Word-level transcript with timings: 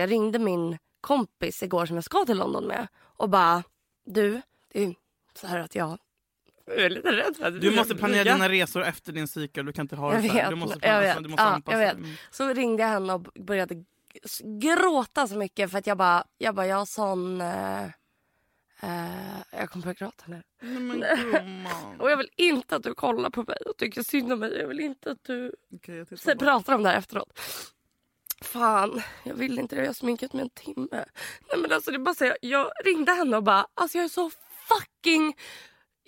Jag 0.00 0.10
ringde 0.10 0.38
min 0.38 0.78
kompis 1.00 1.62
igår 1.62 1.86
som 1.86 1.96
jag 1.96 2.04
ska 2.04 2.24
till 2.24 2.38
London 2.38 2.64
med 2.66 2.88
och 3.02 3.28
bara 3.30 3.62
du, 4.06 4.42
det 4.72 4.82
är 4.84 4.94
så 5.34 5.46
här 5.46 5.58
att 5.58 5.74
jag 5.74 5.98
är 6.66 6.90
lite 6.90 7.12
rädd 7.12 7.36
för 7.36 7.44
att 7.46 7.60
Du 7.60 7.76
måste 7.76 7.94
planera 7.94 8.24
dina 8.32 8.48
resor 8.48 8.82
efter 8.84 9.12
din 9.12 9.28
cykel. 9.28 9.66
Du 9.66 9.72
kan 9.72 9.82
inte 9.84 9.96
ha 9.96 10.14
Jag 10.14 10.22
det 10.22 10.28
så 10.28 10.34
här. 10.34 10.50
Du 10.50 10.56
måste, 10.56 10.74
jag 10.74 10.80
planera, 10.82 11.00
vet. 11.14 11.22
du 11.22 11.28
måste 11.28 11.42
Ja, 11.42 11.48
anpassa. 11.48 11.82
jag 11.82 11.94
vet. 11.94 12.06
Så 12.30 12.48
ringde 12.54 12.82
jag 12.82 12.90
henne 12.90 13.12
och 13.12 13.20
började 13.20 13.84
gråta 14.60 15.26
så 15.26 15.36
mycket 15.36 15.70
för 15.70 15.78
att 15.78 15.86
jag 15.86 15.96
bara, 15.96 16.24
jag 16.38 16.54
bara, 16.54 16.66
jag 16.66 16.76
har 16.76 16.84
sån... 16.86 17.40
Eh, 17.40 17.84
eh, 18.82 19.40
jag 19.52 19.70
kommer 19.70 19.82
börja 19.82 19.94
gråta 19.94 20.24
nu. 20.26 20.42
Men. 20.60 21.04
Och 21.98 22.10
jag 22.10 22.16
vill 22.16 22.30
inte 22.36 22.76
att 22.76 22.82
du 22.82 22.94
kollar 22.94 23.30
på 23.30 23.44
mig 23.48 23.56
och 23.66 23.76
tycker 23.76 24.02
synd 24.02 24.32
om 24.32 24.38
mig. 24.38 24.58
Jag 24.58 24.68
vill 24.68 24.80
inte 24.80 25.10
att 25.10 25.24
du 25.24 25.54
jag 25.86 26.06
bara. 26.08 26.34
pratar 26.38 26.74
om 26.74 26.82
det 26.82 26.88
här 26.88 26.96
efteråt. 26.98 27.40
Fan, 28.44 29.02
jag 29.24 29.34
vill 29.34 29.58
inte 29.58 29.76
det. 29.76 29.82
Jag 29.82 29.88
har 29.88 29.94
sminkat 29.94 30.32
mig 30.32 30.42
en 30.42 30.50
timme. 30.50 31.04
Nej 31.48 31.58
men 31.58 31.72
alltså 31.72 31.90
det 31.90 31.96
är 31.96 31.98
bara 31.98 32.14
så 32.14 32.24
jag, 32.24 32.36
jag 32.40 32.70
ringde 32.84 33.12
henne 33.12 33.36
och 33.36 33.42
bara, 33.42 33.66
alltså 33.74 33.98
jag 33.98 34.04
är 34.04 34.08
så 34.08 34.30
fucking... 34.68 35.34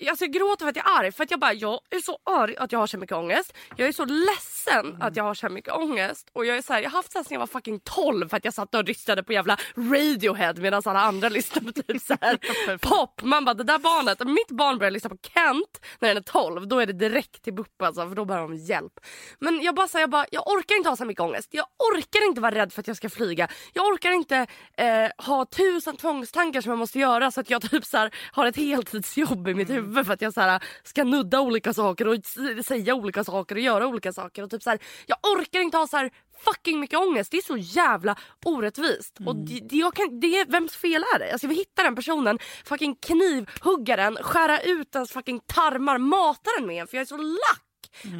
Alltså 0.09 0.24
jag 0.24 0.33
gråter 0.33 0.65
för 0.65 0.70
att 0.70 0.77
jag 0.77 0.91
är 0.91 0.98
arg. 0.98 1.12
För 1.12 1.24
att 1.24 1.30
jag 1.30 1.41
bara, 1.41 1.52
jag 1.52 1.80
är 1.91 2.01
så 2.01 2.19
arg 2.30 2.56
att 2.56 2.73
jag 2.73 2.79
har 2.79 2.87
så 2.87 2.98
mycket 2.98 3.16
ångest. 3.16 3.56
Jag 3.77 3.88
är 3.88 3.92
så 3.92 4.05
ledsen 4.05 5.02
att 5.02 5.16
jag 5.16 5.25
har 5.25 5.34
så 5.34 5.48
mycket 5.48 5.75
ångest. 5.75 6.30
Och 6.33 6.47
jag 6.47 6.56
är 6.56 6.62
så 6.62 6.73
här, 6.73 6.83
jag 6.83 6.91
har 6.91 6.98
haft 6.98 7.12
det 7.12 7.25
sedan 7.25 7.34
jag 7.34 7.41
var 7.41 7.47
fucking 7.47 7.80
12 7.80 8.28
för 8.28 8.37
att 8.37 8.45
jag 8.45 8.55
satt 8.55 8.75
och 8.75 8.84
lyssnade 8.84 9.23
på 9.23 9.33
jävla 9.33 9.56
Radiohead 9.77 10.55
medan 10.55 10.83
alla 10.84 11.01
andra 11.01 11.28
lyssnade 11.38 11.73
på 11.73 11.83
typ 11.83 12.02
så 12.02 12.16
här 12.20 12.38
pop. 12.78 13.23
Man 13.23 13.45
bara, 13.45 13.55
det 13.55 13.65
där 13.65 13.78
barnet, 13.78 14.27
mitt 14.27 14.51
barn 14.51 14.78
börjar 14.78 14.91
lyssna 14.91 15.11
på 15.11 15.16
Kent 15.34 15.80
när 15.98 16.09
den 16.09 16.16
är 16.16 16.20
12 16.20 16.69
då 16.69 16.78
är 16.78 16.87
det 16.87 16.92
direkt 16.92 17.42
till 17.42 17.55
BUP 17.55 17.83
alltså 17.83 18.09
för 18.09 18.14
då 18.14 18.25
behöver 18.25 18.48
de 18.48 18.56
hjälp. 18.56 18.92
Men 19.39 19.62
jag 19.62 19.75
bara, 19.75 19.89
så 19.89 19.98
här, 19.98 20.03
jag 20.03 20.11
bara, 20.11 20.27
jag 20.30 20.48
orkar 20.48 20.75
inte 20.75 20.89
ha 20.89 20.97
så 20.97 21.05
mycket 21.05 21.20
ångest. 21.20 21.48
Jag 21.50 21.66
orkar 21.95 22.27
inte 22.28 22.41
vara 22.41 22.55
rädd 22.55 22.73
för 22.73 22.80
att 22.80 22.87
jag 22.87 22.97
ska 22.97 23.09
flyga. 23.09 23.48
Jag 23.73 23.87
orkar 23.87 24.11
inte 24.11 24.47
eh, 24.77 25.27
ha 25.27 25.47
tusen 25.47 25.97
tvångstankar 25.97 26.61
som 26.61 26.70
jag 26.70 26.78
måste 26.78 26.98
göra 26.98 27.30
så 27.30 27.41
att 27.41 27.50
jag 27.50 27.62
typ 27.70 27.84
så 27.84 27.97
här, 27.97 28.14
har 28.33 28.47
ett 28.47 28.56
heltidsjobb 28.56 29.48
i 29.48 29.55
mitt 29.55 29.70
huvud 29.70 29.91
för 29.92 30.12
att 30.12 30.22
jag 30.22 30.34
så 30.34 30.40
här, 30.40 30.62
ska 30.82 31.04
nudda 31.04 31.40
olika 31.40 31.72
saker 31.72 32.08
och 32.08 32.16
säga 32.64 32.94
olika 32.94 33.24
saker 33.24 33.54
och 33.54 33.60
göra 33.60 33.86
olika 33.86 34.12
saker. 34.12 34.42
Och 34.42 34.50
typ 34.50 34.62
så 34.62 34.70
här, 34.70 34.78
jag 35.06 35.18
orkar 35.22 35.60
inte 35.60 35.76
ha 35.76 35.86
så 35.86 35.96
här 35.96 36.10
fucking 36.44 36.80
mycket 36.80 36.98
ångest. 36.98 37.30
Det 37.30 37.36
är 37.36 37.42
så 37.42 37.56
jävla 37.56 38.16
orättvist. 38.44 39.18
Och 39.26 39.36
det, 39.36 39.60
det, 39.60 39.94
kan, 39.94 40.20
det 40.20 40.26
är, 40.26 40.46
vems 40.46 40.76
fel 40.76 41.04
är 41.14 41.18
det? 41.18 41.32
Alltså 41.32 41.44
jag 41.44 41.48
vill 41.48 41.58
hitta 41.58 41.82
den 41.82 41.94
personen, 41.94 42.38
fucking 42.64 42.94
knivhugga 42.94 43.96
den, 43.96 44.16
skära 44.16 44.60
ut 44.60 44.94
ens 44.94 45.12
fucking 45.12 45.40
tarmar, 45.40 45.98
mata 45.98 46.50
den 46.58 46.66
med 46.66 46.88
för 46.88 46.96
jag 46.96 47.02
är 47.02 47.06
så 47.06 47.16
lack. 47.16 47.62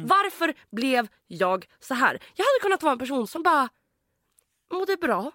Varför 0.05 0.53
blev 0.71 1.07
jag 1.27 1.65
så 1.79 1.93
här? 1.93 2.19
Jag 2.35 2.45
hade 2.45 2.59
kunnat 2.61 2.83
vara 2.83 2.91
en 2.91 2.99
person 2.99 3.27
som 3.27 3.43
bara 3.43 3.69
mådde 4.73 4.97
bra, 4.97 5.31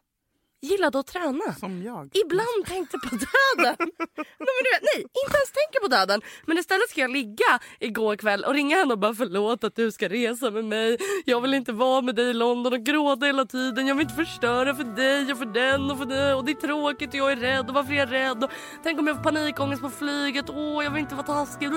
gillade 0.60 0.98
att 0.98 1.06
träna. 1.06 1.54
Som 1.60 1.82
jag. 1.82 2.10
Ibland 2.24 2.66
tänkte 2.66 2.98
på 2.98 3.08
döden. 3.08 3.76
nej, 4.16 4.58
vet, 4.68 4.82
nej, 4.82 5.00
inte 5.24 5.36
ens 5.36 5.52
tänker 5.52 5.80
på 5.80 5.88
döden. 5.88 6.20
Men 6.46 6.58
istället 6.58 6.90
ska 6.90 7.00
jag 7.00 7.10
ligga 7.10 7.58
igår 7.80 8.16
kväll 8.16 8.44
och 8.44 8.54
ringa 8.54 8.76
henne 8.76 8.92
och 8.92 8.98
bara 8.98 9.14
förlåt 9.14 9.64
att 9.64 9.76
du 9.76 9.92
ska 9.92 10.08
resa 10.08 10.50
med 10.50 10.64
mig. 10.64 10.98
Jag 11.24 11.40
vill 11.40 11.54
inte 11.54 11.72
vara 11.72 12.00
med 12.00 12.14
dig 12.14 12.30
i 12.30 12.34
London 12.34 12.72
och 12.72 12.80
gråta 12.80 13.26
hela 13.26 13.44
tiden. 13.44 13.86
Jag 13.86 13.94
vill 13.94 14.02
inte 14.02 14.24
förstöra 14.24 14.74
för 14.74 14.84
dig 14.84 15.32
och 15.32 15.38
för 15.38 15.46
den 15.46 15.90
och 15.90 15.98
för 15.98 16.06
dig. 16.06 16.34
Och 16.34 16.44
det 16.44 16.52
är 16.52 16.60
tråkigt 16.66 17.08
och 17.08 17.14
jag 17.14 17.32
är 17.32 17.36
rädd 17.36 17.68
och 17.68 17.74
varför 17.74 17.92
är 17.92 17.96
jag 17.96 18.12
rädd? 18.12 18.44
Och 18.44 18.50
tänk 18.82 18.98
om 18.98 19.06
jag 19.06 19.16
får 19.16 19.22
panikångest 19.22 19.82
på 19.82 19.90
flyget. 19.90 20.50
Åh, 20.50 20.84
jag 20.84 20.90
vill 20.90 21.00
inte 21.00 21.14
vara 21.14 21.26
taskig. 21.26 21.68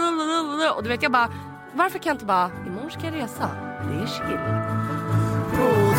Och 0.75 0.83
du 0.83 0.89
vet 0.89 1.03
jag 1.03 1.11
bara, 1.11 1.29
varför 1.73 1.99
kan 1.99 2.09
jag 2.09 2.16
inte 2.16 2.25
bara, 2.25 2.51
imorgon 2.67 2.91
ska 2.91 3.05
jag 3.05 3.16
resa. 3.16 3.49
Det 3.89 4.03
är 4.03 4.07
chill. 4.07 5.00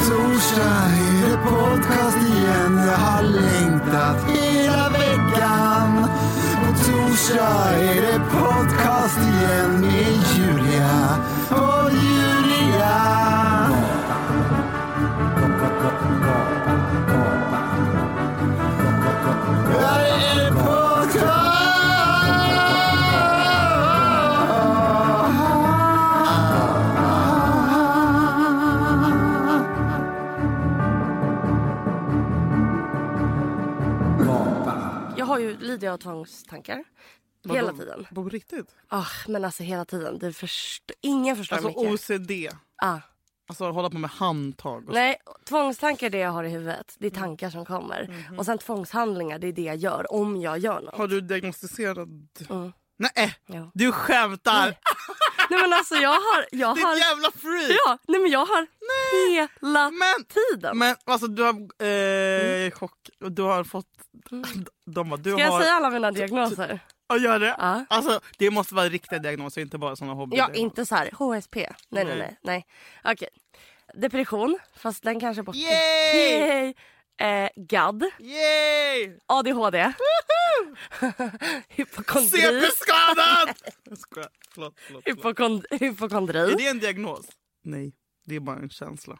På 0.02 0.08
torsdag 0.08 0.86
är 0.94 1.30
det 1.30 1.36
podcast 1.36 2.16
igen. 2.16 2.86
Jag 2.86 2.96
har 2.96 3.22
längtat 3.22 4.16
hela 4.28 4.88
veckan. 4.88 6.08
På 6.60 6.84
torsdag 6.84 7.74
är 7.78 8.02
det 8.02 8.20
podcast 8.30 9.18
igen 9.18 9.80
med 9.80 10.22
Julia 10.36 11.18
och 11.50 11.90
Julia 11.92 12.11
lider 35.62 35.86
jag 35.86 35.94
av 35.94 35.98
tvångstankar. 35.98 36.84
Hela 37.48 37.66
Vadå? 37.72 37.78
tiden. 37.78 38.06
På 38.14 38.24
riktigt? 38.28 38.66
Ah, 38.88 39.06
men 39.28 39.44
alltså 39.44 39.62
hela 39.62 39.84
tiden. 39.84 40.18
Det 40.18 40.32
först... 40.32 40.90
Ingen 41.00 41.36
förstår 41.36 41.56
Alltså 41.56 41.68
mycket. 41.68 42.10
OCD. 42.10 42.30
Ah. 42.82 42.98
Alltså 43.48 43.70
hålla 43.70 43.90
på 43.90 43.98
med 43.98 44.10
handtag. 44.10 44.88
Och 44.88 44.94
Nej, 44.94 45.16
tvångstankar 45.48 46.06
är 46.06 46.10
det 46.10 46.18
jag 46.18 46.30
har 46.30 46.44
i 46.44 46.48
huvudet. 46.48 46.94
Det 46.98 47.06
är 47.06 47.10
tankar 47.10 47.50
som 47.50 47.64
kommer. 47.64 48.08
Mhm. 48.28 48.38
Och 48.38 48.46
sen 48.46 48.58
tvångshandlingar, 48.58 49.38
det 49.38 49.46
är 49.46 49.52
det 49.52 49.62
jag 49.62 49.76
gör 49.76 50.12
om 50.12 50.40
jag 50.40 50.58
gör 50.58 50.80
något. 50.80 50.94
Har 50.96 51.08
du 51.08 51.20
diagnostiserat? 51.20 52.08
Mm. 52.50 52.72
Nej, 53.16 53.34
Ja. 53.46 53.70
du 53.74 53.92
skämtar! 53.92 54.60
Nej. 54.66 54.78
Nej 55.50 55.60
men 55.60 55.72
alltså 55.72 55.94
jag 55.94 56.08
har... 56.10 56.46
Jag 56.50 56.74
Ditt 56.76 56.84
har 56.84 56.96
jävla 56.96 57.30
freak! 57.30 57.78
ja, 57.86 57.98
nej 58.08 58.20
men 58.20 58.30
jag 58.30 58.46
har 58.46 58.66
hela 59.26 59.90
Men, 59.90 60.24
tiden. 60.24 60.78
men 60.78 60.96
alltså 61.04 61.26
du 61.26 61.42
har... 61.42 61.52
Eh, 61.86 62.70
chock. 62.70 62.94
Och 63.24 63.32
Du 63.32 63.42
har 63.42 63.64
fått... 63.64 63.86
De 64.86 65.10
du 65.22 65.30
Mm. 65.30 65.38
Ska 65.38 65.38
jag 65.38 65.50
har... 65.52 65.60
säga 65.60 65.72
alla 65.74 65.90
mina 65.90 66.10
diagnoser? 66.10 66.80
Ja, 67.08 67.16
gör 67.18 67.38
det. 67.38 67.54
Ja. 67.58 67.84
Alltså, 67.90 68.20
det 68.38 68.50
måste 68.50 68.74
vara 68.74 68.88
riktiga 68.88 69.18
diagnoser, 69.18 69.60
inte 69.60 69.78
bara 69.78 69.96
såna 69.96 70.12
hobby 70.12 70.36
Ja, 70.36 70.50
inte 70.54 70.86
så 70.86 70.94
här 70.94 71.10
HSP. 71.12 71.56
Nej, 71.56 71.68
nej, 71.88 72.04
Nej. 72.04 72.16
nej. 72.18 72.36
nej. 72.42 72.66
Okej. 73.12 73.28
Depression, 73.94 74.58
fast 74.76 75.02
den 75.02 75.20
kanske 75.20 75.40
är 75.40 75.42
borta. 75.42 75.58
Yay! 75.58 76.38
Yay! 76.38 76.74
Eh, 77.16 77.48
GAD, 77.56 78.04
Yay! 78.18 79.16
ADHD, 79.26 79.92
hypokondri, 81.68 82.28
CP-skadad! 82.40 83.54
Förlåt, 84.14 84.30
förlåt, 84.54 84.74
förlåt. 84.86 85.02
hypokond 85.06 85.66
Är 85.70 85.78
hypokondri. 85.78 86.54
det 86.54 86.66
en 86.68 86.78
diagnos? 86.78 87.26
Nej, 87.62 87.92
det 88.24 88.36
är 88.36 88.40
bara 88.40 88.56
en 88.58 88.70
känsla. 88.70 89.18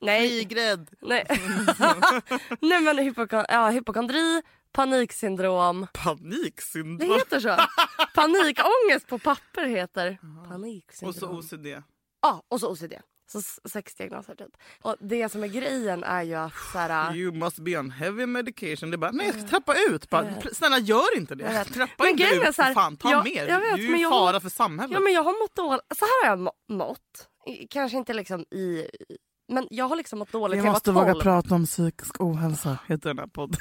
Nej, 0.00 0.28
Flygrädd. 0.28 0.90
nej. 1.00 1.26
nej 2.60 2.80
men 2.80 2.98
hypokon 2.98 3.44
ja, 3.48 3.70
hypokondri, 3.70 4.42
paniksyndrom. 4.72 5.80
Det 5.80 5.98
Paniksyndrom. 6.00 7.12
heter 7.18 7.40
så. 7.40 7.56
Panikångest 8.14 9.06
på 9.08 9.18
papper 9.18 9.66
heter 9.66 10.18
Och 10.22 10.44
så 10.44 10.48
paniksyndrom. 10.48 11.38
OCD. 11.38 11.66
Ja, 12.22 12.42
och 12.48 12.60
så 12.60 12.72
OCD. 12.72 12.92
Så 13.26 13.42
sex 13.68 13.94
diagnoser 13.94 14.34
typ. 14.34 14.48
Och 14.82 14.96
det 15.00 15.28
som 15.28 15.44
är 15.44 15.48
grejen 15.48 16.04
är 16.04 16.22
ju 16.22 16.34
att 16.34 16.52
så 16.72 16.78
här, 16.78 17.14
You 17.16 17.32
must 17.32 17.58
be 17.58 17.78
on 17.78 17.90
heavy 17.90 18.26
medication. 18.26 18.90
Det 18.90 18.94
är 18.94 18.98
bara, 18.98 19.10
nej 19.10 19.26
jag 19.26 19.34
ska 19.34 19.44
trappa 19.48 19.74
ut. 19.90 20.10
Bara, 20.10 20.34
snälla 20.52 20.78
gör 20.78 21.16
inte 21.16 21.34
det. 21.34 21.64
Trappa 21.64 21.92
Men 21.98 22.08
inte 22.08 22.24
är 22.24 22.48
ut. 22.48 22.54
så 22.56 22.62
här, 22.62 22.74
fan, 22.74 22.96
ta 22.96 23.10
jag- 23.10 23.24
mer. 23.24 23.46
jag 23.48 23.60
vet, 23.60 23.76
du 23.76 23.84
är 23.86 23.90
men 23.90 23.98
ju 23.98 24.02
jag 24.02 24.10
fara 24.12 24.40
för 24.40 24.48
samhället. 24.48 24.92
Ja 24.94 25.00
men 25.00 25.12
jag 25.12 25.22
har 25.24 25.42
mått 25.42 25.54
dåligt. 25.56 25.82
Så 25.98 26.04
här 26.04 26.24
har 26.24 26.30
jag 26.30 26.38
må- 26.38 26.52
mått. 26.68 27.28
Kanske 27.70 27.98
inte 27.98 28.14
liksom 28.14 28.40
i... 28.40 28.86
Men 29.52 29.66
jag 29.70 29.88
har 29.88 29.96
liksom 29.96 30.18
mått 30.18 30.32
dåligt 30.32 30.58
Vi 30.58 30.62
måste 30.70 30.92
var 30.92 31.02
12. 31.02 31.12
våga 31.14 31.22
prata 31.22 31.54
om 31.54 31.66
psykisk 31.66 32.20
ohälsa, 32.20 32.78
heter 32.88 33.08
den 33.10 33.18
här 33.18 33.26
podden. 33.26 33.58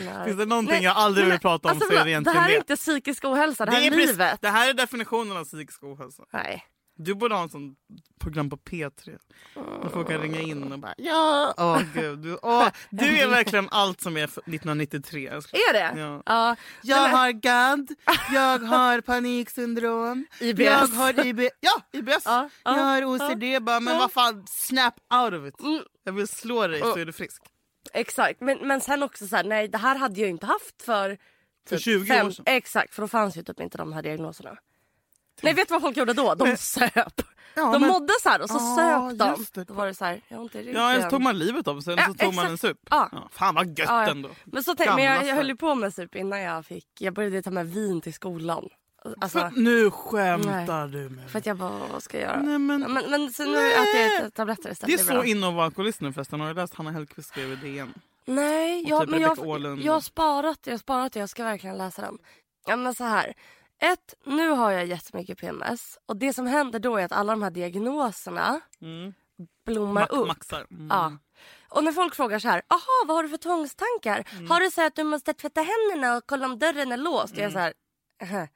Nej. 0.00 0.24
Finns 0.24 0.38
det 0.38 0.46
någonting 0.46 0.74
Nej, 0.74 0.84
jag 0.84 0.96
aldrig 0.96 1.24
men 1.24 1.30
vill 1.30 1.40
prata 1.40 1.68
om 1.68 1.74
alltså, 1.74 1.88
så 1.88 1.94
är 1.94 1.98
det 1.98 2.04
Det 2.04 2.10
egentligen 2.10 2.38
här 2.38 2.48
är 2.48 2.52
det. 2.52 2.58
inte 2.58 2.76
psykisk 2.76 3.24
ohälsa, 3.24 3.66
det 3.66 3.72
här 3.72 3.82
är, 3.82 3.86
är 3.92 3.96
livet. 3.96 4.38
det 4.42 4.48
här 4.48 4.70
är 4.70 4.74
definitionen 4.74 5.36
av 5.36 5.44
psykisk 5.44 5.82
ohälsa. 5.82 6.22
Nej. 6.32 6.64
Du 6.94 7.14
borde 7.14 7.34
ha 7.34 7.42
en 7.42 7.48
sån 7.48 7.76
program 8.20 8.50
på 8.50 8.56
P3. 8.56 9.18
Där 9.54 9.88
folk 9.92 10.08
kan 10.08 10.20
ringa 10.20 10.40
in 10.40 10.72
och 10.72 10.78
bara 10.78 10.94
ja, 10.98 11.54
åh 11.56 11.82
gud. 11.94 12.18
Du, 12.18 12.38
åh, 12.42 12.68
du 12.90 13.18
är 13.18 13.28
verkligen 13.28 13.68
allt 13.70 14.00
som 14.00 14.16
är 14.16 14.26
för 14.26 14.40
1993. 14.40 15.26
älskling. 15.26 15.60
Är 15.70 15.72
det? 15.72 16.00
Ja. 16.00 16.22
Ja. 16.26 16.56
Jag 16.82 17.08
har 17.08 17.30
GAD, 17.30 17.88
jag 18.32 18.58
har 18.58 19.00
paniksyndrom, 19.00 20.26
IBS. 20.40 20.60
jag 20.64 20.86
har 20.86 21.26
IB, 21.26 21.40
ja, 21.60 21.82
IBS, 21.92 22.22
Ja, 22.24 22.48
ja, 22.64 22.76
jag 22.76 22.84
har 22.84 23.04
OCD. 23.04 23.62
Bara, 23.62 23.80
men 23.80 23.98
vad 23.98 24.12
fan, 24.12 24.44
snap 24.48 24.94
out 25.14 25.32
of 25.34 25.46
it. 25.48 25.60
Mm. 25.60 25.82
Jag 26.04 26.12
vill 26.12 26.28
slå 26.28 26.66
dig 26.66 26.80
så 26.80 26.96
är 26.96 27.04
du 27.06 27.12
frisk. 27.12 27.42
Exakt, 27.92 28.40
men, 28.40 28.58
men 28.58 28.80
sen 28.80 29.02
också 29.02 29.26
så 29.26 29.36
här, 29.36 29.44
nej 29.44 29.68
det 29.68 29.78
här 29.78 29.96
hade 29.98 30.20
jag 30.20 30.30
inte 30.30 30.46
haft 30.46 30.82
för... 30.82 31.18
För 31.68 31.76
typ 31.76 31.84
20 31.84 32.06
fem- 32.06 32.26
år 32.26 32.30
sedan. 32.30 32.44
Exakt, 32.48 32.94
för 32.94 33.02
då 33.02 33.08
fanns 33.08 33.36
ju 33.36 33.42
typ 33.42 33.60
inte 33.60 33.78
de 33.78 33.92
här 33.92 34.02
diagnoserna. 34.02 34.56
Nej 35.42 35.54
vet 35.54 35.68
du 35.68 35.72
vad 35.74 35.82
folk 35.82 35.96
gjorde 35.96 36.12
då? 36.12 36.34
De 36.34 36.56
söp. 36.56 37.22
Ja, 37.54 37.62
de 37.72 37.80
men- 37.80 37.90
mådde 37.90 38.12
så 38.22 38.28
här 38.28 38.42
och 38.42 38.50
så 38.50 38.54
Ja, 38.56 39.10
söp 39.10 39.18
de. 39.18 39.60
det. 39.60 39.64
Då 39.64 39.74
var 39.74 39.86
det 39.86 39.94
så 39.94 40.04
här, 40.04 40.20
jag 40.28 40.36
har 40.36 40.42
ont 40.42 40.54
i 40.54 40.58
ryggen. 40.58 40.82
Ja, 40.82 41.02
så 41.02 41.10
tog 41.10 41.20
man 41.22 41.38
livet 41.38 41.68
av 41.68 41.80
sig 41.80 41.92
eller 41.92 42.02
Ja, 42.02 42.08
så 42.08 42.14
tog 42.14 42.34
man 42.34 42.46
en 42.46 42.54
exakt. 42.54 42.70
sup. 42.70 42.78
Ja. 42.90 43.08
Ja, 43.12 43.28
fan 43.32 43.54
vad 43.54 43.78
gött 43.78 43.88
Ja, 43.88 44.06
ändå. 44.06 44.28
Men, 44.44 44.62
så 44.64 44.74
tänk, 44.74 44.90
men 44.94 45.04
jag, 45.04 45.26
jag 45.26 45.34
höll 45.36 45.48
ju 45.48 45.56
på 45.56 45.74
med 45.74 45.94
sup 45.94 46.14
innan 46.16 46.40
jag 46.40 46.66
fick... 46.66 46.86
Jag 46.98 47.14
började 47.14 47.42
ta 47.42 47.50
med 47.50 47.70
vin 47.70 48.00
till 48.00 48.14
skolan. 48.14 48.68
Alltså, 49.20 49.38
För, 49.38 49.50
nu 49.60 49.90
skämtar 49.90 50.86
du 50.88 51.08
med 51.08 51.30
för 51.30 51.38
att 51.38 51.46
jag 51.46 51.56
bara, 51.56 51.72
vad 51.92 52.02
ska 52.02 52.20
jag 52.20 52.28
göra? 52.30 52.42
Nej, 52.42 52.58
men, 52.58 52.80
Men, 52.92 53.10
men 53.10 53.32
så 53.32 53.44
nu 53.44 53.52
Nej. 53.52 53.72
äter 53.72 54.22
jag 54.22 54.34
tabletter 54.34 54.70
istället. 54.70 54.96
det 54.98 55.02
är 55.02 55.06
bra. 55.14 55.22
så 55.22 55.28
inne 55.28 55.48
att 55.48 55.54
vara 55.54 55.64
alkoholist 55.64 56.00
nu 56.00 56.12
förresten. 56.12 56.40
Har 56.40 56.48
du 56.48 56.54
läst 56.54 56.74
Hanna 56.74 56.90
Hellquist 56.90 57.28
skrev 57.28 57.52
i 57.52 57.56
DN? 57.56 57.94
Nej, 58.24 58.84
jag, 58.88 59.00
typ 59.00 59.10
men 59.10 59.20
jag, 59.20 59.38
jag 59.38 59.92
har 59.92 60.00
sparat 60.00 60.62
det. 60.62 60.70
Jag 60.70 60.78
sparat 60.80 61.12
det. 61.12 61.20
Jag 61.20 61.28
ska 61.30 61.44
verkligen 61.44 61.78
läsa 61.78 62.02
den. 62.02 62.18
Ja, 62.66 62.76
men 62.76 62.94
så 62.94 63.04
här. 63.04 63.34
Ett, 63.84 64.14
nu 64.24 64.48
har 64.50 64.70
jag 64.70 64.86
jättemycket 64.86 65.38
PMS. 65.38 65.98
Och 66.06 66.16
det 66.16 66.32
som 66.32 66.46
händer 66.46 66.78
då 66.78 66.96
är 66.96 67.04
att 67.04 67.12
alla 67.12 67.32
de 67.32 67.42
här 67.42 67.50
diagnoserna 67.50 68.60
Mm. 68.82 69.14
blommar 69.66 70.02
Ma- 70.06 70.08
upp. 70.08 70.26
maxar. 70.28 70.66
Mm. 70.70 70.86
Ja. 70.90 71.12
Och 71.68 71.84
när 71.84 71.92
folk 71.92 72.14
frågar 72.14 72.38
så 72.38 72.48
här, 72.48 72.62
aha 72.68 73.04
vad 73.06 73.16
har 73.16 73.22
du 73.22 73.28
för 73.28 73.36
tvångstankar? 73.36 74.24
Mm. 74.32 74.50
Har 74.50 74.60
du 74.60 74.70
så 74.70 74.86
att 74.86 74.94
du 74.96 75.04
måste 75.04 75.34
tvätta 75.34 75.60
händerna 75.60 76.16
och 76.16 76.22
kolla 76.26 76.46
om 76.46 76.58
dörren 76.58 76.92
är 76.92 76.96
låst? 76.96 77.36
Jag 77.36 77.46
är 77.46 77.50
så 77.50 77.58
här, 77.58 77.72
"Ähä, 78.22 78.48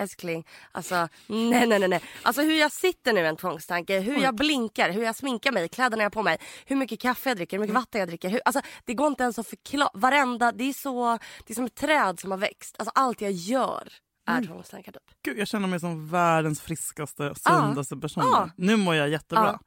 älskling, 0.00 0.46
alltså 0.72 1.08
nej 1.26 1.66
nej 1.66 1.78
nej 1.78 1.88
nej. 1.88 2.02
Alltså 2.22 2.42
hur 2.42 2.54
jag 2.54 2.72
sitter 2.72 3.12
nu 3.12 3.20
är 3.20 3.24
en 3.24 3.36
tvångstanke, 3.36 3.98
hur 4.00 4.18
jag 4.22 4.34
blinkar, 4.34 4.90
hur 4.90 5.02
jag 5.02 5.16
sminkar 5.16 5.52
mig, 5.52 5.68
kläderna 5.68 6.02
jag 6.02 6.04
har 6.06 6.10
på 6.10 6.22
mig, 6.22 6.38
hur 6.66 6.76
mycket 6.76 7.00
kaffe 7.00 7.30
jag 7.30 7.36
dricker, 7.36 7.56
hur 7.56 7.60
mycket 7.60 7.70
Mm. 7.72 7.80
vatten 7.82 7.98
jag 7.98 8.08
dricker. 8.08 8.28
Hur, 8.28 8.40
alltså 8.44 8.60
det 8.84 8.94
går 8.94 9.06
inte 9.06 9.22
ens 9.22 9.38
att 9.38 9.46
förklara, 9.46 9.90
varenda, 9.94 10.52
det 10.52 10.64
är 10.64 10.72
så, 10.72 11.18
det 11.46 11.52
är 11.52 11.54
som 11.54 11.64
ett 11.64 11.74
träd 11.74 12.20
som 12.20 12.30
har 12.30 12.38
växt. 12.38 12.76
Alltså 12.78 12.92
allt 12.94 13.20
jag 13.20 13.32
gör 13.32 13.88
är 14.30 14.36
Mm. 14.38 14.46
tvångstankar 14.46 14.92
typ. 14.92 15.02
Gud, 15.24 15.38
jag 15.38 15.48
känner 15.48 15.68
mig 15.68 15.80
som 15.80 16.08
världens 16.08 16.60
friskaste, 16.60 17.34
sundaste 17.34 17.96
person. 17.96 18.24
Ja. 18.26 18.50
Nu 18.56 18.76
mår 18.76 18.94
jag 18.94 19.08
jättebra. 19.08 19.44
Ja. 19.46 19.60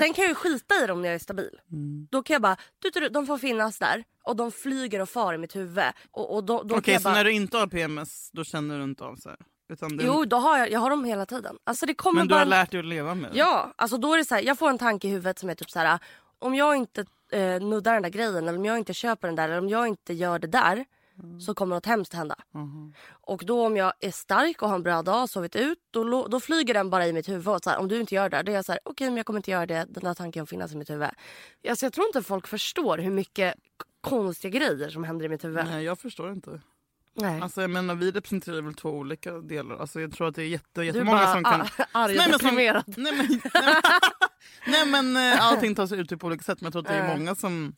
Sen 0.00 0.12
kan 0.14 0.22
jag 0.22 0.28
ju 0.28 0.34
skita 0.34 0.74
i 0.84 0.86
dem 0.86 1.02
när 1.02 1.08
jag 1.08 1.14
är 1.14 1.18
stabil. 1.18 1.60
Mm. 1.72 2.08
Då 2.10 2.22
kan 2.22 2.34
jag 2.34 2.42
bara, 2.42 2.56
du, 2.78 2.90
du, 2.90 3.08
de 3.08 3.26
får 3.26 3.38
finnas 3.38 3.78
där 3.78 4.04
och 4.24 4.36
de 4.36 4.52
flyger 4.52 5.00
och 5.00 5.08
far 5.08 5.34
i 5.34 5.38
mitt 5.38 5.56
huvud. 5.56 5.84
Och, 6.10 6.34
och 6.34 6.44
då, 6.44 6.62
då 6.62 6.76
Okej, 6.76 6.92
jag 6.94 7.02
så 7.02 7.08
bara, 7.08 7.14
när 7.14 7.24
du 7.24 7.32
inte 7.32 7.56
har 7.58 7.66
PMS 7.66 8.30
då 8.32 8.44
känner 8.44 8.78
du 8.78 8.84
inte 8.84 9.04
av 9.04 9.16
så 9.16 9.28
här? 9.28 9.38
Det, 9.68 10.04
Jo, 10.04 10.24
då 10.24 10.36
har 10.36 10.58
jag, 10.58 10.70
jag 10.70 10.80
har 10.80 10.90
dem 10.90 11.04
hela 11.04 11.26
tiden. 11.26 11.56
Alltså 11.64 11.86
det 11.86 11.94
kommer 11.94 12.20
men 12.20 12.28
du 12.28 12.32
bara... 12.34 12.38
har 12.38 12.46
lärt 12.46 12.70
dig 12.70 12.80
att 12.80 12.86
leva 12.86 13.14
med 13.14 13.32
det? 13.32 13.38
Ja, 13.38 13.72
alltså 13.76 13.96
då 13.98 14.14
är 14.14 14.18
det 14.18 14.24
så 14.24 14.34
här, 14.34 14.42
jag 14.42 14.58
får 14.58 14.68
en 14.70 14.78
tanke 14.78 15.08
i 15.08 15.10
huvudet 15.10 15.38
som 15.38 15.50
är 15.50 15.54
typ 15.54 15.70
så 15.70 15.78
här. 15.78 15.98
Om 16.38 16.54
jag 16.54 16.76
inte 16.76 17.04
eh, 17.32 17.60
nuddar 17.60 17.92
den 17.92 18.02
där 18.02 18.10
grejen 18.10 18.48
eller 18.48 18.58
om 18.58 18.64
jag 18.64 18.78
inte 18.78 18.94
köper 18.94 19.28
den 19.28 19.36
där 19.36 19.44
eller 19.44 19.58
om 19.58 19.68
jag 19.68 19.86
inte 19.88 20.14
gör 20.14 20.38
det 20.38 20.46
där 20.46 20.84
så 21.40 21.54
kommer 21.54 21.76
något 21.76 21.86
hemskt 21.86 22.14
hända. 22.14 22.36
Mhm. 22.54 22.94
Och 23.10 23.42
då 23.46 23.66
om 23.66 23.76
jag 23.76 23.92
är 24.00 24.10
stark 24.10 24.62
och 24.62 24.68
har 24.68 24.76
en 24.76 24.82
bra 24.82 25.02
dag 25.02 25.22
och 25.22 25.30
sovit 25.30 25.56
ut 25.56 25.78
då, 25.90 26.28
då 26.28 26.40
flyger 26.40 26.74
den 26.74 26.90
bara 26.90 27.06
i 27.06 27.12
mitt 27.12 27.28
huvud. 27.28 27.48
Och 27.48 27.60
så 27.64 27.70
här, 27.70 27.78
om 27.78 27.88
du 27.88 28.00
inte 28.00 28.14
gör 28.14 28.28
det 28.28 28.42
då 28.42 28.52
är 28.52 28.56
jag 28.56 28.64
så 28.64 28.72
här, 28.72 28.80
okej 28.84 29.06
men 29.06 29.16
jag 29.16 29.26
kommer 29.26 29.38
inte 29.38 29.50
göra 29.50 29.66
det. 29.66 29.86
Den 29.88 30.04
där 30.04 30.14
tanken 30.14 30.46
finnas 30.46 30.72
i 30.72 30.76
mitt 30.76 30.90
huvud. 30.90 31.08
Alltså, 31.68 31.86
jag 31.86 31.92
tror 31.92 32.06
inte 32.06 32.22
folk 32.22 32.46
förstår 32.46 32.98
hur 32.98 33.10
mycket 33.10 33.54
konstiga 34.00 34.58
grejer 34.58 34.90
som 34.90 35.04
händer 35.04 35.26
i 35.26 35.28
mitt 35.28 35.44
huvud. 35.44 35.64
Nej, 35.64 35.84
jag 35.84 35.98
förstår 35.98 36.32
inte. 36.32 36.60
Nej. 37.14 37.40
Alltså, 37.40 37.60
jag 37.60 37.70
menar, 37.70 37.94
vi 37.94 38.10
representerar 38.10 38.62
väl 38.62 38.74
två 38.74 38.90
olika 38.90 39.32
delar. 39.32 39.76
Alltså, 39.76 40.00
jag 40.00 40.12
tror 40.12 40.28
att 40.28 40.34
det 40.34 40.42
är 40.42 40.46
jätte, 40.46 40.80
du 40.80 40.84
jättemånga 40.86 41.18
bara 41.18 41.32
som 41.32 41.44
kan... 41.44 41.60
arg 41.92 42.16
Nej, 42.16 42.30
men 42.30 42.38
som-. 42.38 42.54
Nej 42.54 42.72
men, 42.72 42.84
nej, 42.96 43.12
men, 43.54 43.82
nej, 44.66 44.86
men 44.86 45.32
eh, 45.32 45.46
allting 45.46 45.74
tar 45.74 45.86
sig 45.86 46.00
ut 46.00 46.20
på 46.20 46.26
olika 46.26 46.42
sätt. 46.42 46.60
Men 46.60 46.66
jag 46.66 46.72
tror 46.72 46.82
att 46.82 46.88
det 46.88 46.94
är 46.94 47.18
många 47.18 47.34
som 47.34 47.74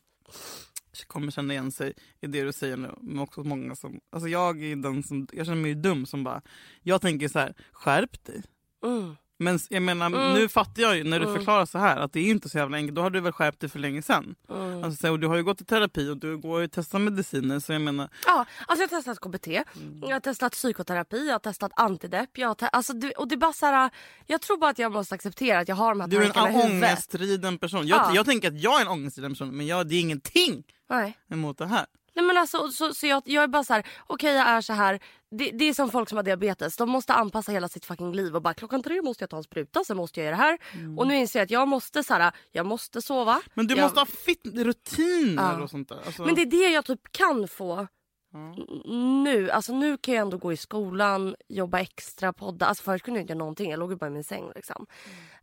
kommer 1.07 1.31
känna 1.31 1.53
igen 1.53 1.71
sig 1.71 1.93
i 2.21 2.27
det 2.27 2.43
du 2.43 2.53
säger 2.53 2.77
nu. 2.77 2.95
Men 3.01 3.19
också 3.19 3.43
många 3.43 3.75
som... 3.75 3.99
Alltså 4.11 4.27
jag 4.29 4.63
är 4.63 4.75
den 4.75 5.03
som... 5.03 5.27
Jag 5.33 5.45
känner 5.45 5.61
mig 5.61 5.71
ju 5.71 5.75
dum 5.75 6.05
som 6.05 6.23
bara... 6.23 6.41
Jag 6.81 7.01
tänker 7.01 7.27
så 7.27 7.39
här, 7.39 7.53
skärp 7.71 8.23
dig. 8.25 8.43
Mm. 8.85 9.15
Men 9.39 9.59
jag 9.69 9.81
menar, 9.83 10.05
Mm. 10.05 10.33
nu 10.33 10.47
fattar 10.49 10.81
jag 10.81 10.97
ju 10.97 11.03
när 11.03 11.19
du 11.19 11.25
Mm. 11.25 11.37
förklarar 11.37 11.65
så 11.65 11.77
här 11.77 11.97
att 11.97 12.13
det 12.13 12.19
är 12.19 12.23
inte 12.29 12.49
så 12.49 12.57
jävla 12.57 12.77
enkelt. 12.77 12.95
Då 12.95 13.01
har 13.01 13.09
du 13.09 13.19
väl 13.21 13.31
skärpt 13.31 13.59
dig 13.59 13.69
för 13.69 13.79
länge 13.79 14.01
sedan. 14.01 14.35
Mm. 14.49 14.83
Alltså, 14.83 15.09
och 15.11 15.19
du 15.19 15.27
har 15.27 15.35
ju 15.35 15.43
gått 15.43 15.61
i 15.61 15.65
terapi 15.65 16.09
och 16.09 16.17
du 16.17 16.37
går 16.37 16.61
ju 16.61 16.67
testat 16.67 17.01
mediciner. 17.01 17.59
Så 17.59 17.73
jag 17.73 17.81
menar, 17.81 18.09
Ja, 18.25 18.45
alltså 18.67 18.83
jag 18.83 18.89
har 18.89 18.97
testat 19.01 19.19
KBT, 19.19 19.47
Mm. 19.47 19.99
jag 20.01 20.15
har 20.15 20.19
testat 20.19 20.51
psykoterapi, 20.51 21.25
jag 21.27 21.33
har 21.33 21.39
testat 21.39 21.71
antidepp. 21.75 22.29
Jag 22.37 22.47
har 22.47 22.55
te- 22.55 22.67
alltså 22.67 22.93
det, 22.93 23.11
och 23.11 23.27
det 23.27 23.35
är 23.35 23.37
bara 23.37 23.53
så 23.53 23.65
här, 23.65 23.89
jag 24.25 24.41
tror 24.41 24.57
bara 24.57 24.69
att 24.69 24.79
jag 24.79 24.91
måste 24.91 25.15
acceptera 25.15 25.59
att 25.59 25.67
jag 25.67 25.75
har 25.75 25.89
de 25.89 26.01
här 26.01 26.07
du 26.07 26.17
är 26.17 26.23
tankarna 26.29 26.47
en 26.49 26.55
i 26.55 26.57
huvudet. 26.63 26.89
ångestriden 26.89 27.57
person. 27.57 27.87
Jag, 27.87 27.99
Ja. 27.99 28.11
jag 28.15 28.25
tänker 28.25 28.47
att 28.47 28.61
jag 28.61 28.77
är 28.77 28.81
en 28.81 28.87
ångestriden 28.91 29.31
person 29.31 29.57
men 29.57 29.67
jag, 29.67 29.87
det 29.87 29.95
är 29.95 29.99
ingenting 30.01 30.63
Nej. 30.89 31.17
emot 31.29 31.57
det 31.57 31.65
här. 31.67 31.85
Nej 32.15 32.25
men 32.25 32.37
alltså, 32.37 32.67
så, 32.71 32.93
så 32.93 33.07
jag, 33.07 33.23
jag 33.25 33.43
är 33.43 33.47
bara 33.47 33.63
så 33.63 33.73
här, 33.73 33.87
okej 34.07 34.33
jag 34.33 34.47
är 34.47 34.61
så 34.61 34.73
här. 34.73 34.99
Det, 35.31 35.51
det 35.51 35.65
är 35.65 35.73
som 35.73 35.91
folk 35.91 36.09
som 36.09 36.15
har 36.15 36.23
diabetes, 36.23 36.77
de 36.77 36.89
måste 36.89 37.13
anpassa 37.13 37.51
hela 37.51 37.67
sitt 37.69 37.85
fucking 37.85 38.13
liv 38.13 38.35
och 38.35 38.41
bara 38.41 38.53
klockan 38.53 38.83
tre 38.83 39.01
måste 39.01 39.23
jag 39.23 39.29
ta 39.29 39.37
en 39.37 39.43
spruta, 39.43 39.83
sen 39.83 39.97
måste 39.97 40.19
jag 40.19 40.25
göra 40.25 40.35
det 40.37 40.43
här. 40.43 40.57
Och 40.97 41.07
nu 41.07 41.15
inser 41.17 41.39
jag 41.39 41.43
att 41.45 41.51
jag 41.51 41.67
måste 41.67 42.03
så 42.03 42.13
här, 42.13 42.31
jag 42.51 42.65
måste 42.65 43.01
sova. 43.01 43.31
Mm. 43.31 43.43
Men 43.53 43.67
du 43.67 43.75
jag, 43.75 43.83
måste 43.83 43.99
ha 43.99 44.05
fit, 44.05 44.41
rutiner 44.45 45.43
Ja. 45.57 45.63
och 45.63 45.69
sånt 45.69 45.89
där. 45.89 45.99
Alltså, 46.05 46.25
Men 46.25 46.35
det 46.35 46.41
är 46.41 46.45
det 46.45 46.69
jag 46.69 46.85
typ 46.85 47.11
kan 47.11 47.47
få 47.47 47.87
n- 48.33 49.23
nu. 49.23 49.51
Alltså 49.51 49.73
nu 49.73 49.97
kan 49.97 50.13
jag 50.13 50.21
ändå 50.21 50.37
gå 50.37 50.53
i 50.53 50.57
skolan, 50.57 51.35
jobba 51.49 51.79
extra, 51.79 52.33
podda. 52.33 52.65
Alltså 52.65 52.83
förut 52.83 53.03
kunde 53.03 53.19
jag 53.19 53.23
inte 53.23 53.31
göra 53.33 53.39
någonting, 53.39 53.71
jag 53.71 53.79
låg 53.79 53.91
ju 53.91 53.97
bara 53.97 54.07
i 54.07 54.09
min 54.09 54.23
säng 54.23 54.51
liksom. 54.55 54.85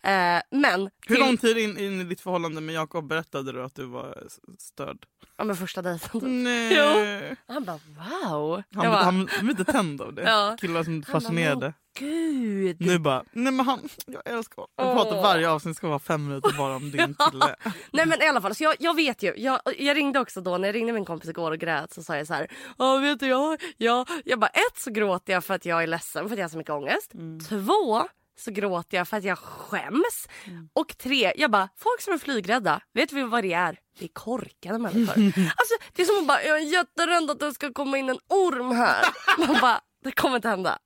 Eh, 0.03 0.43
men... 0.51 0.91
Hur 1.07 1.15
till- 1.15 1.25
lång 1.25 1.37
tid 1.37 1.59
in, 1.59 1.79
in 1.79 2.01
i 2.01 2.05
ditt 2.05 2.21
förhållande 2.21 2.61
med 2.61 2.75
Jakob 2.75 3.09
berättade 3.09 3.53
du 3.53 3.63
att 3.63 3.75
du 3.75 3.85
var 3.85 4.19
störd? 4.59 5.07
Ja 5.37 5.45
men 5.45 5.57
första 5.57 5.83
dejten. 5.83 6.43
Nej. 6.45 6.77
Jo. 6.77 7.37
Han 7.55 7.65
bara 7.65 7.81
wow. 7.87 8.63
Han, 8.75 8.85
jag 8.85 8.93
bara, 8.93 9.03
han, 9.03 9.25
blev 9.41 9.51
inte 9.51 9.73
tänd 9.73 10.01
av 10.01 10.15
det. 10.15 10.23
Ja. 10.23 10.57
Killar 10.61 10.83
som 10.83 10.93
Han 10.93 11.01
bara, 11.01 11.13
fascinerade. 11.13 11.73
Gud. 11.99 12.77
Nu 12.81 12.99
bara, 12.99 13.25
nej 13.33 13.53
men 13.53 13.67
han, 13.67 13.89
jag 14.07 14.23
älskar 14.29 14.57
honom. 14.57 14.71
Åh. 14.97 15.03
pratar 15.05 15.23
varje 15.23 15.51
avsnitt 15.51 15.77
ska 15.77 15.89
vara 15.89 15.99
fem 15.99 16.29
minuter 16.29 16.55
bara 16.59 16.77
om 16.77 16.91
din 16.91 17.15
kille. 17.31 17.57
Nej 17.93 18.07
men 18.07 18.23
i 18.23 18.29
alla 18.29 18.41
fall, 18.41 18.55
så 18.55 18.65
jag, 18.65 18.75
jag 18.79 18.97
vet 18.97 19.23
ju. 19.23 19.35
Jag, 19.37 19.61
jag 19.79 19.97
ringde 19.97 20.21
också 20.21 20.41
då, 20.41 20.59
när 20.59 20.69
jag 20.69 20.75
ringde 20.75 20.93
min 20.93 21.05
kompis 21.05 21.31
igår 21.31 21.51
och 21.51 21.59
grät 21.59 21.93
så 21.93 22.03
sa 22.03 22.17
jag 22.17 22.27
så 22.27 22.35
här. 22.35 22.47
Ja 22.79 22.97
vet 22.97 23.21
du 23.21 23.27
jag, 23.27 23.61
jag, 23.77 24.09
jag 24.25 24.41
bara 24.41 24.51
ett 24.51 24.79
så 24.79 24.91
gråter 24.91 25.33
jag 25.33 25.45
för 25.45 25.55
att 25.55 25.65
jag 25.65 25.83
är 25.83 25.87
ledsen 25.87 26.29
för 26.29 26.35
att 26.35 26.39
jag 26.39 26.45
har 26.45 26.51
så 26.51 26.59
mycket 26.59 26.73
ångest. 26.73 27.13
Två 27.49 28.09
så 28.41 28.51
gråter 28.51 28.97
jag 28.97 29.09
för 29.09 29.17
att 29.17 29.25
jag 29.25 29.39
skäms. 29.39 30.29
Och 30.73 30.99
tre, 30.99 31.33
jag 31.37 31.51
bara 31.51 31.69
folk 31.77 32.01
som 32.01 32.13
är 32.13 32.19
flygrädda, 32.19 32.81
vet 32.95 33.13
vi 33.13 33.23
vad 33.23 33.45
det 33.45 33.53
är? 33.53 33.79
Det 33.99 34.05
är 34.05 34.09
korkade 34.09 34.79
människor. 34.79 35.13
alltså 35.57 35.75
det 35.93 36.03
är 36.03 36.07
som 36.07 36.19
att 36.19 36.27
bara, 36.27 36.43
jag 36.43 36.57
är 36.57 36.73
jätterädd 36.73 37.31
att 37.31 37.41
det 37.41 37.55
ska 37.55 37.73
komma 37.73 37.99
in 37.99 38.09
en 38.09 38.19
orm 38.29 38.77
här. 38.77 39.05
Man 39.39 39.61
bara, 39.61 39.81
det 40.05 40.13
kommer 40.13 40.37
inte 40.37 40.49
hända. 40.49 40.79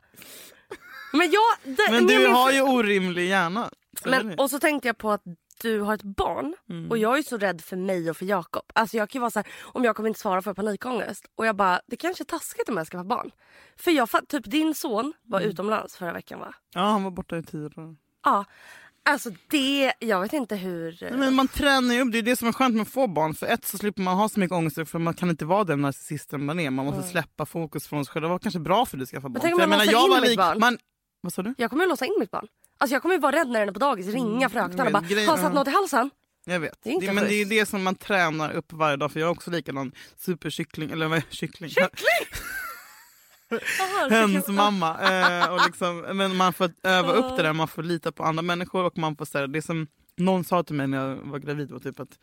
Men 1.12 1.30
jag... 1.30 1.76
Det, 1.76 1.90
Men 1.90 2.06
du 2.06 2.26
har 2.26 2.50
ju 2.52 2.62
orimlig 2.62 3.28
hjärna. 3.28 3.70
Så 4.02 4.08
men, 4.08 4.38
och 4.38 4.50
så 4.50 4.58
tänkte 4.58 4.88
jag 4.88 4.98
på 4.98 5.10
att 5.10 5.22
du 5.64 5.80
har 5.80 5.94
ett 5.94 6.02
barn 6.02 6.54
Mm. 6.70 6.90
och 6.90 6.98
jag 6.98 7.18
är 7.18 7.22
så 7.22 7.36
rädd 7.38 7.60
för 7.60 7.76
mig 7.76 8.10
och 8.10 8.16
för 8.16 8.26
Jakob. 8.26 8.62
Alltså 8.74 8.96
jag 8.96 9.10
kan 9.10 9.20
vara 9.20 9.30
så 9.30 9.38
här, 9.38 9.48
om 9.62 9.84
jag 9.84 9.96
kommer 9.96 10.08
inte 10.08 10.20
svara 10.20 10.42
för 10.42 10.54
panikångest 10.54 11.26
och 11.34 11.46
jag 11.46 11.56
bara, 11.56 11.80
det 11.86 11.96
kanske 11.96 12.22
är 12.22 12.26
taskigt 12.26 12.68
om 12.68 12.76
jag 12.76 12.86
ska 12.86 12.96
ha 12.96 13.04
barn. 13.04 13.30
För 13.76 13.90
jag 13.90 14.08
typ 14.28 14.50
din 14.50 14.74
son 14.74 15.12
var 15.22 15.38
Mm. 15.40 15.50
utomlands 15.50 15.96
förra 15.96 16.12
veckan 16.12 16.40
va? 16.40 16.54
Ja, 16.74 16.80
han 16.80 17.04
var 17.04 17.10
borta 17.10 17.38
i 17.38 17.42
tio 17.42 17.68
dagar. 17.68 17.96
Ja. 18.24 18.44
Alltså 19.06 19.30
det, 19.50 19.92
jag 19.98 20.20
vet 20.20 20.32
inte 20.32 20.56
hur... 20.56 20.98
Nej, 21.00 21.12
Men 21.18 21.34
man 21.34 21.48
tränar 21.48 21.94
ju 21.94 22.00
upp, 22.00 22.12
det 22.12 22.18
är 22.18 22.22
det 22.22 22.36
som 22.36 22.48
är 22.48 22.52
skönt 22.52 22.74
med 22.74 22.82
att 22.82 22.88
få 22.88 23.06
barn. 23.06 23.34
För 23.34 23.46
ett 23.46 23.64
så 23.64 23.78
slipper 23.78 24.02
man 24.02 24.16
ha 24.16 24.28
så 24.28 24.40
mycket 24.40 24.54
ångest 24.56 24.88
för 24.88 24.98
man 24.98 25.14
kan 25.14 25.30
inte 25.30 25.44
vara 25.44 25.64
den 25.64 25.80
narcissisten 25.82 26.44
man 26.44 26.60
är. 26.60 26.70
Man 26.70 26.84
måste 26.86 27.02
släppa 27.02 27.46
fokus 27.46 27.86
från 27.86 28.04
sig 28.04 28.12
själv. 28.12 28.22
Det 28.22 28.28
var 28.28 28.38
kanske 28.38 28.60
bra 28.60 28.86
för 28.86 28.96
dig 28.96 29.02
att 29.02 29.08
skaffa 29.10 29.28
barn. 29.28 29.40
tänk 29.42 29.54
om 29.62 29.70
man 29.70 29.78
låser 29.78 30.16
in 30.16 30.22
mitt 30.22 30.36
barn. 30.38 30.60
Man, 30.60 30.78
vad 31.20 31.32
sa 31.32 31.42
du? 31.42 31.54
Jag 31.58 31.70
kommer 31.70 31.84
ju 31.84 31.88
låsa 31.90 32.06
in 32.06 32.16
mitt 32.20 32.30
barn. 32.30 32.46
Alltså 32.84 32.94
jag 32.94 33.02
kommer 33.02 33.14
ju 33.14 33.20
vara 33.20 33.36
rädd 33.36 33.48
när 33.48 33.60
den 33.60 33.68
är 33.68 33.72
på 33.72 33.78
dagis, 33.78 34.06
ringa 34.08 34.48
fröknarna 34.48 34.84
och 34.86 34.92
bara, 34.92 35.02
grejen- 35.02 35.28
har 35.28 35.36
han 35.36 35.44
satt 35.46 35.54
något 35.54 35.68
i 35.68 35.70
halsen? 35.70 36.10
Jag 36.44 36.60
vet. 36.60 36.78
Det 36.82 36.90
är 36.90 36.92
inte 36.94 37.06
det, 37.06 37.12
men 37.12 37.24
det 37.24 37.30
är 37.30 37.38
schysst. 37.38 37.50
det 37.50 37.66
som 37.66 37.82
man 37.82 37.94
tränar 37.94 38.52
upp 38.52 38.72
varje 38.72 38.96
dag. 38.96 39.12
För 39.12 39.20
jag 39.20 39.26
är 39.26 39.30
också 39.30 39.50
likadan 39.50 39.92
superkyckling. 40.16 40.90
Eller 40.90 41.08
vad 41.08 41.18
är 41.18 41.24
kyckling? 41.30 41.70
Jaha, 43.78 44.08
Hens 44.10 44.44
så- 44.46 44.52
mamma. 44.52 44.98
Eh, 45.00 45.52
och 45.52 45.60
liksom, 45.66 45.98
men 45.98 46.36
man 46.36 46.52
får 46.52 46.70
öva 46.82 47.12
upp 47.12 47.36
det 47.36 47.42
där, 47.42 47.52
man 47.52 47.68
får 47.68 47.82
lita 47.82 48.12
på 48.12 48.24
andra 48.24 48.42
människor. 48.42 48.84
och 48.84 48.98
man 48.98 49.16
får 49.16 49.24
säga 49.24 49.46
Det 49.46 49.62
som 49.62 49.86
någon 50.16 50.44
sa 50.44 50.62
till 50.62 50.74
mig 50.74 50.86
när 50.86 51.08
jag 51.08 51.16
var 51.16 51.38
gravid 51.38 51.70
var 51.70 51.78
typ 51.80 52.00
att 52.00 52.18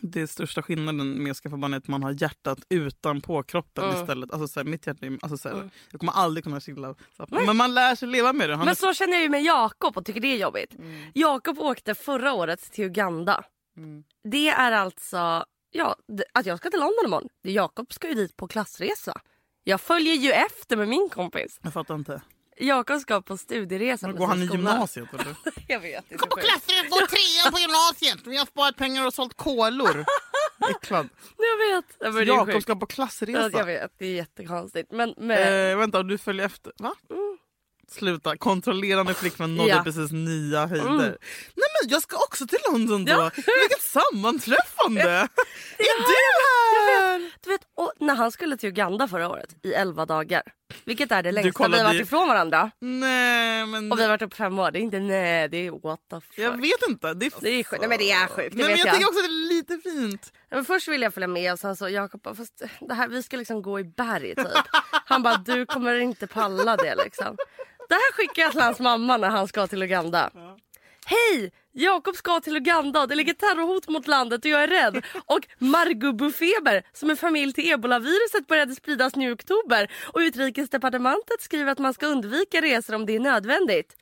det 0.00 0.26
största 0.26 0.62
skillnaden 0.62 1.22
med 1.22 1.30
att 1.30 1.36
skaffa 1.36 1.56
barn 1.56 1.72
är 1.74 1.78
att 1.78 1.88
man 1.88 2.02
har 2.02 2.22
hjärtat 2.22 2.58
utanpå 2.68 3.42
kroppen 3.42 3.84
Mm. 3.84 4.00
istället. 4.00 4.30
Alltså, 4.32 4.48
så 4.48 4.60
här, 4.60 4.64
mitt 4.64 4.86
hjärta 4.86 5.06
är, 5.06 5.18
alltså, 5.22 5.36
så 5.38 5.48
här, 5.48 5.56
Mm. 5.56 5.70
Jag 5.90 6.00
kommer 6.00 6.12
aldrig 6.12 6.44
kunna 6.44 6.60
chilla. 6.60 6.94
Men 7.28 7.56
man 7.56 7.74
lär 7.74 7.94
sig 7.94 8.08
leva 8.08 8.32
med 8.32 8.48
det. 8.50 8.56
Han 8.56 8.64
Men 8.64 8.72
är, 8.72 8.74
så 8.74 8.94
känner 8.94 9.12
jag 9.12 9.22
ju 9.22 9.28
med 9.28 9.42
Jakob 9.42 9.96
och 9.96 10.04
tycker 10.04 10.20
det 10.20 10.28
är 10.28 10.38
jobbigt. 10.38 10.74
Mm. 10.74 11.10
Jakob 11.14 11.58
åkte 11.58 11.94
förra 11.94 12.32
året 12.32 12.72
till 12.72 12.84
Uganda. 12.84 13.44
Mm. 13.76 14.04
Det 14.24 14.48
är 14.48 14.72
alltså 14.72 15.44
ja, 15.70 15.96
att 16.34 16.46
jag 16.46 16.58
ska 16.58 16.70
till 16.70 16.80
London 16.80 17.04
imorgon. 17.06 17.28
Jakob 17.42 17.92
ska 17.92 18.08
ju 18.08 18.14
dit 18.14 18.36
på 18.36 18.48
klassresa. 18.48 19.20
Jag 19.64 19.80
följer 19.80 20.14
ju 20.14 20.30
efter 20.32 20.76
med 20.76 20.88
min 20.88 21.08
kompis. 21.08 21.58
jag 21.62 21.72
fattar 21.72 21.94
inte. 21.94 22.22
Jakob 22.60 23.00
ska 23.00 23.22
på 23.22 23.36
studieresa 23.36 24.06
Men 24.06 24.16
går 24.16 24.26
han 24.26 24.42
i 24.42 24.46
gymnasiet 24.46 25.14
eller? 25.14 25.34
Jag 25.68 25.80
vet, 25.80 26.12
är 26.12 26.18
så 26.18 26.26
På 26.26 26.36
klassen, 26.36 26.90
går 26.90 27.06
trean 27.06 27.52
på 27.52 27.58
gymnasiet. 27.58 28.26
Vi 28.26 28.36
har 28.36 28.46
sparat 28.46 28.76
pengar 28.76 29.06
och 29.06 29.14
sålt 29.14 29.34
kolor. 29.36 30.04
Äcklad. 30.70 31.08
Jag 31.36 31.74
vet. 31.76 31.84
Ja, 31.98 32.10
men 32.10 32.26
Jakob 32.26 32.62
ska 32.62 32.74
på 32.74 32.80
Ja, 32.82 32.86
klassresa. 32.86 33.50
Jag 33.52 33.66
vet, 33.66 33.92
det 33.98 34.06
är 34.06 34.14
jättekonstigt. 34.14 34.92
Men, 34.92 35.14
men 35.16 35.70
Eh, 35.70 35.76
vänta, 35.78 36.02
du 36.02 36.18
följer 36.18 36.46
efter? 36.46 36.72
Va? 36.78 36.94
Sluta, 37.90 38.36
kontrollerande 38.36 39.14
flickvän 39.14 39.54
nådde 39.56 39.68
Ja. 39.70 39.82
precis 39.84 40.10
nya 40.12 40.66
höjder. 40.66 40.88
Mm. 40.88 40.98
Nej 41.54 41.68
men 41.82 41.90
jag 41.90 42.02
ska 42.02 42.16
också 42.16 42.46
till 42.46 42.58
London 42.72 43.04
då. 43.04 43.12
Ja. 43.12 43.30
Vilket 43.34 43.82
sammanträffande! 43.82 45.02
är 45.78 45.98
du 45.98 46.14
här? 46.94 47.32
du 47.44 47.50
vet, 47.50 47.60
och 47.76 47.92
när 48.00 48.14
han 48.14 48.32
skulle 48.32 48.56
till 48.56 48.68
Uganda 48.68 49.08
förra 49.08 49.28
året 49.28 49.54
i 49.62 49.72
11 49.72 50.06
dagar. 50.06 50.42
Vilket 50.84 51.12
är 51.12 51.22
det 51.22 51.32
längsta 51.32 51.68
vi 51.68 51.76
har 51.78 51.84
varit 51.84 52.00
ifrån 52.00 52.28
varandra. 52.28 52.70
Nej 52.80 53.66
men... 53.66 53.92
Och 53.92 53.98
vi 53.98 54.02
har 54.02 54.08
varit 54.08 54.22
uppe 54.22 54.36
fem 54.36 54.58
år. 54.58 54.70
Det 54.70 54.78
är 54.78 54.80
inte 54.80 54.98
nej, 55.00 55.48
det 55.48 55.66
är 55.66 55.70
what 55.70 56.00
the 56.10 56.20
fuck. 56.20 56.38
Jag 56.38 56.50
vet 56.50 56.88
inte. 56.88 57.14
Det 57.14 57.26
är, 57.26 57.32
Det 57.40 57.48
är 57.48 57.64
sjukt. 57.64 57.80
Nej 57.80 57.88
men 57.88 57.98
det 57.98 58.10
är 58.10 58.26
sjukt, 58.26 58.56
det 58.56 58.62
Nej, 58.62 58.68
men 58.68 58.78
jag, 58.78 58.86
jag. 58.86 58.94
tycker 58.94 59.08
också 59.08 59.18
att 59.18 59.24
det 59.24 59.34
är 59.34 59.48
lite 59.48 59.78
fint. 59.90 60.32
Ja, 60.48 60.56
Men 60.56 60.64
först 60.64 60.88
ville 60.88 61.06
jag 61.06 61.14
följa 61.14 61.28
med 61.28 61.52
och 61.52 61.58
sen 61.58 61.76
så 61.76 61.88
Jakob 61.88 62.22
bara, 62.22 62.34
fast 62.34 62.62
det 62.80 62.94
här, 62.94 63.08
vi 63.08 63.22
ska 63.22 63.36
liksom 63.36 63.62
gå 63.62 63.80
i 63.80 63.84
berg 63.84 64.34
typ. 64.34 64.46
Han 65.04 65.22
bara, 65.22 65.36
du 65.36 65.66
kommer 65.66 65.94
inte 66.00 66.26
palla 66.26 66.76
det 66.76 66.94
liksom. 67.04 67.36
Det 67.88 67.94
här 67.94 68.12
skickar 68.12 68.42
jag 68.42 68.52
till 68.52 68.60
hans 68.60 68.78
mamma 68.80 69.16
när 69.16 69.28
han 69.28 69.48
ska 69.48 69.66
till 69.66 69.82
Uganda. 69.82 70.30
Hej! 71.10 71.52
Jakob 71.72 72.16
ska 72.16 72.40
till 72.40 72.56
Uganda 72.56 73.06
det 73.06 73.14
ligger 73.14 73.34
terrorhot 73.34 73.88
mot 73.88 74.06
landet 74.06 74.44
och 74.44 74.50
jag 74.50 74.62
är 74.62 74.68
rädd. 74.68 75.04
Och 75.26 75.40
Margubufeber 75.58 76.86
som 76.92 77.10
är 77.10 77.14
familj 77.14 77.52
till 77.52 77.72
ebolaviruset 77.72 78.46
började 78.46 78.74
spridas 78.74 79.16
nu 79.16 79.30
i 79.30 79.34
oktober. 79.34 79.90
Och 80.12 80.18
utrikesdepartementet 80.18 81.40
skriver 81.40 81.72
att 81.72 81.78
man 81.78 81.94
ska 81.94 82.06
undvika 82.06 82.60
resor 82.60 82.94
om 82.94 83.06
det 83.06 83.16
är 83.16 83.20
nödvändigt. 83.20 83.96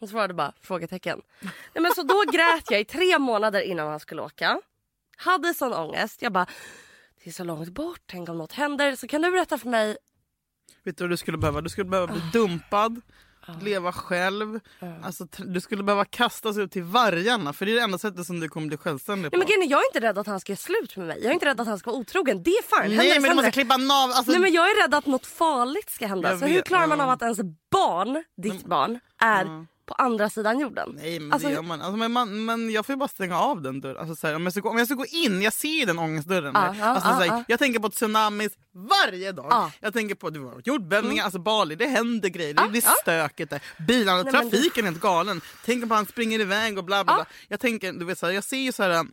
Hon 0.00 0.08
svarade 0.08 0.34
bara 0.34 0.52
frågetecken. 0.62 1.20
Nej, 1.40 1.82
men 1.82 1.94
så 1.94 2.02
då 2.02 2.22
grät 2.32 2.70
jag 2.70 2.80
i 2.80 2.84
tre 2.84 3.18
månader 3.18 3.60
innan 3.60 3.88
han 3.88 4.00
skulle 4.00 4.22
åka. 4.22 4.60
Hade 5.16 5.54
sån 5.54 5.72
ångest. 5.72 6.22
Jag 6.22 6.32
bara, 6.32 6.46
det 7.24 7.30
är 7.30 7.32
så 7.32 7.44
långt 7.44 7.68
bort. 7.68 8.00
Tänk 8.06 8.28
om 8.28 8.38
något 8.38 8.52
händer. 8.52 8.96
Så 8.96 9.06
kan 9.06 9.22
du 9.22 9.30
berätta 9.30 9.58
för 9.58 9.68
mig. 9.68 9.96
Vet 10.84 10.96
du 10.96 11.04
vad 11.04 11.10
du 11.10 11.16
skulle 11.16 11.38
behöva? 11.38 11.60
Du 11.60 11.68
skulle 11.68 11.90
behöva 11.90 12.12
bli 12.12 12.22
dumpad, 12.32 13.00
leva 13.60 13.92
själv. 13.92 14.60
Alltså, 15.02 15.26
du 15.38 15.60
skulle 15.60 15.82
behöva 15.82 16.04
kastas 16.04 16.58
ut 16.58 16.72
till 16.72 16.82
vargarna 16.82 17.52
för 17.52 17.66
det 17.66 17.72
är 17.72 17.76
det 17.76 17.82
enda 17.82 17.98
sättet 17.98 18.26
som 18.26 18.40
du 18.40 18.48
kommer 18.48 18.66
bli 18.66 18.76
självständig 18.76 19.32
på. 19.32 19.38
Nej, 19.38 19.46
men 19.58 19.68
jag 19.68 19.80
är 19.80 19.86
inte 19.94 20.00
rädd 20.00 20.18
att 20.18 20.26
han 20.26 20.40
ska 20.40 20.52
göra 20.52 20.58
slut 20.58 20.96
med 20.96 21.06
mig. 21.06 21.18
Jag 21.20 21.30
är 21.30 21.34
inte 21.34 21.46
rädd 21.46 21.60
att 21.60 21.66
han 21.66 21.78
ska 21.78 21.90
vara 21.90 22.00
otrogen. 22.00 22.42
Det 22.42 22.50
är 22.50 22.82
fine. 22.82 22.96
Nej 22.96 23.20
men 23.20 23.30
du 23.30 23.36
måste 23.36 23.50
klippa 23.50 23.76
nav. 23.76 24.10
Alltså, 24.10 24.32
Nej 24.32 24.40
men 24.40 24.52
jag 24.52 24.64
är 24.64 24.82
rädd 24.82 24.94
att 24.94 25.06
något 25.06 25.26
farligt 25.26 25.90
ska 25.90 26.06
hända. 26.06 26.30
Jag 26.30 26.38
Så 26.38 26.46
hur 26.46 26.62
klarar 26.62 26.86
man 26.86 27.00
av 27.00 27.10
att 27.10 27.22
ens 27.22 27.40
barn, 27.70 28.24
ditt 28.42 28.64
barn, 28.64 29.00
är 29.22 29.66
på 29.90 30.02
andra 30.02 30.30
sidan 30.30 30.58
jorden? 30.58 30.92
Nej 30.96 31.20
men 31.20 31.32
Alltså, 31.32 31.48
det 31.48 31.54
gör 31.54 31.62
man. 31.62 31.80
Alltså, 31.82 31.96
men, 31.96 32.12
man, 32.12 32.44
men 32.44 32.70
jag 32.70 32.86
får 32.86 32.92
ju 32.92 32.96
bara 32.96 33.08
stänga 33.08 33.38
av 33.38 33.62
den 33.62 33.80
dörren. 33.80 33.96
Alltså, 33.96 34.16
så 34.16 34.26
här, 34.26 34.34
om, 34.34 34.42
jag 34.44 34.52
ska 34.52 34.60
gå, 34.60 34.68
om 34.70 34.78
jag 34.78 34.86
ska 34.86 34.94
gå 34.94 35.06
in, 35.06 35.42
jag 35.42 35.52
ser 35.52 35.86
den 35.86 35.98
ångestdörren. 35.98 36.54
Där. 36.54 36.74
ja, 36.78 36.84
alltså, 36.84 37.08
ja, 37.08 37.14
så 37.14 37.20
här, 37.20 37.26
ja. 37.26 37.44
Jag 37.48 37.58
tänker 37.58 37.80
på 37.80 37.90
tsunamis 37.90 38.52
varje 38.72 39.32
dag. 39.32 39.46
Ja. 39.50 39.72
Jag 39.80 39.92
tänker 39.92 40.14
på 40.14 40.30
det 40.30 40.38
var 40.38 40.62
jordbävningar, 40.64 41.24
alltså 41.24 41.38
Bali, 41.38 41.74
det 41.74 41.86
händer 41.86 42.28
grejer. 42.28 42.54
Det 42.54 42.62
Ja, 42.62 42.68
blir 42.68 42.84
stökigt 43.02 43.50
där. 43.50 43.62
Bilarna, 43.86 44.22
Nej, 44.22 44.32
trafiken 44.32 44.84
är 44.84 44.88
helt 44.90 45.00
galen. 45.02 45.40
Tänk 45.64 45.88
på 45.88 45.94
han 45.94 46.06
springer 46.06 46.40
iväg 46.40 46.78
och 46.78 46.84
bla 46.84 47.04
bla. 47.04 47.14
bla. 47.14 47.26
Jag 47.48 47.60
tänker, 47.60 47.92
du 47.92 48.04
vet 48.04 48.18
så 48.18 48.26
här, 48.26 48.32
jag 48.32 48.44
ser 48.44 48.56
ju 48.56 48.72
så 48.72 48.82
här 48.82 49.06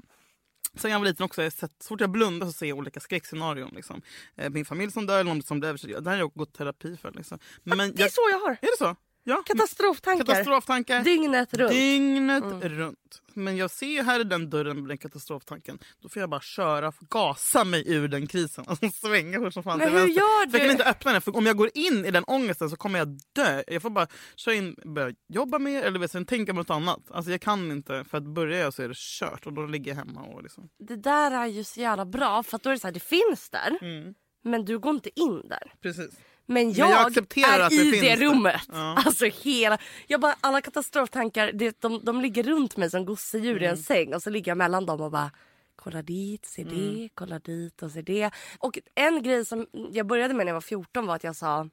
Sen 0.78 0.92
jag 0.92 1.00
var 1.00 1.06
liten 1.06 1.26
också, 1.26 1.44
jag 1.44 1.54
sett, 1.54 1.72
så 1.84 1.88
fort 1.88 2.02
jag 2.02 2.10
blundar 2.10 2.48
så 2.48 2.54
ser 2.54 2.66
jag 2.66 2.78
olika 2.78 3.00
skräckscenarion. 3.00 3.72
Liksom. 3.76 4.02
Eh, 4.38 4.50
Min 4.50 4.66
familj 4.66 4.92
som 4.92 5.06
dör, 5.06 5.20
eller 5.20 5.34
någon 5.34 5.44
som 5.44 5.60
dör. 5.60 6.02
Det 6.02 6.10
här 6.10 6.18
har 6.18 6.18
jag 6.24 6.32
gått 6.36 6.54
terapi 6.54 6.98
för. 7.02 7.12
Liksom. 7.12 7.40
Men 7.64 7.78
Det 7.78 7.84
är 7.84 7.92
jag, 8.02 8.12
så 8.14 8.22
jag 8.32 8.40
har. 8.40 8.52
är 8.52 8.58
det 8.62 8.78
så? 8.78 8.96
Ja. 9.30 9.44
Katastroftankar. 9.46 10.26
Katastroftankar. 10.26 11.04
Dygnet 11.04 11.54
runt. 11.54 11.72
Dygnet 11.72 12.44
Mm. 12.44 12.60
runt. 12.70 13.22
Men 13.34 13.58
jag 13.58 13.72
ser 13.72 13.88
ju 13.88 14.02
här 14.04 14.20
i 14.20 14.24
den 14.24 14.50
dörren 14.50 14.80
med 14.80 14.88
den 14.88 14.98
katastroftanken. 14.98 15.80
Då 16.02 16.10
får 16.10 16.20
jag 16.20 16.30
bara 16.30 16.42
köra, 16.42 16.94
gasa 17.10 17.64
mig 17.64 17.84
ur 17.94 18.08
den 18.08 18.28
krisen. 18.28 18.66
Alltså 18.68 18.90
svänga 18.94 19.40
hur 19.40 19.52
som 19.52 19.64
fan 19.64 19.78
Men 19.78 19.88
till 19.90 19.98
hur 20.00 20.08
gör 20.08 20.50
För 20.50 20.58
jag 20.58 20.62
kan 20.62 20.68
du? 20.68 20.72
inte 20.72 20.84
öppna 20.86 21.12
den. 21.12 21.22
För 21.22 21.36
om 21.36 21.46
jag 21.46 21.58
går 21.58 21.70
in 21.74 22.06
i 22.06 22.12
den 22.12 22.24
ångesten 22.28 22.70
så 22.70 22.76
kommer 22.76 23.00
jag 23.00 23.20
dö. 23.34 23.64
Jag 23.68 23.82
får 23.82 23.90
bara 23.90 24.08
köra 24.36 24.56
in, 24.56 24.76
börja 24.86 25.16
jobba 25.34 25.60
mer 25.60 25.84
eller 25.84 26.00
vet, 26.00 26.12
sen 26.12 26.26
tänka 26.26 26.52
på 26.54 26.58
något 26.58 26.70
annat. 26.70 27.00
Alltså 27.12 27.32
jag 27.32 27.42
kan 27.42 27.72
inte. 27.72 28.04
För 28.10 28.18
att 28.18 28.24
börjar 28.28 28.60
jag 28.60 28.74
så 28.74 28.84
är 28.84 28.88
det 28.88 28.98
kört. 28.98 29.46
Och 29.46 29.54
då 29.54 29.66
ligger 29.66 29.92
jag 29.92 29.96
hemma 30.06 30.22
och 30.22 30.44
liksom. 30.44 30.70
Det 30.80 30.96
där 30.96 31.32
är 31.32 31.46
ju 31.48 31.64
så 31.64 31.80
jävla 31.80 32.06
bra 32.06 32.44
för 32.44 32.56
att 32.56 32.64
då 32.64 32.70
är 32.70 32.74
det 32.74 32.80
så 32.80 32.88
här, 32.88 32.94
det 32.94 33.00
finns 33.00 33.50
där. 33.50 33.78
Mm. 33.82 34.14
Men 34.44 34.66
du 34.66 34.80
går 34.80 34.92
inte 34.96 35.20
in 35.20 35.42
där. 35.50 35.74
Precis. 35.82 36.18
Men 36.50 36.74
jag, 36.74 36.92
jag 36.92 37.08
accepterar 37.08 37.60
är 37.60 37.64
att 37.64 37.70
det 37.70 37.76
i 37.76 37.92
finns 37.92 38.02
det 38.02 38.16
rummet. 38.16 38.62
Ja. 38.72 39.04
Alltså 39.06 39.26
hela, 39.26 39.78
jag 40.08 40.22
bara, 40.22 40.36
alla 40.42 40.62
katastroftankar 40.62 41.52
det, 41.54 41.82
de, 41.82 42.06
de 42.06 42.22
ligger 42.22 42.44
runt 42.44 42.78
mig 42.78 42.90
som 42.90 43.06
gosedjur 43.06 43.62
i 43.64 43.66
Mm. 43.66 43.72
en 43.78 43.84
säng 43.84 44.14
och 44.14 44.24
så 44.24 44.30
ligger 44.30 44.52
jag 44.52 44.58
mellan 44.58 44.86
dem 44.86 45.02
och 45.02 45.12
bara 45.12 45.32
kolla 45.76 46.02
dit, 46.02 46.46
se 46.46 46.64
det, 46.64 46.90
Mm. 46.90 47.10
kolla 47.14 47.40
dit 47.40 47.84
och 47.84 47.92
se 47.92 48.02
det. 48.02 48.32
Och 48.60 48.80
en 48.96 49.24
grej 49.24 49.46
som 49.46 49.68
jag 49.92 50.08
började 50.08 50.34
med 50.34 50.46
när 50.46 50.52
jag 50.52 50.56
var 50.56 50.62
14 50.62 51.08
var 51.08 51.16
att 51.16 51.24
jag 51.24 51.36
sa 51.36 51.70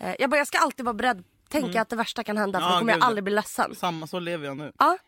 eh, 0.00 0.14
jag, 0.18 0.30
bara, 0.30 0.36
jag 0.36 0.46
ska 0.46 0.58
alltid 0.58 0.84
vara 0.84 0.94
beredd, 0.94 1.24
tänka 1.48 1.80
att 1.80 1.88
det 1.88 1.96
värsta 1.96 2.24
kan 2.24 2.36
hända 2.36 2.58
för 2.60 2.66
Mm. 2.66 2.70
Ja, 2.72 2.76
då 2.76 2.80
kommer 2.80 2.92
gud, 2.92 3.00
jag 3.00 3.04
ja. 3.04 3.06
aldrig 3.06 3.24
bli 3.24 3.34
ledsen. 3.34 3.74
Samma, 3.74 4.06
så 4.06 4.18
lever 4.20 4.46
jag 4.46 4.56
nu. 4.56 4.72
Ja. 4.78 4.98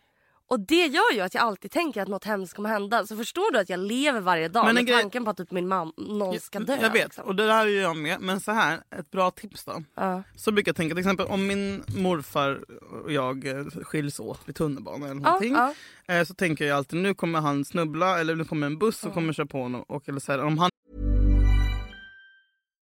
Och 0.53 0.61
det 0.61 0.87
gör 0.87 1.13
ju 1.15 1.21
att 1.21 1.35
jag 1.35 1.43
alltid 1.43 1.71
tänker 1.71 2.03
att 2.03 2.09
något 2.09 2.25
hemskt 2.25 2.55
kommer 2.55 2.69
hända. 2.69 3.07
Så 3.07 3.17
förstår 3.17 3.53
du 3.53 3.59
att 3.59 3.69
jag 3.69 3.81
lever 3.81 4.21
varje 4.21 4.49
dag 4.49 4.61
Men 4.65 4.69
en 4.69 4.75
med 4.75 4.87
grej- 4.87 5.01
tanken 5.01 5.25
på 5.25 5.31
att 5.31 5.37
typ 5.37 5.51
min 5.51 5.69
mamma, 5.69 5.93
någon 5.97 6.41
ska 6.41 6.59
dö. 6.59 6.79
Jag 6.81 6.91
vet, 6.91 7.05
liksom. 7.05 7.25
och 7.25 7.35
det 7.37 7.47
där 7.47 7.61
är 7.61 7.67
ju 7.67 7.81
jag 7.81 7.97
med. 7.97 8.21
Men 8.21 8.41
så 8.41 8.53
här, 8.53 8.81
ett 8.99 9.11
bra 9.11 9.31
tips 9.31 9.65
då. 9.65 9.83
Ja. 9.95 10.23
Så 10.37 10.53
brukar 10.53 10.69
jag 10.69 10.77
tänka 10.77 10.95
till 10.95 10.99
exempel 11.01 11.27
om 11.27 11.47
min 11.47 11.83
morfar 11.97 12.61
och 13.05 13.13
jag 13.13 13.47
eh, 13.47 13.65
skiljs 13.83 14.21
åt 14.21 14.41
vid 14.47 14.55
tunnelbanan 14.57 15.03
eller 15.11 15.21
någonting. 15.21 15.53
ja. 15.53 15.75
eh, 16.15 16.25
Så 16.25 16.35
tänker 16.35 16.65
jag 16.65 16.77
alltid 16.77 16.99
nu 17.03 17.15
kommer 17.15 17.41
han 17.41 17.65
snubbla 17.65 18.21
eller 18.21 18.35
nu 18.35 18.45
kommer 18.45 18.67
en 18.67 18.79
buss 18.79 19.05
och 19.05 19.15
kommer 19.15 19.33
köra 19.33 19.47
på 19.47 19.63
honom. 19.63 19.83
Och, 19.89 20.09
eller 20.09 20.21
så 20.21 20.33
här, 20.33 20.45
om 20.45 20.59
han 20.59 20.71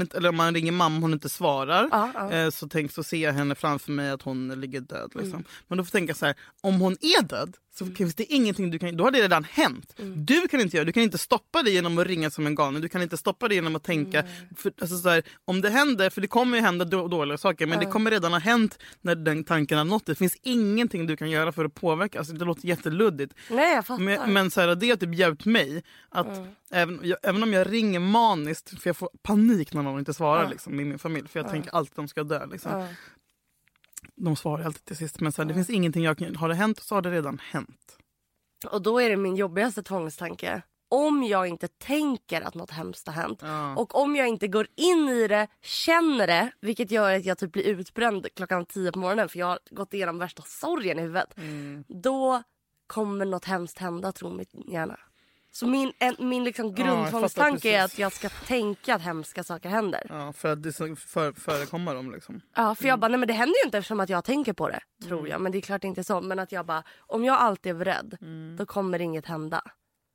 inte, 0.00 0.16
eller 0.16 0.28
om 0.28 0.36
man 0.36 0.54
ringer 0.54 0.72
mamma 0.72 0.96
och 0.96 1.02
hon 1.02 1.12
inte 1.12 1.28
svarar. 1.28 1.88
Ja. 1.90 2.32
eh, 2.32 2.50
Så, 2.50 2.68
tänk, 2.68 2.92
så 2.92 3.02
ser 3.02 3.16
jag 3.16 3.32
henne 3.32 3.54
framför 3.54 3.92
mig 3.92 4.10
att 4.10 4.22
hon 4.22 4.60
ligger 4.60 4.80
död. 4.80 5.10
Liksom. 5.14 5.32
Mm. 5.32 5.44
Men 5.68 5.78
då 5.78 5.84
får 5.84 5.88
jag 5.88 6.00
tänka 6.00 6.14
så 6.14 6.26
här, 6.26 6.34
om 6.60 6.80
hon 6.80 6.96
är 7.00 7.22
död 7.22 7.56
så 7.78 7.86
finns 7.86 8.14
det 8.14 8.24
ingenting 8.24 8.70
du 8.70 8.78
kan 8.78 8.96
Då 8.96 9.04
har 9.04 9.10
det 9.10 9.22
redan 9.22 9.44
hänt. 9.44 9.94
Mm. 9.98 10.24
Du 10.24 10.48
kan 10.48 10.60
inte 10.60 10.76
göra 10.76 10.84
Du 10.84 10.92
kan 10.92 11.02
inte 11.02 11.18
stoppa 11.18 11.62
det 11.62 11.70
genom 11.70 11.98
att 11.98 12.06
ringa 12.06 12.30
som 12.30 12.46
en 12.46 12.54
galen. 12.54 12.82
Du 12.82 12.88
kan 12.88 13.02
inte 13.02 13.16
stoppa 13.16 13.48
det 13.48 13.54
genom 13.54 13.76
att 13.76 13.84
tänka. 13.84 14.24
För, 14.56 14.72
alltså, 14.80 14.96
så 14.96 15.08
här, 15.08 15.22
om 15.44 15.60
det 15.60 15.70
händer, 15.70 16.10
för 16.10 16.20
det 16.20 16.26
kommer 16.26 16.56
ju 16.56 16.62
hända 16.62 16.84
då, 16.84 17.08
dåliga 17.08 17.38
saker. 17.38 17.66
Men 17.66 17.78
det 17.78 17.86
kommer 17.86 18.10
redan 18.10 18.32
ha 18.32 18.38
hänt 18.40 18.78
när 19.00 19.14
den 19.14 19.44
tanken 19.44 19.78
har 19.78 19.84
nått 19.84 20.06
dig. 20.06 20.14
Det 20.14 20.18
finns 20.18 20.36
ingenting 20.42 21.06
du 21.06 21.16
kan 21.16 21.30
göra 21.30 21.52
för 21.52 21.64
att 21.64 21.74
påverka. 21.74 22.18
Alltså, 22.18 22.34
det 22.34 22.44
låter 22.44 22.68
jätteluddigt. 22.68 23.34
Nej 23.50 23.74
jag 23.74 23.86
fattar. 23.86 24.02
Men, 24.02 24.32
men 24.32 24.50
så 24.50 24.60
här, 24.60 24.74
det 24.74 24.88
har 24.88 24.96
typ 24.96 25.14
hjälpt 25.14 25.44
mig. 25.44 25.82
Att 26.08 26.38
även, 26.70 27.00
jag, 27.02 27.18
även 27.22 27.42
om 27.42 27.52
jag 27.52 27.72
ringer 27.72 28.00
maniskt, 28.00 28.82
för 28.82 28.88
jag 28.88 28.96
får 28.96 29.10
panik 29.22 29.72
när 29.72 29.82
någon 29.90 29.98
inte 29.98 30.14
svarar 30.14 30.48
liksom, 30.48 30.80
i 30.80 30.84
min 30.84 30.98
familj. 30.98 31.28
För 31.28 31.40
jag 31.40 31.50
tänker 31.50 31.74
alltid 31.74 31.92
att 31.92 31.96
de 31.96 32.08
ska 32.08 32.24
dö. 32.24 32.46
Liksom. 32.46 32.88
De 34.14 34.36
svarar 34.36 34.64
alltid 34.64 34.84
till 34.84 34.96
sist. 34.96 35.20
Men 35.20 35.32
så 35.32 35.42
här, 35.42 35.48
det 35.48 35.54
finns 35.54 35.70
ingenting 35.70 36.04
jag 36.04 36.18
kan... 36.18 36.36
Har 36.36 36.48
det 36.48 36.54
hänt 36.54 36.82
så 36.82 36.94
har 36.94 37.02
det 37.02 37.10
redan 37.10 37.38
hänt. 37.38 37.98
Och 38.70 38.82
då 38.82 39.00
är 39.00 39.10
det 39.10 39.16
min 39.16 39.36
jobbigaste 39.36 39.82
tvångstanke. 39.82 40.62
Om 40.90 41.22
jag 41.22 41.46
inte 41.46 41.68
tänker 41.68 42.42
att 42.42 42.54
något 42.54 42.70
hemskt 42.70 43.06
har 43.06 43.14
hänt 43.14 43.38
Ja. 43.42 43.76
och 43.76 44.02
om 44.02 44.16
jag 44.16 44.28
inte 44.28 44.48
går 44.48 44.66
in 44.76 45.08
i 45.08 45.28
det, 45.28 45.48
känner 45.62 46.26
det, 46.26 46.50
vilket 46.60 46.90
gör 46.90 47.16
att 47.16 47.24
jag 47.24 47.38
typ 47.38 47.52
blir 47.52 47.62
utbränd 47.62 48.26
klockan 48.36 48.66
tio 48.66 48.92
på 48.92 48.98
morgonen 48.98 49.28
för 49.28 49.38
jag 49.38 49.46
har 49.46 49.58
gått 49.70 49.94
igenom 49.94 50.18
värsta 50.18 50.42
sorgen 50.42 50.98
i 50.98 51.02
huvudet. 51.02 51.36
Mm. 51.36 51.84
Då 51.88 52.42
kommer 52.86 53.24
något 53.24 53.44
hemskt 53.44 53.78
hända, 53.78 54.12
tror 54.12 54.30
min 54.30 54.46
hjärna. 54.72 54.98
Så 55.58 55.66
min, 55.66 55.92
en, 55.98 56.16
min 56.18 56.44
liksom 56.44 56.74
grundtvångstanke 56.74 57.70
är 57.76 57.82
precis. 57.82 57.94
att 57.94 57.98
jag 57.98 58.12
ska 58.12 58.28
tänka 58.28 58.94
att 58.94 59.02
hemska 59.02 59.44
saker 59.44 59.68
händer. 59.68 60.06
Ja, 60.08 60.32
för 60.32 60.52
att 60.52 60.62
det 60.62 60.72
så 60.72 60.96
för, 60.96 61.32
förekommer 61.32 61.94
dem. 61.94 62.12
Liksom. 62.12 62.40
Ja, 62.56 62.74
för 62.74 62.88
jag 62.88 62.98
bara, 63.00 63.08
nej 63.08 63.18
men 63.18 63.26
det 63.28 63.34
händer 63.34 63.54
ju 63.62 63.66
inte 63.66 63.78
eftersom 63.78 64.00
att 64.00 64.08
jag 64.08 64.24
tänker 64.24 64.52
på 64.52 64.68
det. 64.68 64.80
Tror 65.04 65.18
Mm. 65.18 65.30
jag, 65.30 65.40
men 65.40 65.52
det 65.52 65.58
är 65.58 65.62
klart 65.62 65.84
inte 65.84 66.04
så. 66.04 66.20
Men 66.20 66.38
att 66.38 66.52
jag 66.52 66.66
bara, 66.66 66.82
om 66.98 67.24
jag 67.24 67.36
alltid 67.38 67.80
är 67.80 67.84
rädd, 67.84 68.16
Mm. 68.20 68.56
då 68.56 68.66
kommer 68.66 69.00
inget 69.00 69.26
hända. 69.26 69.62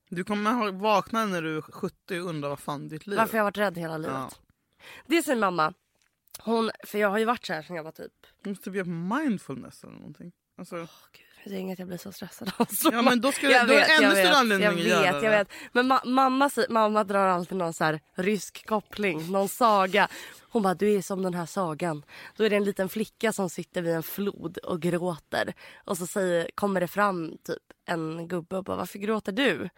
Du 0.10 0.24
kommer 0.24 0.72
vakna 0.72 1.26
när 1.26 1.42
du 1.42 1.58
är 1.58 1.62
70 1.62 2.20
och 2.20 2.30
undra 2.30 2.50
vad 2.50 2.60
fan 2.60 2.88
ditt 2.88 3.08
liv 3.08 3.18
Varför 3.18 3.38
jag 3.38 3.44
har 3.44 3.48
varit 3.48 3.58
rädd 3.58 3.78
hela 3.78 3.98
livet. 3.98 4.14
Ja. 4.16 4.30
Det 5.06 5.22
säger 5.24 5.40
mamma. 5.40 5.74
Hon, 6.40 6.72
för 6.86 6.98
jag 6.98 7.10
har 7.10 7.18
ju 7.18 7.26
varit 7.26 7.46
så 7.46 7.54
här 7.54 7.62
sen 7.62 7.76
jag 7.76 7.84
var 7.84 7.92
typ... 7.92 8.12
Du 8.44 8.50
måste 8.50 8.70
göra 8.70 8.86
mindfulness 8.88 9.84
eller 9.84 9.94
någonting. 9.94 10.32
Alltså, 10.58 10.76
Åh, 10.76 10.90
Gud, 11.12 11.26
det 11.46 11.56
är 11.56 11.60
inget 11.60 11.80
jag 11.80 11.88
blir 11.88 11.98
så 11.98 12.12
stressad 12.12 12.52
av. 12.58 12.68
Ja, 12.92 13.02
men 13.02 13.22
då 13.22 13.32
ska 13.32 13.50
jag 13.50 13.68
du- 13.68 13.74
då 13.74 13.80
vet, 13.80 13.90
ännu 13.90 14.04
jag 14.08 14.12
större 14.12 14.24
vet, 14.28 14.36
anledning 14.36 14.88
jag 14.88 15.02
vet, 15.02 15.06
jag 15.14 15.24
det. 15.24 15.30
vet. 15.30 15.48
Men 15.72 15.92
ma- 15.92 16.06
mamma, 16.06 16.50
säger- 16.50 16.70
mamma 16.70 17.04
drar 17.04 17.28
alltid 17.28 17.58
någon 17.58 17.74
så 17.74 17.84
här 17.84 18.00
rysk 18.16 18.66
koppling, 18.68 19.32
någon 19.32 19.50
saga. 19.50 20.08
Hon 20.50 20.62
bara, 20.64 20.74
du 20.74 20.94
är 20.94 21.02
som 21.02 21.24
den 21.24 21.34
här 21.34 21.46
sagan. 21.46 22.04
Då 22.36 22.44
är 22.44 22.50
det 22.50 22.56
en 22.56 22.64
liten 22.64 22.90
flicka 22.90 23.34
som 23.34 23.50
sitter 23.50 23.82
vid 23.82 23.94
en 23.94 24.04
flod 24.04 24.58
och 24.58 24.82
gråter. 24.82 25.54
Och 25.86 25.98
så 25.98 26.08
säger, 26.08 26.50
kommer 26.56 26.80
det 26.82 26.88
fram 26.88 27.38
typ 27.48 27.58
en 27.86 28.28
gubbe 28.28 28.58
och 28.58 28.64
bara, 28.64 28.78
varför 28.78 29.00
gråter 29.00 29.32
du? 29.32 29.70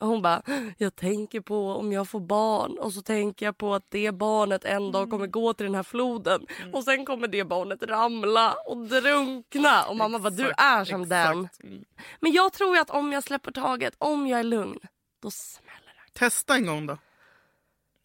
Hon 0.00 0.22
bara, 0.22 0.42
jag 0.78 0.96
tänker 0.96 1.40
på 1.40 1.70
om 1.72 1.92
jag 1.92 2.08
får 2.08 2.20
barn 2.20 2.78
och 2.78 2.92
så 2.92 3.02
tänker 3.02 3.46
jag 3.46 3.58
på 3.58 3.74
att 3.74 3.84
det 3.88 4.12
barnet 4.12 4.64
en 4.64 4.92
dag 4.92 5.10
kommer 5.10 5.26
gå 5.26 5.54
till 5.54 5.66
den 5.66 5.74
här 5.74 5.82
floden 5.82 6.46
och 6.72 6.84
sen 6.84 7.04
kommer 7.06 7.28
det 7.28 7.44
barnet 7.44 7.82
ramla 7.82 8.54
och 8.66 8.76
drunkna. 8.76 9.84
Och 9.86 9.96
mamma 9.96 10.18
bara, 10.18 10.30
du 10.30 10.52
är 10.56 10.84
som 10.84 11.08
den. 11.08 11.44
Exakt. 11.44 11.62
Mm. 11.64 11.84
Men 12.20 12.32
jag 12.32 12.52
tror 12.52 12.78
att 12.78 12.90
om 12.90 13.12
jag 13.12 13.24
släpper 13.24 13.52
taget, 13.52 13.94
om 13.98 14.26
jag 14.26 14.40
är 14.40 14.44
lugn, 14.44 14.78
då 15.22 15.30
smäller 15.30 15.94
det. 16.04 16.18
Testa 16.18 16.54
en 16.54 16.66
gång 16.66 16.86
då. 16.86 16.98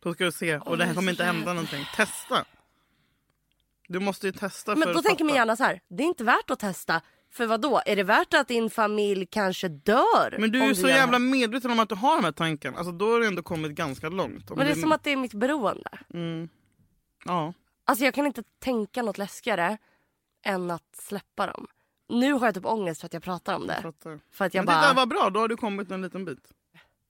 Då 0.03 0.13
ska 0.13 0.23
du 0.23 0.31
se. 0.31 0.57
Och 0.57 0.77
det 0.77 0.85
här 0.85 0.93
kommer 0.93 1.11
inte 1.11 1.23
hända 1.23 1.53
någonting. 1.53 1.85
Testa. 1.95 2.45
Du 3.87 3.99
måste 3.99 4.27
ju 4.27 4.31
testa 4.33 4.71
för 4.71 4.79
Men 4.79 4.93
då 4.93 4.99
att 4.99 5.05
tänker 5.05 5.23
min 5.23 5.29
fatta. 5.33 5.39
hjärna 5.39 5.55
så 5.55 5.63
här, 5.63 5.81
det 5.87 6.03
är 6.03 6.07
inte 6.07 6.23
värt 6.23 6.49
att 6.51 6.59
testa. 6.59 7.01
För 7.33 7.45
vad 7.47 7.61
då? 7.61 7.81
Är 7.85 7.95
det 7.95 8.03
värt 8.03 8.33
att 8.33 8.47
din 8.47 8.69
familj 8.69 9.25
kanske 9.25 9.67
dör? 9.67 10.35
Men 10.39 10.51
du 10.51 10.61
är 10.61 10.67
ju 10.67 10.75
så 10.75 10.87
det 10.87 10.93
jävla 10.93 11.19
medveten 11.19 11.71
om 11.71 11.79
att 11.79 11.89
du 11.89 11.95
har 11.95 12.15
de 12.15 12.23
här 12.25 12.31
tankarna. 12.31 12.77
Alltså 12.77 12.91
då 12.91 13.11
har 13.11 13.19
du 13.19 13.27
ändå 13.27 13.43
kommit 13.43 13.71
ganska 13.71 14.09
långt. 14.09 14.49
Men 14.49 14.57
det 14.59 14.71
är 14.71 14.75
du- 14.75 14.81
som 14.81 14.91
att 14.91 15.03
det 15.03 15.11
är 15.11 15.17
mitt 15.17 15.33
beroende. 15.33 15.89
Mm. 16.13 16.49
Ja. 17.25 17.53
Alltså 17.85 18.05
jag 18.05 18.13
kan 18.13 18.25
inte 18.25 18.43
tänka 18.59 19.01
något 19.01 19.17
läskigare 19.17 19.77
än 20.45 20.71
att 20.71 20.95
släppa 20.95 21.47
dem. 21.47 21.67
Nu 22.09 22.33
har 22.33 22.47
jag 22.47 22.55
typ 22.55 22.65
ångest 22.65 23.01
för 23.01 23.05
att 23.05 23.13
jag 23.13 23.23
pratar 23.23 23.55
om 23.55 23.67
det. 23.67 23.81
För 24.31 24.45
att 24.45 24.53
jag 24.53 24.65
Men 24.65 24.75
det 24.75 24.81
där 24.81 24.93
bara, 24.93 24.93
var 24.93 25.05
bra, 25.05 25.29
då 25.29 25.39
har 25.39 25.47
du 25.47 25.57
kommit 25.57 25.91
en 25.91 26.01
liten 26.01 26.25
bit. 26.25 26.51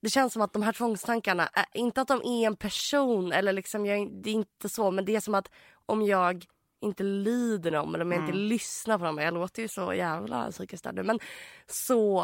det 0.02 0.10
känns 0.10 0.34
som 0.34 0.42
att 0.42 0.54
de 0.54 0.62
här 0.62 0.74
tvångstankarna, 0.74 1.50
inte 1.74 2.02
att 2.02 2.08
de 2.08 2.22
är 2.22 2.48
en 2.48 2.56
person 2.56 3.32
eller 3.32 3.54
liksom, 3.54 3.86
jag, 3.86 4.10
det 4.24 4.30
är 4.30 4.34
inte 4.34 4.70
så. 4.70 4.92
Men 4.92 5.06
det 5.06 5.16
är 5.16 5.20
som 5.20 5.36
att 5.36 5.52
om 5.86 6.02
jag 6.02 6.46
inte 6.82 7.04
lyder 7.04 7.72
dem 7.72 7.96
eller 7.96 8.06
om 8.06 8.12
jag 8.12 8.22
inte 8.22 8.34
lyssnar 8.38 8.98
på 8.98 9.06
dem. 9.06 9.18
Jag 9.18 9.34
låter 9.34 9.62
ju 9.62 9.68
så 9.68 9.94
jävla 9.94 10.52
psykiskt 10.52 10.80
störd 10.80 11.06
Men 11.06 11.20
så, 11.68 12.22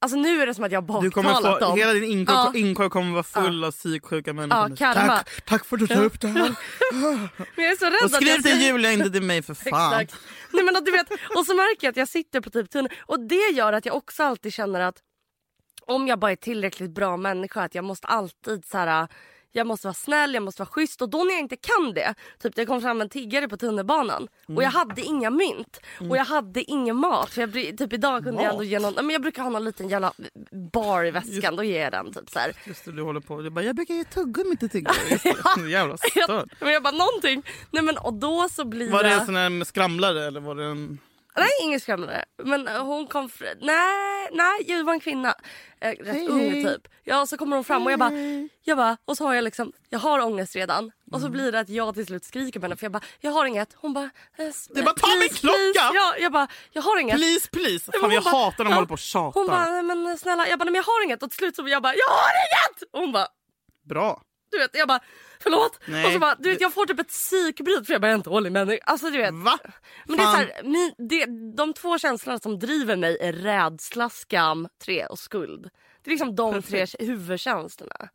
alltså 0.00 0.18
nu 0.18 0.42
är 0.42 0.46
det 0.46 0.54
som 0.54 0.64
att 0.64 0.72
jag 0.72 0.90
har 0.90 1.02
Du 1.02 1.10
kommer 1.10 1.30
baktalat 1.30 1.58
få, 1.58 1.64
dem. 1.64 1.78
hela 1.78 1.92
din 1.92 2.04
inkorg, 2.04 2.36
Ja. 2.36 2.52
inkorg 2.54 2.90
kommer 2.90 3.12
vara 3.12 3.22
full 3.22 3.64
av 3.64 3.70
psyksjuka 3.70 4.32
människor. 4.32 4.76
Ja, 4.80 4.94
tack, 4.94 5.44
tack 5.44 5.64
för 5.64 5.76
att 5.76 5.80
du 5.80 5.86
tar 5.86 6.04
upp 6.04 6.20
det 6.20 6.28
här. 6.28 6.54
Men 7.56 7.64
jag 7.64 7.72
är 7.72 7.76
så 7.76 7.84
rädd 7.84 7.94
Och 8.00 8.04
att 8.04 8.12
skriv 8.14 8.28
jag 8.28 8.42
till 8.42 8.60
Julia, 8.62 8.92
inte 8.92 9.10
till 9.10 9.22
mig 9.22 9.42
för 9.42 9.54
fan. 9.70 10.00
Exakt. 10.00 10.24
Nej, 10.52 10.64
men 10.64 10.76
att 10.76 10.84
du 10.86 10.92
vet, 10.92 11.10
och 11.36 11.46
så 11.46 11.54
märker 11.54 11.86
jag 11.86 11.90
att 11.90 11.96
jag 11.96 12.08
sitter 12.08 12.40
på 12.40 12.50
typ 12.50 12.70
tunnel. 12.70 12.92
Och 13.06 13.20
det 13.28 13.50
gör 13.52 13.72
att 13.72 13.86
jag 13.86 13.96
också 13.96 14.22
alltid 14.22 14.52
känner 14.52 14.80
att 14.80 14.96
om 15.86 16.08
jag 16.08 16.18
bara 16.18 16.32
är 16.32 16.36
tillräckligt 16.36 16.90
bra 16.90 17.16
människa 17.16 17.62
att 17.62 17.74
jag 17.74 17.84
måste 17.84 18.06
alltid 18.06 18.64
så 18.64 18.78
här. 18.78 19.08
Jag 19.52 19.66
måste 19.66 19.86
vara 19.86 19.94
snäll, 19.94 20.34
jag 20.34 20.42
måste 20.42 20.62
vara 20.62 20.70
schysst 20.70 21.02
och 21.02 21.10
då 21.10 21.18
när 21.18 21.30
jag 21.30 21.40
inte 21.40 21.56
kan 21.56 21.94
det. 21.94 22.14
Typ 22.42 22.54
det 22.54 22.66
kom 22.66 22.80
fram 22.80 23.00
en 23.00 23.08
tiggare 23.08 23.48
på 23.48 23.56
tunnelbanan 23.56 24.28
och 24.56 24.62
jag 24.62 24.70
hade 24.70 25.02
inga 25.02 25.30
mynt 25.30 25.80
och 26.10 26.16
jag 26.16 26.24
hade 26.24 26.62
ingen 26.62 26.96
mat. 26.96 27.30
För 27.30 27.40
jag, 27.40 27.78
typ 27.78 27.92
idag 27.92 28.24
kunde 28.24 28.42
jag 28.42 28.52
ändå 28.52 28.64
ge 28.64 28.78
någon, 28.78 28.94
men 28.94 29.10
jag 29.10 29.22
brukar 29.22 29.42
ha 29.42 29.50
någon 29.50 29.64
liten 29.64 29.88
jävla 29.88 30.12
bar 30.72 31.04
i 31.04 31.10
väskan, 31.10 31.56
då 31.56 31.64
ger 31.64 31.82
jag 31.82 31.92
den 31.92 32.12
typ 32.12 32.30
så 32.30 32.38
här. 32.38 32.52
Just 32.64 32.84
det, 32.84 32.92
du 32.92 33.02
håller 33.02 33.20
på. 33.20 33.40
Du 33.40 33.50
bara, 33.50 33.64
jag 33.64 33.76
brukar 33.76 33.94
ge 33.94 34.04
tuggummi 34.04 34.56
till 34.56 34.70
tiggare. 34.70 34.96
Just 35.10 35.22
så 35.54 35.66
Jävla 35.68 35.96
störd. 35.96 36.54
Men 36.60 36.72
jag 36.72 36.82
bara 36.82 36.96
någonting. 36.96 37.42
Nej 37.70 37.82
men 37.82 37.98
och 37.98 38.14
då 38.14 38.48
så 38.48 38.64
blir 38.64 38.90
Var 38.90 39.02
det 39.02 39.10
jag... 39.10 39.20
en 39.20 39.26
sån 39.26 39.36
här 39.36 39.64
skramlare 39.64 40.26
eller 40.26 40.40
var 40.40 40.54
det 40.54 40.64
en... 40.64 40.98
Nej, 41.38 41.48
ingen 41.62 41.80
skrämlare. 41.80 42.24
Men 42.44 42.68
eh, 42.68 42.84
hon 42.84 43.06
kom... 43.06 43.28
Fr- 43.28 43.58
nej, 43.60 44.28
nej, 44.32 44.64
det 44.66 44.82
var 44.82 44.92
en 44.92 45.00
kvinna. 45.00 45.34
Eh, 45.80 45.88
rätt 45.90 46.06
Hej, 46.06 46.28
ung 46.28 46.50
hej. 46.50 46.64
typ. 46.64 46.88
Ja, 47.04 47.26
så 47.26 47.36
kommer 47.36 47.56
hon 47.56 47.64
fram 47.64 47.86
och 47.86 47.92
jag 47.92 47.98
bara... 47.98 48.12
Jag 48.64 48.76
bara 48.76 48.96
och 49.04 49.16
så 49.16 49.24
har 49.26 49.34
jag 49.34 49.44
liksom... 49.44 49.72
Jag 49.88 49.98
har 49.98 50.20
ångest 50.20 50.56
redan. 50.56 50.92
Och 51.12 51.18
Mm. 51.18 51.20
så 51.20 51.28
blir 51.28 51.52
det 51.52 51.60
att 51.60 51.68
jag 51.68 51.94
till 51.94 52.06
slut 52.06 52.24
skriker 52.24 52.60
på 52.60 52.64
henne 52.64 52.76
för 52.76 52.84
jag 52.84 52.92
bara... 52.92 53.02
Jag 53.20 53.30
har 53.30 53.46
inget. 53.46 53.68
Hon 53.76 53.92
bara... 53.92 54.10
Eh, 54.36 54.46
Det 54.74 54.82
bara, 54.82 54.94
"Ta 54.94 55.06
min 55.20 55.28
klocka!" 55.28 55.56
please. 55.58 55.90
Ja, 55.94 56.14
jag 56.18 56.32
bara... 56.32 56.48
Jag 56.72 56.82
har 56.82 56.98
inget. 56.98 57.16
Please, 57.16 57.48
please. 57.50 57.92
Fan, 57.92 58.00
hon 58.02 58.10
jag 58.10 58.24
bara, 58.24 58.30
hatar 58.36 58.58
när 58.58 58.64
de 58.64 58.70
ja. 58.70 58.74
håller 58.76 58.88
på 58.88 58.92
och 58.94 58.98
tjatar. 58.98 59.40
Hon 59.40 59.46
bara, 59.46 59.82
men 59.82 60.18
snälla. 60.18 60.48
Jag 60.48 60.58
bara, 60.58 60.64
men 60.64 60.74
jag 60.74 60.82
har 60.82 61.04
inget. 61.04 61.22
Och 61.22 61.30
till 61.30 61.38
slut 61.38 61.56
så 61.56 61.68
jag 61.68 61.82
bara, 61.82 61.94
jag 61.94 62.08
har 62.08 62.30
inget! 62.46 62.82
Och 62.92 63.00
hon 63.00 63.12
bara, 63.12 63.26
Bra. 63.88 64.22
du 64.50 64.58
vet, 64.58 64.70
jag 64.72 64.88
bara, 64.88 65.00
förlåt. 65.40 65.80
Nej. 65.86 66.06
Och 66.06 66.12
så 66.12 66.18
bara, 66.18 66.34
du 66.34 66.50
vet, 66.50 66.60
jag 66.60 66.74
får 66.74 66.86
typ 66.86 67.00
ett 67.00 67.08
psykbryt 67.08 67.86
för 67.86 67.92
jag 67.94 68.00
bara, 68.00 68.06
jag 68.06 68.12
är 68.12 68.18
inte 68.18 68.30
dålig 68.30 68.52
människa. 68.52 68.82
Alltså 68.86 69.10
du 69.10 69.18
vet. 69.18 69.34
Va? 69.34 69.58
Men 70.06 70.16
det 70.16 70.22
är 70.22 70.30
så 70.30 70.36
här, 70.36 70.62
min, 70.64 70.94
det, 71.08 71.26
de 71.56 71.74
två 71.74 71.98
känslorna 71.98 72.38
som 72.38 72.58
driver 72.58 72.96
mig 72.96 73.18
är 73.20 73.32
rädsla, 73.32 74.10
skam, 74.10 74.68
tre 74.84 75.06
och 75.06 75.18
skuld. 75.18 75.70
Det 76.02 76.08
är 76.08 76.10
liksom 76.10 76.34
de 76.36 76.52
Perfekt. 76.52 76.92
tre 76.98 77.06
huvudkänslorna. 77.06 78.08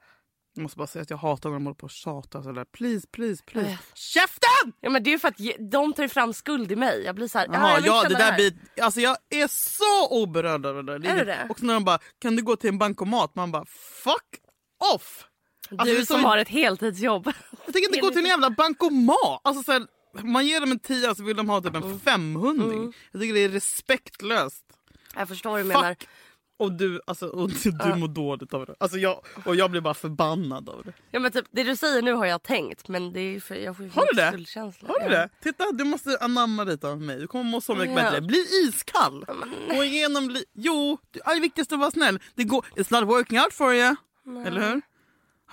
Jag 0.55 0.63
måste 0.63 0.77
bara 0.77 0.87
säga 0.87 1.03
att 1.03 1.09
jag 1.09 1.17
hatar 1.17 1.49
när 1.49 1.55
de 1.55 1.65
håller 1.65 1.75
på 1.75 1.83
och 1.83 1.91
tjatar 1.91 2.41
sådär. 2.41 2.65
Please, 2.65 3.07
please, 3.11 3.43
please. 3.45 3.69
Äh. 3.69 3.77
Käften! 3.93 4.73
Ja, 4.79 4.89
men 4.89 5.03
det 5.03 5.13
är 5.13 5.17
för 5.17 5.27
att 5.27 5.37
de 5.71 5.93
tar 5.93 6.07
fram 6.07 6.33
skuld 6.33 6.71
i 6.71 6.75
mig. 6.75 7.03
Jag 7.05 7.15
blir 7.15 7.27
så 7.27 7.37
här, 7.39 7.47
Jaha, 7.51 7.79
jag 7.79 7.87
ja, 7.87 8.09
det 8.09 8.15
där 8.15 8.35
blir... 8.35 8.53
Alltså 8.81 8.99
jag 8.99 9.17
är 9.29 9.47
så 9.47 10.21
oberörd 10.23 10.65
av 10.65 10.75
det 10.75 10.99
där. 10.99 11.19
Är 11.19 11.25
det? 11.25 11.47
Och 11.49 11.59
så 11.59 11.65
när 11.65 11.73
de 11.73 11.83
bara, 11.83 11.99
kan 12.21 12.35
du 12.35 12.43
gå 12.43 12.55
till 12.55 12.69
en 12.69 12.77
bankomat? 12.77 13.35
Man 13.35 13.51
bara, 13.51 13.65
fuck 14.03 14.39
off! 14.93 15.27
Alltså, 15.71 15.95
Du 15.95 15.99
så- 16.05 16.13
som 16.13 16.23
har 16.23 16.37
ett 16.37 16.49
heltidsjobb. 16.49 17.31
Jag 17.65 17.73
tänker 17.73 17.89
inte 17.89 17.99
gå 17.99 18.09
till 18.09 18.19
en 18.19 18.25
jävla 18.25 18.49
bankomat. 18.49 19.41
Alltså, 19.43 19.63
så 19.63 19.71
här, 19.71 19.87
man 20.23 20.45
ger 20.47 20.59
dem 20.59 20.71
en 20.71 20.79
tia 20.79 21.15
så 21.15 21.23
vill 21.23 21.35
de 21.37 21.49
ha 21.49 21.61
typ 21.61 21.75
en 21.75 21.83
Mm. 21.83 21.99
femhundring. 21.99 22.93
Jag 23.11 23.21
tycker 23.21 23.33
det 23.33 23.39
är 23.43 23.49
respektlöst. 23.49 24.63
Jag 25.15 25.27
förstår 25.27 25.49
vad 25.49 25.59
du 25.59 25.63
menar. 25.63 25.89
Fuck! 25.89 26.07
Och 26.57 26.71
du, 26.71 27.01
alltså, 27.07 27.27
och 27.27 27.49
du, 27.49 27.71
du 27.71 27.95
mår 27.95 28.07
dåligt 28.07 28.53
av 28.53 28.65
det. 28.65 28.75
Alltså, 28.79 28.97
jag, 28.97 29.21
och 29.45 29.55
jag 29.55 29.71
blir 29.71 29.81
bara 29.81 29.93
förbannad 29.93 30.69
av 30.69 30.83
det. 30.85 30.93
Ja, 31.11 31.19
men 31.19 31.31
typ, 31.31 31.45
det 31.51 31.63
du 31.63 31.75
säger 31.75 32.01
nu 32.01 32.13
har 32.13 32.25
jag 32.25 32.43
tänkt 32.43 32.87
men 32.87 33.13
det 33.13 33.19
är 33.19 33.39
för 33.39 33.55
jag 33.55 33.77
får 33.77 33.85
ju 33.85 33.91
Har 33.91 34.07
du 34.11 34.21
det? 34.21 34.27
skuldkänsla. 34.27 34.87
Har 34.87 34.99
du 34.99 35.05
Ja. 35.15 35.21
det? 35.21 35.29
Titta, 35.43 35.71
du 35.71 35.83
måste 35.83 36.17
anamma 36.21 36.63
lite 36.63 36.87
av 36.87 37.01
mig. 37.01 37.19
Du 37.19 37.27
kommer 37.27 37.43
må 37.43 37.61
så 37.61 37.75
mycket 37.75 37.95
Ja. 37.95 38.03
bättre. 38.03 38.21
Bli 38.21 38.45
iskall. 38.67 39.25
Gå 39.69 39.83
igenom... 39.83 40.37
Jo, 40.53 40.97
det 41.11 41.19
är 41.25 41.39
viktigast 41.41 41.71
att 41.71 41.79
vara 41.79 41.91
snäll. 41.91 42.19
Det 42.35 42.43
går, 42.43 42.65
it's 42.75 42.99
not 43.01 43.09
working 43.09 43.39
out 43.39 43.53
for 43.53 43.73
you. 43.73 43.95
Eller 44.45 44.61
hur? 44.71 44.81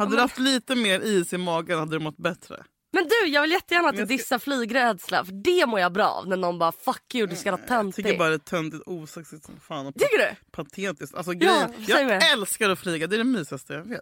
Hade 0.00 0.16
du 0.16 0.20
haft 0.22 0.38
lite 0.38 0.74
mer 0.74 1.00
is 1.00 1.32
i 1.32 1.38
magen 1.38 1.78
hade 1.78 1.92
du 1.92 1.98
mått 1.98 2.16
bättre. 2.16 2.64
Men 2.92 3.04
du 3.04 3.28
jag 3.30 3.42
vill 3.42 3.50
jättegärna 3.50 3.88
att 3.88 3.94
du 3.94 4.00
Jag 4.00 4.08
dissar 4.08 4.38
flygrädsla 4.38 5.24
för 5.24 5.32
det 5.32 5.66
mår 5.66 5.80
jag 5.80 5.92
bra 5.92 6.08
av 6.08 6.28
när 6.28 6.36
någon 6.36 6.58
bara 6.58 6.72
fuck 6.72 7.14
you 7.14 7.26
du 7.26 7.36
ska 7.36 7.50
vara 7.50 7.60
Jag 7.60 7.68
töntig. 7.68 8.04
tycker 8.04 8.18
bara 8.18 8.28
det 8.28 8.34
är 8.34 8.38
töntigt, 8.38 8.82
osexigt 8.86 9.44
som 9.44 9.60
fan. 9.60 9.86
Och 9.86 9.94
Tycker 9.94 10.18
du? 10.18 10.36
Patetiskt. 10.52 11.14
Alltså, 11.14 11.32
Ja, 11.32 11.36
grejen, 11.38 11.86
säg 11.86 12.04
jag 12.08 12.32
älskar 12.32 12.70
att 12.70 12.78
flyga, 12.78 13.06
det 13.06 13.16
är 13.16 13.18
det 13.18 13.24
mysigaste 13.24 13.72
jag 13.72 13.84
vet. 13.88 14.00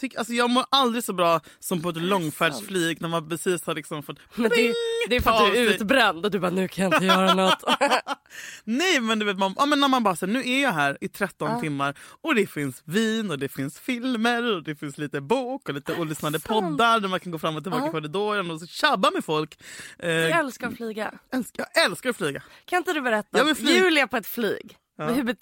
Tyck, 0.00 0.14
alltså, 0.14 0.32
jag 0.32 0.50
mår 0.50 0.64
aldrig 0.70 1.04
så 1.04 1.12
bra 1.12 1.40
som 1.60 1.82
på 1.82 1.88
ett 1.88 1.96
långfärdsflyg 1.96 3.00
när 3.00 3.08
man 3.08 3.28
precis 3.28 3.66
har 3.66 3.74
liksom 3.74 4.02
fått... 4.02 4.18
Men 4.34 4.50
det, 4.50 4.74
det 5.08 5.16
är 5.16 5.20
för 5.20 5.30
att 5.30 5.52
du 5.54 5.58
är 5.58 5.70
utbränd 5.74 6.24
och 6.24 6.30
du 6.30 6.38
bara 6.38 6.50
nu 6.50 6.68
kan 6.68 6.84
jag 6.84 6.94
inte 6.94 7.06
göra 7.06 7.34
något. 7.34 7.62
Nej 8.64 9.00
men 9.00 9.18
du 9.18 9.24
vet 9.26 9.38
man, 9.38 9.54
ja, 9.58 9.66
men 9.66 9.80
när 9.80 9.88
man 9.88 10.02
bara 10.02 10.16
säger 10.16 10.32
nu 10.32 10.48
är 10.50 10.62
jag 10.62 10.72
här 10.72 10.98
i 11.00 11.08
13 11.08 11.60
timmar 11.60 11.98
och 12.22 12.34
det 12.34 12.46
finns 12.46 12.82
vin 12.84 13.30
och 13.30 13.38
det 13.38 13.48
finns 13.48 13.78
filmer 13.78 14.54
och 14.56 14.62
det 14.62 14.74
finns 14.76 14.98
lite 14.98 15.20
bok 15.20 15.68
och 15.68 15.74
lite 15.74 15.94
olyssnade 16.00 16.40
poddar 16.40 17.00
där 17.00 17.08
man 17.08 17.20
kan 17.20 17.32
gå 17.32 17.38
fram 17.38 17.56
och 17.56 17.62
tillbaka 17.62 17.86
i 17.86 17.90
korridoren 17.90 18.50
och 18.50 18.60
så 18.60 18.66
tjabba 18.66 19.10
med 19.10 19.24
folk. 19.24 19.58
Eh, 19.98 20.10
Jag 20.10 20.38
älskar 20.38 20.68
att 20.68 20.76
flyga. 20.76 21.14
älskar, 21.32 21.66
jag 21.74 21.84
älskar 21.84 22.10
att 22.10 22.16
flyga. 22.16 22.42
Kan 22.64 22.78
inte 22.78 22.92
du 22.92 23.00
berätta? 23.00 23.54
Julia 23.58 24.06
på 24.06 24.16
ett 24.16 24.26
flyg. 24.26 24.76
Men 24.98 25.14
hur 25.14 25.36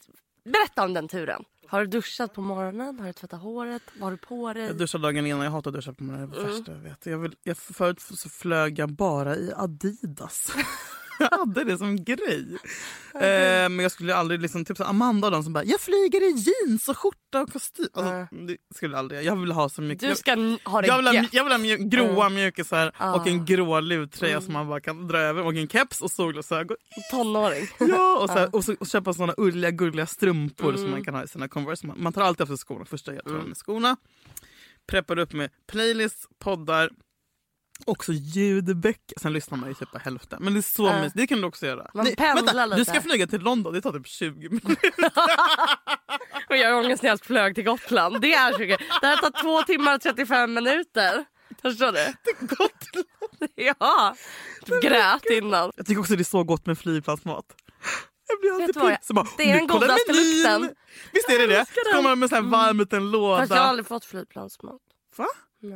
Berätta 0.45 0.85
om 0.85 0.95
den 0.95 1.09
turen. 1.09 1.45
Har 1.67 1.81
du 1.81 1.87
duschat 1.87 2.35
på 2.35 2.41
morgonen? 2.41 2.99
Har 3.01 3.07
du 3.07 3.13
tvättat 3.13 3.41
håret? 3.41 3.83
Vad 3.95 4.03
har 4.03 4.11
du 4.11 4.17
på 4.17 4.53
dig? 4.53 4.63
Jag 4.67 4.77
duschar 4.77 4.99
dagen 4.99 5.27
innan, 5.27 5.41
jag 5.45 5.51
hatar 5.51 5.71
att 5.71 5.75
duscha 5.75 5.93
på 5.93 6.05
morgonen. 6.05 6.31
Det 6.31 6.37
är 6.37 6.41
det 6.41 6.47
Mm. 6.49 6.57
värsta 6.59 6.73
jag 6.73 6.79
vet. 6.79 7.07
Jag 7.07 7.19
vill, 7.19 7.35
jag, 7.43 7.57
förut 7.59 8.01
så 8.01 8.29
flög 8.29 8.79
jag 8.79 8.93
bara 8.93 9.37
i 9.37 9.53
Adidas. 9.57 10.53
jag 11.31 11.39
hade 11.39 11.65
det 11.65 11.79
som 11.79 12.05
grej. 12.05 12.47
Eh, 13.15 13.21
men 13.69 13.79
jag 13.79 13.93
skulle 13.93 14.15
aldrig, 14.15 14.41
liksom, 14.43 14.65
typ 14.65 14.77
så 14.77 14.85
Amanda 14.85 15.27
och 15.27 15.33
de 15.33 15.43
som 15.45 15.53
bara 15.53 15.65
“jag 15.65 15.81
flyger 15.81 16.21
i 16.23 16.33
jeans 16.37 16.89
och 16.89 16.99
skjorta 16.99 17.41
och 17.43 17.53
kostym”. 17.53 17.87
Alltså, 17.95 18.37
Det 18.47 18.57
skulle 18.75 18.93
jag 18.95 18.99
aldrig 18.99 19.25
Jag 19.25 19.37
vill 19.37 19.53
ha 19.53 19.69
så 19.69 19.83
mycket. 19.83 20.09
Du 20.09 20.15
ska 20.17 20.33
n- 20.33 20.59
ha 20.65 20.81
det 20.81 20.87
jag 20.89 20.97
vill 20.97 21.07
ha, 21.07 21.15
jag 21.33 21.45
vill 21.45 21.53
ha 21.53 21.59
mjuk, 21.59 21.81
gråa 21.81 22.29
mjukisar 22.29 22.93
Ah. 22.97 23.15
och 23.15 23.27
en 23.27 23.45
grå 23.45 23.81
luvtröja 23.81 24.41
som 24.41 24.53
man 24.53 24.69
bara 24.69 24.81
kan 24.81 25.09
dra 25.09 25.19
över 25.19 25.43
och 25.45 25.55
en 25.55 25.69
keps 25.69 26.01
och 26.03 26.11
solglasögon. 26.11 26.77
Tonåring. 27.11 27.67
Ja, 27.79 28.19
och, 28.19 28.29
så 28.31 28.39
här, 28.39 28.55
och, 28.55 28.65
så, 28.65 28.75
och 28.81 28.87
köpa 28.87 29.13
såna 29.15 29.35
ulliga 29.37 29.71
gulliga 29.71 30.07
strumpor 30.07 30.69
Mm. 30.69 30.81
som 30.83 30.91
man 30.91 31.05
kan 31.05 31.15
ha 31.15 31.25
i 31.25 31.29
sina 31.29 31.49
Converse. 31.49 31.87
Man, 31.87 32.03
man 32.03 32.13
tar 32.13 32.23
alltid 32.23 32.43
av 32.43 32.47
sig 32.47 32.57
skorna 32.57 32.85
första 32.85 33.15
jag 33.15 33.25
tar 33.25 33.35
av 33.37 33.45
mig 33.47 33.55
skorna. 33.55 33.97
Preppar 34.87 35.19
upp 35.19 35.33
med 35.33 35.51
playlists, 35.73 36.27
poddar, 36.39 36.91
också 37.85 38.13
ljudböcker. 38.13 39.21
Sen 39.21 39.33
lyssnar 39.33 39.59
man 39.59 39.69
ju 39.69 39.75
typ 39.75 39.91
på 39.93 39.99
hälften. 39.99 40.39
Men 40.43 40.53
det 40.55 40.61
är 40.61 40.63
så 40.63 40.87
Ja. 40.87 40.97
mysigt. 40.97 41.17
Det 41.17 41.27
kan 41.27 41.41
du 41.41 41.47
också 41.47 41.67
göra. 41.67 41.91
Man 41.95 42.05
Nej, 42.19 42.35
Du 42.71 42.77
lite. 42.77 42.91
ska 42.91 43.01
flyga 43.01 43.27
till 43.27 43.41
London, 43.41 43.73
det 43.75 43.81
tar 43.81 43.93
typ 43.93 44.07
20 44.07 44.49
minuter. 44.49 44.79
Och 46.49 46.57
jag 46.57 46.71
har 46.75 46.85
ångest 46.85 47.03
när 47.03 47.11
jag 47.11 47.21
flög 47.21 47.55
till 47.55 47.65
Gotland. 47.65 48.21
Det 48.21 48.35
är 48.35 48.59
20. 48.59 48.77
Det 49.01 49.07
här 49.07 49.17
tar 49.17 49.43
två 49.43 49.63
timmar 49.63 49.95
och 49.95 50.01
35 50.01 50.55
minuter. 50.55 51.25
Förstår 51.63 51.93
du? 51.93 52.13
Gott. 52.47 53.07
Ja. 53.55 54.17
Du 54.67 54.81
grät 54.81 55.25
innan. 55.31 55.73
Jag 55.77 55.87
tycker 55.87 56.01
också 56.01 56.17
det 56.17 56.23
är 56.23 56.25
så 56.25 56.45
gott 56.45 56.67
med 56.67 56.79
flygplansmat. 56.79 57.45
Jag 58.29 58.41
blir 58.41 58.51
alltid 58.51 58.75
du 59.09 59.15
bara, 59.15 59.27
Det 59.37 59.43
är 59.43 59.49
den 59.55 59.63
"Nu 59.63 59.69
kollar 59.69 59.87
godaste 59.87 60.13
menyn." 60.13 60.61
lukten. 60.63 60.77
Visst 61.13 61.29
är 61.31 61.39
det 61.39 61.47
det? 61.47 61.65
Så 61.69 61.91
kommer 61.97 62.03
man 62.09 62.19
med 62.19 62.29
så 62.29 62.35
här 62.35 62.43
varm 62.43 62.79
liten 62.79 63.11
låda. 63.11 63.39
Fast 63.43 63.53
jag 63.55 63.61
har 63.61 63.69
aldrig 63.69 63.87
fått 63.87 64.05
flygplansmat. 64.05 64.81
Va? 65.17 65.27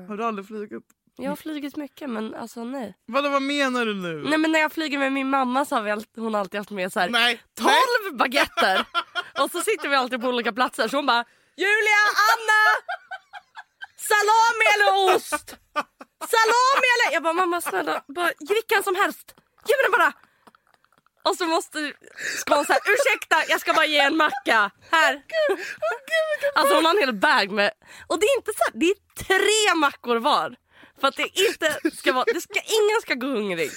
Har 0.09 0.17
du 0.17 0.25
aldrig 0.25 0.47
flugit? 0.47 0.83
Jag 1.17 1.31
har 1.31 1.37
flugit 1.37 1.77
mycket 1.77 2.11
men 2.11 2.35
alltså 2.35 2.65
nej. 2.65 2.95
Vadå, 3.07 3.29
vad 3.29 3.43
menar 3.43 3.87
du 3.87 3.95
nu? 3.95 4.23
Nej 4.29 4.39
men 4.39 4.53
när 4.53 4.61
jag 4.61 4.73
flyger 4.73 4.99
med 4.99 5.13
min 5.13 5.31
mamma 5.31 5.65
så 5.65 5.75
har 5.75 5.83
vi 5.83 5.91
alltid, 5.91 6.25
hon 6.25 6.35
alltid 6.35 6.61
haft 6.61 6.71
med 6.71 6.93
så 6.93 7.01
här 7.01 7.09
Nej. 7.09 7.43
12 8.09 8.17
baguetter. 8.19 8.87
Och 9.43 9.51
så 9.51 9.61
sitter 9.61 9.89
vi 9.89 9.95
alltid 9.97 10.21
på 10.21 10.29
olika 10.29 10.53
platser 10.53 10.89
så 10.89 10.97
hon 10.97 11.07
bara 11.07 11.25
Julia, 11.57 12.03
Anna! 12.31 12.63
Salami 13.97 14.67
eller 14.75 15.17
ost? 15.17 15.57
Salami 16.35 16.87
eller... 16.95 17.13
Jag 17.13 17.23
bara 17.23 17.33
mamma 17.33 17.61
snälla, 17.61 18.05
bara, 18.09 18.31
vilken 18.39 18.83
som 18.83 18.95
helst. 18.95 19.35
Ge 19.67 19.77
mig 19.77 19.83
den 19.83 19.93
bara. 19.93 20.13
Och 21.23 21.37
så 21.37 21.47
måste 21.47 21.93
ska 22.41 22.55
hon 22.55 22.65
säga 22.65 22.79
ursäkta 22.87 23.37
jag 23.49 23.61
ska 23.61 23.73
bara 23.73 23.87
ge 23.87 23.99
en 23.99 24.17
macka. 24.17 24.71
Här. 24.91 25.23
Alltså 26.55 26.75
hon 26.75 26.85
har 26.85 26.93
en 26.95 27.01
hel 27.01 27.15
bag 27.15 27.51
med... 27.51 27.71
Och 28.07 28.21
det 28.21 28.27
är 28.27 28.37
inte 28.37 28.53
så 28.53 28.65
här, 28.65 28.73
det 28.81 28.87
är 28.87 29.25
tre 29.25 29.75
mackor 29.81 30.17
var. 30.17 30.57
För 31.01 31.09
att 31.09 31.17
det 31.17 31.23
inte 31.23 31.97
ska 31.97 32.13
vara... 32.13 32.25
Det 32.25 32.41
ska, 32.41 32.61
ingen 32.61 33.01
ska 33.03 33.15
gå 33.15 33.27
hungrig. 33.27 33.71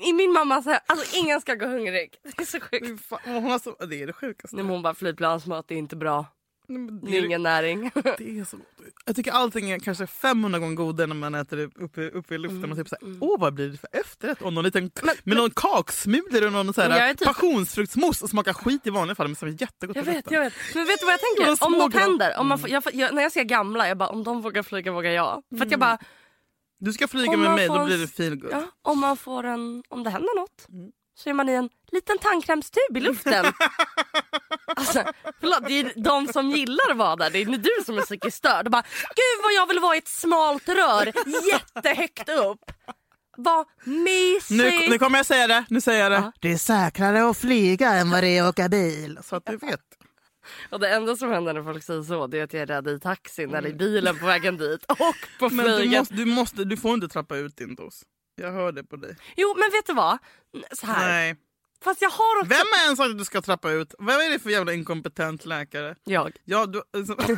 I 0.00 0.12
min 0.12 0.32
mamma 0.32 0.62
säger 0.62 0.80
alltså 0.86 1.16
ingen 1.16 1.40
ska 1.40 1.54
gå 1.54 1.66
hungrig. 1.66 2.14
Det 2.22 2.42
är 2.42 2.46
så 2.46 2.60
sjukt. 2.60 3.06
Fan, 3.06 3.20
hon 3.24 3.44
har 3.44 3.58
så, 3.58 3.86
det 3.86 4.02
är 4.02 4.06
det 4.06 4.12
sjukaste. 4.12 4.56
Nej, 4.56 4.64
men 4.64 4.72
hon 4.72 4.82
bara 4.82 4.94
flygplansmat 4.94 5.68
det 5.68 5.74
är 5.74 5.78
inte 5.78 5.96
bra. 5.96 6.26
Men 6.68 7.00
Det 7.00 7.18
är 7.18 7.24
ingen 7.24 7.42
näring. 7.42 7.90
Det 7.94 8.38
är 8.38 8.44
så 8.44 8.56
gott. 8.56 8.66
Jag 9.06 9.16
tycker 9.16 9.32
allting 9.32 9.70
är 9.70 9.78
kanske 9.78 10.06
500 10.06 10.58
gånger 10.58 10.74
godare 10.76 11.06
när 11.06 11.14
man 11.14 11.34
äter 11.34 11.56
det 11.56 11.64
uppe, 11.84 12.08
uppe 12.10 12.34
i 12.34 12.38
luften. 12.38 12.72
Och 12.72 12.78
typ 12.78 12.88
såhär, 12.88 13.16
åh 13.20 13.40
vad 13.40 13.54
blir 13.54 13.68
det 13.68 13.76
för 13.78 13.88
efterrätt? 13.92 14.42
Och 14.42 14.52
någon 14.52 14.64
liten, 14.64 14.90
med 15.24 15.36
någon 15.36 15.50
kaksmulor 15.50 16.46
och 16.46 16.52
någon 16.52 16.74
såhär, 16.74 16.88
Men 16.88 17.16
typ- 17.16 17.26
passionsfruktsmousse 17.28 18.24
och 18.24 18.30
smakar 18.30 18.52
skit 18.52 18.86
i 18.86 18.90
vanliga 18.90 19.14
fall 19.14 19.26
men 19.28 19.36
som 19.36 19.48
är 19.48 19.52
jättegott 19.62 19.96
Jag 19.96 20.02
vet, 20.04 20.30
jag 20.30 20.40
vet. 20.40 20.52
Men 20.74 20.86
vet 20.86 21.00
du 21.00 21.06
vad 21.06 21.12
jag 21.12 21.20
tänker? 21.20 21.66
Om 21.66 21.72
något 21.72 21.94
händer. 21.94 22.38
Om 22.38 22.48
man 22.48 22.58
får, 22.58 22.70
jag, 22.70 22.82
jag, 22.92 23.14
när 23.14 23.22
jag 23.22 23.32
ser 23.32 23.44
gamla, 23.44 23.88
jag 23.88 23.98
bara 23.98 24.08
om 24.08 24.24
de 24.24 24.40
vågar 24.42 24.62
flyga 24.62 24.92
vågar 24.92 25.10
jag. 25.10 25.42
För 25.58 25.64
att 25.64 25.70
jag 25.70 25.80
bara, 25.80 25.98
Du 26.80 26.92
ska 26.92 27.08
flyga 27.08 27.36
med 27.36 27.50
mig, 27.54 27.68
då 27.68 27.84
blir 27.84 27.98
det 27.98 28.08
feelgood. 28.08 28.50
ja, 28.52 28.62
om 28.82 28.98
man 28.98 29.16
får 29.16 29.44
en, 29.44 29.82
om 29.88 30.02
det 30.04 30.10
händer 30.10 30.40
något. 30.40 30.68
Mm. 30.68 30.90
Så 31.18 31.30
är 31.30 31.34
man 31.34 31.48
i 31.48 31.52
en 31.52 31.68
liten 31.92 32.18
tandkrämstub 32.18 32.96
i 32.96 33.00
luften. 33.00 33.44
alltså, 34.76 35.04
förlåt, 35.40 35.66
det 35.68 35.80
är 35.80 35.92
de 36.02 36.26
som 36.32 36.50
gillar 36.50 36.90
att 36.90 36.96
vara 36.96 37.16
där. 37.16 37.30
Det 37.30 37.38
är 37.38 37.46
du 37.46 37.84
som 37.86 37.98
är 37.98 38.02
psykiskt 38.02 38.36
störd. 38.36 38.66
Och 38.66 38.72
bara, 38.72 38.82
Gud 39.02 39.42
vad 39.44 39.52
jag 39.52 39.66
vill 39.66 39.78
vara 39.78 39.94
i 39.94 39.98
ett 39.98 40.08
smalt 40.08 40.68
rör 40.68 41.12
jättehögt 41.52 42.28
upp. 42.28 42.60
Vad 43.36 43.66
mysigt. 43.84 44.50
Nu, 44.50 44.88
nu 44.90 44.98
kommer 44.98 45.18
jag 45.18 45.26
säga 45.26 45.46
det, 45.46 45.64
nu 45.68 45.80
säger 45.80 46.02
jag 46.02 46.12
det. 46.12 46.16
Ja. 46.16 46.32
Det 46.40 46.52
är 46.52 46.58
säkrare 46.58 47.30
att 47.30 47.38
flyga 47.38 47.90
än 47.94 48.10
vad 48.10 48.22
det 48.22 48.28
är 48.38 48.42
att 48.42 48.48
åka 48.48 48.68
bil. 48.68 49.18
Så 49.22 49.36
att 49.36 49.46
du 49.46 49.56
vet. 49.56 49.80
Och 50.70 50.80
det 50.80 50.88
enda 50.88 51.16
som 51.16 51.30
händer 51.30 51.54
när 51.54 51.62
folk 51.62 51.84
säger 51.84 52.02
så 52.02 52.26
det 52.26 52.38
är 52.38 52.44
att 52.44 52.52
jag 52.52 52.62
är 52.62 52.66
rädd 52.66 52.88
i 52.88 53.00
taxin 53.00 53.54
eller 53.54 53.68
i 53.68 53.74
bilen 53.74 54.18
på 54.18 54.26
vägen 54.26 54.56
dit 54.56 54.84
och 54.88 54.98
på 55.38 55.46
Mm. 55.46 55.56
Men 55.56 55.66
du, 55.66 55.76
flyget. 55.76 55.98
måste, 55.98 56.14
du, 56.14 56.24
måste, 56.24 56.64
du 56.64 56.76
får 56.76 56.94
inte 56.94 57.08
trappa 57.08 57.36
ut 57.36 57.56
din 57.56 57.74
dos. 57.74 58.02
Jag 58.38 58.52
hör 58.52 58.72
det 58.72 58.84
på 58.84 58.96
dig. 58.96 59.16
Jo 59.36 59.54
men 59.58 59.70
vet 59.70 59.86
du 59.86 59.94
vad? 59.94 60.18
Så 60.80 60.86
här. 60.86 61.08
Nej. 61.08 61.36
Fast 61.84 62.02
jag 62.02 62.10
har 62.10 62.38
också... 62.40 62.48
Vem 62.48 62.58
är 62.80 62.84
ens 62.84 62.96
sagt 62.98 63.10
att 63.10 63.18
du 63.18 63.24
ska 63.24 63.42
trappa 63.42 63.70
ut? 63.70 63.94
Vem 63.98 64.08
är 64.08 64.30
det 64.30 64.38
för 64.38 64.50
jävla 64.50 64.72
inkompetent 64.72 65.44
läkare? 65.46 65.94
Jag. 66.04 66.32
Ja, 66.44 66.66
du, 66.66 66.82
alltså, 66.92 67.16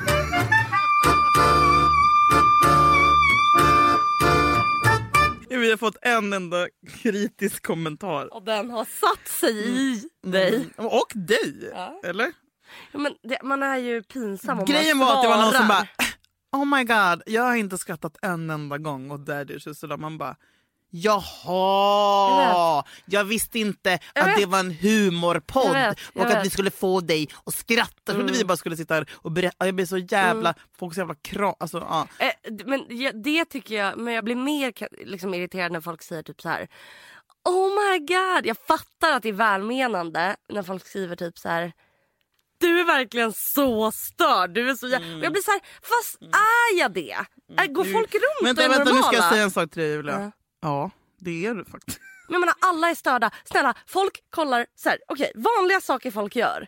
Vi 5.49 5.71
har 5.71 5.77
fått 5.77 5.97
en 6.03 6.33
enda 6.33 6.67
kritisk 7.03 7.67
kommentar. 7.67 8.35
Och 8.35 8.43
den 8.45 8.71
har 8.71 8.85
satt 8.85 9.29
sig 9.29 9.69
i 9.69 10.09
dig. 10.23 10.55
Mm. 10.55 10.71
Och 10.91 11.13
dig, 11.15 11.71
Ja. 11.75 12.01
eller? 12.05 12.33
Ja, 12.93 12.99
men 12.99 13.13
det, 13.23 13.39
man 13.43 13.63
är 13.63 13.77
ju 13.77 14.03
pinsam 14.03 14.59
om 14.59 14.65
Grejen 14.65 14.97
man 14.99 15.07
var 15.09 15.17
att 15.17 15.23
det 15.23 15.29
var 15.29 15.43
någon 15.43 15.53
som 15.53 15.69
bara 15.69 15.87
Oh 16.53 16.65
my 16.65 16.85
god, 16.85 17.23
jag 17.27 17.43
har 17.43 17.55
inte 17.55 17.79
skrattat 17.79 18.17
en 18.23 18.51
enda 18.51 18.79
gång 18.79 19.11
och 19.11 19.21
daddy 19.21 19.55
issues. 19.55 19.83
Man 19.99 20.19
bara 20.19 20.37
Jaha, 20.91 22.85
jag 23.07 23.25
visste 23.25 23.59
inte 23.59 23.99
att 24.15 24.37
det 24.37 24.47
var 24.47 24.59
en 24.59 24.71
humorpodd 24.71 25.67
Jag 25.77 25.89
vet, 25.89 25.99
jag 26.15 26.23
och 26.25 26.31
att 26.31 26.37
vet. 26.39 26.47
vi 26.47 26.51
skulle 26.51 26.71
få 26.71 27.01
dig 27.01 27.29
att 27.47 27.55
skratta. 27.55 27.93
Jag 28.05 28.15
trodde 28.15 28.29
Mm. 28.29 28.39
vi 28.39 28.45
bara 28.45 28.57
skulle 28.57 28.77
sitta 28.77 28.95
här 28.95 29.07
och 29.13 29.33
berätta. 29.33 29.67
Jag 29.67 29.75
blir 29.75 29.87
så 29.87 29.99
jävla, 29.99 30.55
folk 30.79 30.93
är 30.93 30.95
så 30.95 31.01
jävla 31.01 31.15
kram. 31.15 31.55
Alltså, 31.61 31.79
ja. 31.79 32.09
Eh, 32.19 32.33
men 32.67 32.85
ja, 32.89 33.13
det 33.13 33.45
tycker 33.45 33.75
jag, 33.75 33.99
men 33.99 34.15
jag 34.15 34.25
blir 34.25 34.37
mer 34.37 34.73
liksom, 35.07 35.35
irriterad 35.35 35.73
när 35.73 35.81
folk 35.81 36.03
säger 36.03 36.23
typ 36.23 36.41
så 36.41 36.49
här. 36.49 36.69
Oh 37.45 37.69
my 37.69 37.99
god, 37.99 38.47
jag 38.47 38.57
fattar 38.69 39.13
att 39.17 39.23
det 39.23 39.29
är 39.29 39.33
välmenande 39.33 40.37
när 40.53 40.63
folk 40.63 40.87
skriver 40.87 41.17
typ 41.17 41.39
så 41.39 41.49
här. 41.49 41.73
Du 42.61 42.81
är 42.81 42.85
verkligen 42.85 43.33
så 43.33 43.93
störd. 43.93 44.51
Du 44.55 44.71
är 44.71 44.75
så 44.75 44.87
jä-" 44.89 44.97
och 45.19 45.25
jag 45.25 45.33
blir 45.33 45.43
så 45.43 45.51
här, 45.51 45.61
fast 45.83 46.23
är 46.23 46.79
jag 46.81 46.93
det? 46.93 47.17
Är, 47.57 47.67
går 47.67 47.85
folk 47.85 48.15
runt 48.15 48.25
Vänta, 48.49 48.61
och 48.63 48.65
är 48.65 48.69
vänta 48.69 48.85
nu 48.85 48.91
normala? 48.91 49.07
ska 49.07 49.17
jag 49.17 49.31
säga 49.33 49.43
en 49.43 49.51
sak 49.51 49.71
till 49.71 49.83
dig 49.83 49.91
Julia. 49.91 50.21
Ja. 50.21 50.31
Ja, 50.61 50.91
det 51.19 51.47
är 51.47 51.55
du 51.55 51.65
faktiskt. 51.65 52.01
Men 52.29 52.33
jag 52.35 52.41
menar, 52.41 52.55
alla 52.61 52.91
är 52.91 52.95
störda. 52.95 53.31
Snälla, 53.45 53.75
folk 53.87 54.13
kollar 54.31 54.67
så 54.75 54.89
här. 54.89 54.99
Okej, 55.09 55.33
vanliga 55.35 55.81
saker 55.81 56.11
folk 56.11 56.37
gör. 56.37 56.67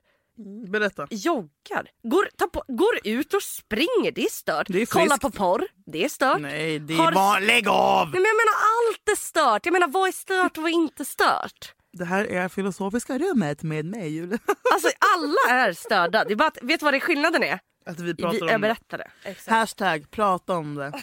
Berätta. 0.69 1.07
Joggar, 1.11 1.89
går, 2.03 2.29
tar 2.37 2.47
på, 2.47 2.65
går 2.69 2.99
ut 3.05 3.35
och 3.35 3.43
springer, 3.43 4.13
det 4.15 4.25
är 4.25 4.31
stört. 4.31 4.67
Det 4.71 4.83
är 4.83 4.87
Kollar 4.87 5.17
på 5.19 5.31
porr, 5.31 5.67
det 5.87 6.05
är 6.05 6.09
stört. 6.09 6.41
Nej, 6.41 6.79
det 6.79 6.95
är 6.95 6.99
Har- 6.99 7.13
bara 7.13 7.39
lägg 7.39 7.69
av! 7.69 8.07
Nej, 8.07 8.13
men 8.21 8.25
jag 8.25 8.37
menar 8.37 8.55
allt 8.55 9.09
är 9.13 9.17
stört. 9.21 9.67
Jag 9.67 9.73
menar 9.73 9.89
vad 9.89 10.09
är 10.09 10.13
stört 10.13 10.57
och 10.57 10.63
vad 10.63 10.71
är 10.73 10.75
inte 10.75 11.05
stört? 11.05 11.75
Det 11.93 12.05
här 12.05 12.25
är 12.25 12.49
filosofiska 12.49 13.19
rummet 13.19 13.63
med 13.63 13.85
mig 13.85 14.09
Julia. 14.15 14.39
Alltså 14.75 14.89
alla 15.15 15.61
är 15.63 15.73
störda. 15.73 16.25
Det 16.25 16.33
är 16.33 16.37
bara 16.37 16.49
att, 16.49 16.59
vet 16.63 16.81
du 16.81 16.85
vad 16.85 16.95
det 16.95 17.01
skillnaden 17.01 17.43
är? 17.43 17.59
Att 17.87 18.01
vi 18.01 18.13
Vi, 18.13 18.15
pratar 18.23 18.35
jag 18.39 18.43
om 18.43 18.49
det. 18.49 18.59
berättar 18.59 18.99
det. 18.99 19.11
Exakt. 19.25 19.51
Hashtag 19.51 20.11
prata 20.11 20.57
om 20.57 20.75
det. 20.75 20.93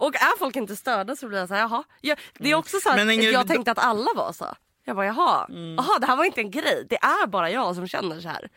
och 0.00 0.14
är 0.14 0.38
folk 0.38 0.56
inte 0.56 0.76
störda 0.76 1.16
så 1.16 1.28
blir 1.28 1.38
jag 1.38 1.48
så 1.48 1.54
här, 1.54 1.60
jaha. 1.60 1.84
Jag, 2.00 2.18
det 2.38 2.50
är 2.50 2.54
också 2.54 2.76
så 2.82 2.90
att 2.90 2.98
Ingrid, 2.98 3.32
jag 3.32 3.48
tänkte 3.48 3.70
att 3.70 3.78
alla 3.78 4.10
var 4.16 4.32
så. 4.32 4.54
Jag 4.84 4.96
bara 4.96 5.06
jaha, 5.06 5.46
jaha 5.76 5.98
det 6.00 6.06
här 6.06 6.16
var 6.16 6.24
inte 6.24 6.40
en 6.40 6.50
grej. 6.50 6.86
Det 6.88 6.96
är 6.96 7.26
bara 7.26 7.50
jag 7.50 7.74
som 7.74 7.88
känner 7.88 8.20
så 8.20 8.28
här. 8.28 8.48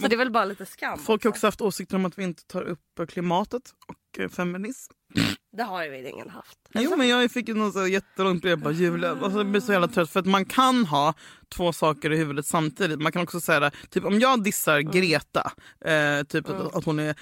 Så 0.00 0.08
det 0.08 0.14
är 0.14 0.18
väl 0.18 0.30
bara 0.30 0.44
lite 0.44 0.66
skam. 0.66 0.98
Folk 0.98 1.24
har 1.24 1.30
också 1.30 1.46
haft 1.46 1.60
åsikter 1.60 1.96
om 1.96 2.04
att 2.04 2.18
vi 2.18 2.22
inte 2.22 2.46
tar 2.46 2.62
upp 2.62 2.98
eh, 2.98 3.06
klimatet 3.06 3.62
och 3.86 4.20
eh, 4.20 4.28
feminism. 4.28 4.92
Det 5.56 5.62
har 5.62 5.84
ju 5.84 6.08
ingen 6.08 6.30
haft. 6.30 6.58
Jo 6.74 6.96
men 6.96 7.08
jag 7.08 7.30
fick 7.30 7.48
ju 7.48 7.54
något 7.54 7.72
så 7.74 7.86
jättelångt 7.86 8.42
brev 8.42 8.62
på 8.62 8.72
julen. 8.72 9.24
Alltså, 9.24 9.38
jag 9.38 9.46
blir 9.46 9.60
så 9.60 9.72
jävla 9.72 9.88
trött 9.88 10.10
för 10.10 10.20
att 10.20 10.26
man 10.26 10.44
kan 10.44 10.86
ha 10.86 11.14
två 11.48 11.72
saker 11.72 12.12
i 12.12 12.16
huvudet 12.16 12.46
samtidigt. 12.46 13.00
Man 13.00 13.12
kan 13.12 13.22
också 13.22 13.40
säga 13.40 13.70
typ 13.90 14.04
om 14.04 14.20
jag 14.20 14.42
dissar 14.42 14.80
Greta, 14.80 15.52
eh, 15.84 16.22
typ 16.22 16.48
att, 16.48 16.76
att 16.76 16.84
hon 16.84 16.98
är 16.98 17.16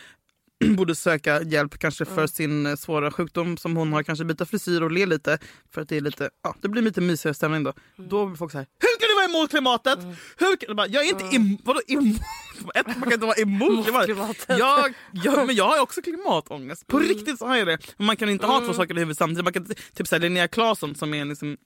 borde 0.77 0.95
söka 0.95 1.43
hjälp 1.43 1.79
kanske 1.79 2.05
för 2.05 2.27
sin 2.27 2.67
eh, 2.67 2.77
svåra 2.77 3.11
sjukdom 3.11 3.57
som 3.57 3.77
hon 3.77 3.93
har, 3.93 4.03
kanske 4.03 4.25
byta 4.25 4.47
frisyr 4.47 4.83
och 4.83 4.91
le 4.91 5.07
lite 5.07 5.39
för 5.71 5.83
att 5.83 5.89
det 5.89 5.97
är 5.97 6.01
lite, 6.01 6.31
ja 6.43 6.57
det 6.61 6.69
blir 6.69 6.83
lite 6.83 7.01
mysigare 7.01 7.35
stämning 7.35 7.63
då. 7.63 7.73
Då 7.97 8.27
blir 8.27 8.37
folk 8.37 8.53
så 8.53 8.59
här, 8.59 8.67
hur 8.79 9.01
kan 9.01 9.09
du 9.09 9.15
vara 9.15 9.25
emot 9.25 9.51
klimatet? 9.51 9.99
Hur 10.39 10.57
kan... 10.57 10.67
jag, 10.69 10.77
bara, 10.77 10.87
jag 10.87 11.05
är 11.05 11.09
inte 11.09 11.37
emot, 11.37 11.61
vadå 11.65 11.81
emot? 11.89 12.21
Ett, 12.75 12.87
man 12.87 13.03
kan 13.03 13.13
inte 13.13 13.27
vara 13.27 13.37
emot 13.37 13.85
klimatet. 13.85 14.45
Jag, 14.49 14.95
jag, 15.13 15.47
men 15.47 15.57
jag 15.57 15.69
har 15.69 15.81
också 15.83 16.03
klimatångest, 16.03 16.87
på 16.87 16.99
riktigt 16.99 17.39
så 17.39 17.47
har 17.47 17.57
jag 17.57 17.67
det. 17.67 17.79
Man 17.97 18.17
kan 18.17 18.29
inte 18.29 18.47
ha 18.47 18.61
två 18.61 18.73
saker 18.73 18.95
i 18.97 18.99
huvudet 18.99 19.19
samtidigt. 19.19 19.45
Man 19.45 19.53
kan, 19.53 19.67
typ 19.95 20.09
såhär 20.09 20.21
Linnea 20.21 20.49
Claesson 20.49 20.95
som 20.95 21.15
är 21.15 21.25
liksom 21.25 21.57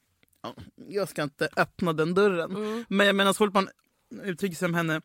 Ja, 0.42 0.54
jag 0.88 1.08
ska 1.08 1.22
inte 1.22 1.48
öppna 1.56 1.92
den 1.92 2.14
dörren. 2.14 2.84
Men 2.88 3.06
jag 3.06 3.16
menar 3.16 3.32
så 3.32 3.36
fort 3.36 3.54
man 3.54 3.68
uttrycker 4.22 4.56
sig 4.56 4.66
om 4.66 4.74
henne 4.74 5.00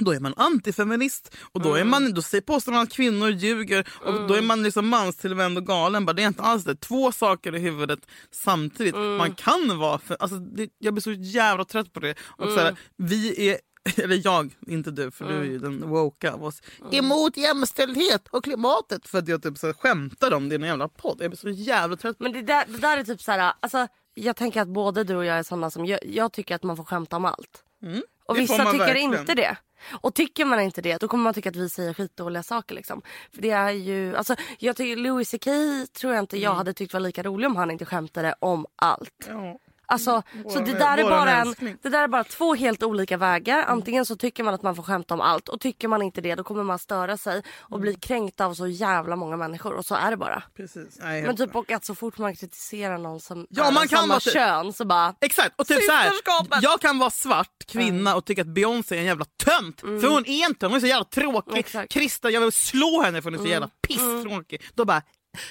då 0.00 0.12
är 0.12 0.20
man 0.20 0.34
antifeminist 0.36 1.36
och 1.52 1.62
då, 1.62 1.74
är 1.74 1.84
man, 1.84 2.14
då 2.14 2.22
påstår 2.46 2.72
man 2.72 2.82
att 2.82 2.92
kvinnor 2.92 3.30
ljuger 3.30 3.88
och 4.04 4.28
då 4.28 4.34
är 4.34 4.42
man 4.42 4.62
liksom 4.62 4.88
manstillvänd 4.88 5.58
och 5.58 5.66
galen. 5.66 6.06
Bara, 6.06 6.12
det 6.12 6.22
är 6.22 6.26
inte 6.26 6.42
alls 6.42 6.64
det. 6.64 6.76
Två 6.76 7.12
saker 7.12 7.54
i 7.56 7.58
huvudet 7.58 8.00
samtidigt. 8.30 8.94
Man 8.94 9.34
kan 9.34 9.78
vara... 9.78 9.98
För, 9.98 10.16
alltså, 10.20 10.36
det, 10.38 10.70
jag 10.78 10.94
blir 10.94 11.02
så 11.02 11.12
jävla 11.12 11.64
trött 11.64 11.92
på 11.92 12.00
det. 12.00 12.14
Och 12.20 12.50
så 12.50 12.60
här, 12.60 12.76
vi 12.96 13.48
är 13.50 13.58
eller 13.96 14.20
jag, 14.24 14.54
inte 14.66 14.90
du 14.90 15.10
för 15.10 15.24
du 15.28 15.34
är 15.34 15.44
ju 15.44 15.58
den 15.58 15.88
woke 15.88 16.32
av 16.32 16.44
oss. 16.44 16.62
Emot 16.90 17.36
jämställdhet 17.36 18.28
och 18.30 18.44
klimatet. 18.44 19.08
För 19.08 19.18
att 19.18 19.28
jag 19.28 19.42
typ 19.42 19.58
så 19.58 19.66
här, 19.66 19.74
skämtar 19.74 20.34
om 20.34 20.48
det 20.48 20.54
i 20.54 20.56
en 20.56 20.62
jävla 20.64 20.88
podd. 20.88 21.16
Jag 21.20 21.30
blir 21.30 21.38
så 21.38 21.48
jävla 21.50 21.96
trött. 21.96 22.16
Men 22.18 22.32
det 22.32 22.42
där, 22.42 22.64
det 22.68 22.78
där 22.78 22.98
är 22.98 23.04
typ 23.04 23.22
så 23.22 23.32
här, 23.32 23.52
alltså, 23.60 23.86
jag 24.14 24.36
tänker 24.36 24.60
att 24.60 24.68
både 24.68 25.04
du 25.04 25.16
och 25.16 25.24
jag 25.24 25.38
är 25.38 25.42
såna 25.42 25.70
som, 25.70 25.86
jag, 25.86 26.00
jag 26.02 26.32
tycker 26.32 26.54
att 26.54 26.62
man 26.62 26.76
får 26.76 26.84
skämta 26.84 27.16
om 27.16 27.24
allt. 27.24 27.62
Och 28.26 28.36
Mm. 28.36 28.40
vissa 28.40 28.64
tycker 28.64 28.78
verkligen. 28.78 29.14
inte 29.14 29.34
det. 29.34 29.56
Och 29.90 30.14
tycker 30.14 30.44
man 30.44 30.60
inte 30.60 30.82
det 30.82 31.00
då 31.00 31.08
kommer 31.08 31.24
man 31.24 31.34
tycka 31.34 31.48
att 31.48 31.56
vi 31.56 31.68
säger 31.68 31.94
skitdåliga 31.94 32.42
saker 32.42 32.74
liksom. 32.74 33.02
För 33.32 33.42
det 33.42 33.50
är 33.50 33.70
ju, 33.70 34.16
alltså 34.16 34.36
jag 34.58 34.76
tycker 34.76 34.96
Louis 34.96 35.30
CK 35.30 35.44
tror 36.00 36.12
jag 36.12 36.22
inte 36.22 36.38
jag 36.38 36.54
hade 36.54 36.72
tyckt 36.72 36.92
var 36.92 37.00
lika 37.00 37.22
rolig 37.22 37.46
om 37.46 37.56
han 37.56 37.70
inte 37.70 37.84
skämtade 37.84 38.34
om 38.38 38.66
allt. 38.76 39.28
Mm. 39.28 39.56
Alltså, 39.86 40.22
så 40.32 40.48
Våran- 40.48 40.64
det 40.64 40.72
där, 40.72 40.98
är 40.98 41.02
bara 41.04 41.30
en, 41.36 41.54
det 41.82 41.88
där 41.88 42.02
är 42.02 42.08
bara 42.08 42.24
två 42.24 42.54
helt 42.54 42.82
olika 42.82 43.16
vägar. 43.16 43.64
Antingen 43.68 44.06
så 44.06 44.16
tycker 44.16 44.44
man 44.44 44.54
att 44.54 44.62
man 44.62 44.76
får 44.76 44.82
skämta 44.82 45.14
om 45.14 45.20
allt 45.20 45.48
och 45.48 45.60
tycker 45.60 45.88
man 45.88 46.02
inte 46.02 46.20
det 46.20 46.34
då 46.34 46.44
kommer 46.44 46.62
man 46.62 46.78
störa 46.78 47.16
sig 47.16 47.42
och 47.58 47.80
bli 47.80 47.94
kränkt 47.94 48.40
av 48.40 48.54
så 48.54 48.66
jävla 48.66 49.16
många 49.16 49.36
människor 49.36 49.72
och 49.74 49.86
så 49.86 49.94
är 49.94 50.10
det 50.10 50.16
bara. 50.16 50.42
Precis. 50.56 50.98
Nej, 51.00 51.22
Men 51.22 51.36
typ 51.36 51.56
och 51.56 51.70
att 51.70 51.84
så 51.84 51.94
fort 51.94 52.18
man 52.18 52.36
kritiserar 52.36 52.98
någon 52.98 53.20
som 53.20 53.46
Ja, 53.50 53.66
är 53.66 53.72
man 53.72 53.88
kan 53.88 53.98
samma 53.98 54.08
vara 54.14 54.20
typ- 54.20 54.32
kön 54.32 54.72
så 54.72 54.84
bara 54.84 55.14
Exakt, 55.20 55.60
och 55.60 55.66
typ 55.66 55.82
så 55.84 55.92
här, 55.92 56.12
jag 56.62 56.80
kan 56.80 56.98
vara 56.98 57.10
svart 57.10 57.66
kvinna 57.66 58.16
och 58.16 58.24
tycka 58.24 58.42
att 58.42 58.48
Beyoncé 58.48 58.94
är 58.96 58.98
en 59.00 59.04
jävla 59.06 59.24
tönt. 59.44 59.80
För 59.80 60.08
hon 60.08 60.26
är 60.26 60.46
inte, 60.48 60.66
hon 60.66 60.76
är 60.76 60.80
så 60.80 60.86
jävla 60.86 61.04
tråkig. 61.04 61.50
Mm. 61.50 61.58
Exakt. 61.58 61.74
Mm. 61.74 61.88
Krista, 61.88 62.30
jag 62.30 62.40
vill 62.40 62.52
slå 62.52 63.02
henne 63.04 63.22
för 63.22 63.30
hon 63.30 63.40
är 63.40 63.42
så 63.44 63.48
jävla 63.50 63.70
pisstråkig. 63.88 64.62
Då 64.74 64.84
bara, 64.84 65.02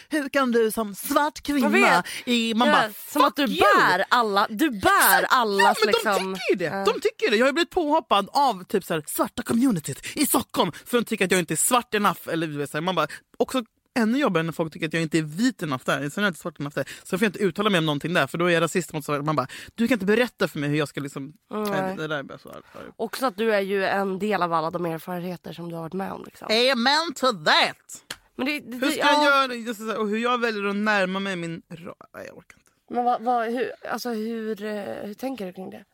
hur 0.10 0.30
kan 0.30 0.52
du 0.52 0.72
som 0.72 0.96
svart 0.96 1.42
kvinna 1.42 2.04
i... 2.26 2.54
Man 2.54 2.68
Ja, 2.68 2.74
bara, 2.74 2.90
som 3.08 3.24
att 3.24 3.36
du 3.36 3.48
"Fuck 3.48 3.58
you!" 3.58 3.66
bär 3.76 4.06
alla, 4.10 4.48
du 4.50 4.70
bär 4.70 5.24
allas 5.30 5.78
men 5.86 5.88
liksom... 5.88 6.14
de 6.14 6.36
tycker 6.36 6.50
ju 6.52 6.56
det. 6.56 6.84
De 6.86 7.00
tycker 7.02 7.32
det. 7.32 7.38
Jag 7.38 7.46
har 7.46 7.54
blivit 7.54 7.70
påhoppad 7.70 8.30
av 8.32 8.64
typ 8.64 8.84
så 8.86 8.94
här, 8.94 9.04
svarta 9.08 9.44
communityt 9.44 10.18
i 10.18 10.26
Stockholm 10.26 10.72
för 10.86 10.98
att 10.98 11.06
de 11.06 11.10
tycker 11.10 11.26
att 11.26 11.32
jag 11.32 11.40
inte 11.40 11.54
är 11.54 11.56
svart 11.56 11.94
enough. 11.94 12.20
Eller, 12.30 12.48
du 12.48 12.58
vet, 12.58 12.72
så 12.72 12.78
här, 12.78 12.82
man 12.82 12.96
bara, 12.96 13.08
också 13.38 13.64
ännu 14.00 14.18
jobbigare 14.18 14.44
när 14.44 14.52
folk 14.54 14.74
tycker 14.74 14.88
att 14.88 14.94
jag 14.94 15.04
inte 15.04 15.18
är 15.18 15.22
vit 15.22 15.64
enough 15.64 15.84
där. 15.86 16.10
Sen 16.10 16.24
är 16.24 16.28
jag 16.28 16.30
inte 16.30 16.40
svart 16.40 16.60
enough 16.60 16.76
där. 16.76 16.84
Så 17.04 17.14
jag 17.14 17.20
får 17.20 17.26
inte 17.26 17.40
uttala 17.40 17.70
mig 17.70 17.78
om 17.78 17.86
någonting 17.86 18.14
där 18.14 18.28
för 18.28 18.38
då 18.38 18.46
är 18.46 18.50
jag 18.54 18.62
rasist 18.62 18.94
mot 18.94 19.06
svarta. 19.06 19.24
Man 19.24 19.36
bara, 19.36 19.48
du 19.76 19.88
kan 19.88 19.96
inte 19.96 20.06
berätta 20.06 20.48
för 20.48 20.60
mig 20.60 20.70
hur 20.70 20.78
jag 20.78 20.88
ska 20.88 21.02
liksom... 21.02 21.34
Nej, 21.52 21.96
det 21.98 22.08
där 22.08 22.34
är 22.34 22.38
så 22.38 22.50
arg. 22.50 22.62
Också 22.96 23.26
att 23.26 23.38
du 23.38 23.54
är 23.54 23.62
ju 23.62 23.86
en 23.86 24.20
del 24.20 24.42
av 24.42 24.54
alla 24.54 24.72
de 24.72 24.86
erfarenheter 24.86 25.54
som 25.54 25.70
du 25.70 25.76
har 25.76 25.82
varit 25.82 25.94
med 25.94 26.12
om. 26.12 26.24
Liksom. 26.26 26.48
Amen 26.72 27.14
to 27.14 27.28
that! 27.46 28.04
Men, 28.36 28.46
det, 28.46 28.60
det, 28.60 28.78
Hur 28.78 28.92
ska 28.92 29.00
ja, 29.00 29.24
jag 29.24 29.24
göra? 29.24 29.56
Just 29.56 29.80
så 29.80 29.88
här, 29.88 29.98
Och 29.98 30.08
hur 30.10 30.18
jag 30.18 30.38
väljer 30.42 30.66
att 30.66 30.76
närma 30.76 31.20
mig 31.20 31.36
min... 31.36 31.62
Nej, 31.68 32.26
jag 32.28 32.38
orkar 32.38 32.58
inte. 32.58 32.72
men 32.90 33.04
vad, 33.04 33.22
vad, 33.22 33.46
hur, 33.48 33.72
alltså, 33.92 34.10
hur, 34.10 34.64
eh, 34.64 34.84
hur 34.84 35.14
tänker 35.14 35.46
du 35.46 35.54
kring 35.54 35.70
det? 35.70 35.86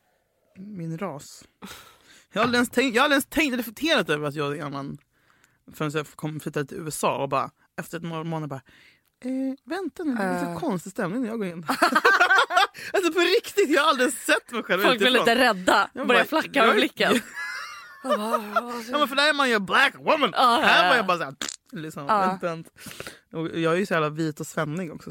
Min 0.56 0.98
ras. 0.98 1.44
Jag 2.32 2.40
har 2.40 2.44
aldrig 2.44 2.58
ens 2.58 2.70
tänkt, 2.70 2.94
jag 2.94 3.02
har 3.02 3.04
aldrig 3.04 3.14
ens 3.14 3.26
tänkt 3.26 3.56
reflekterat 3.56 4.10
över 4.10 4.28
att 4.28 4.34
jag 4.34 4.58
är 4.58 4.64
annan 4.64 4.98
förrän 5.74 5.90
jag 5.94 6.06
kom 6.06 6.40
flyttade 6.40 6.66
till 6.66 6.76
USA 6.76 7.22
och 7.22 7.28
bara 7.28 7.50
efter 7.80 7.96
ett 7.96 8.02
några 8.02 8.24
månader 8.24 8.46
bara 8.48 8.62
eh, 9.24 9.54
vänta 9.64 10.04
nu, 10.04 10.14
det 10.14 10.22
är 10.22 10.54
så 10.54 10.60
konstig 10.60 10.92
stämning 10.92 11.22
när 11.22 11.28
jag 11.28 11.38
går 11.38 11.46
in. 11.48 11.66
alltså 12.92 13.12
på 13.12 13.20
riktigt, 13.20 13.70
jag 13.70 13.82
har 13.82 13.88
aldrig 13.88 14.12
sett 14.12 14.50
mig 14.52 14.62
själv 14.62 14.82
Folk 14.82 14.98
blir 14.98 15.10
lite 15.10 15.34
rädda, 15.34 15.90
Jag 15.92 16.06
börjar 16.06 16.24
flacka 16.24 16.50
jag- 16.52 16.66
med 16.66 16.76
blicken. 16.76 17.20
Ja 18.02 18.98
men 18.98 19.08
för 19.08 19.16
där 19.16 19.28
är 19.28 19.32
man 19.34 19.50
ju 19.50 19.58
black 19.58 19.94
woman. 19.98 20.30
Ja, 20.32 20.60
ja, 20.60 20.66
Här 20.66 20.82
var 20.82 20.90
ja. 20.90 20.96
jag 20.96 21.06
bara 21.06 21.18
såhär, 21.18 21.34
liksom, 21.72 22.04
Ja. 22.06 22.20
vänt, 22.20 22.42
vänt. 22.42 22.68
Och 23.32 23.58
jag 23.58 23.72
är 23.74 23.76
ju 23.78 23.86
så 23.86 23.94
jävla 23.94 24.08
vit 24.08 24.40
och 24.40 24.46
svennig 24.46 24.92
också. 24.92 25.10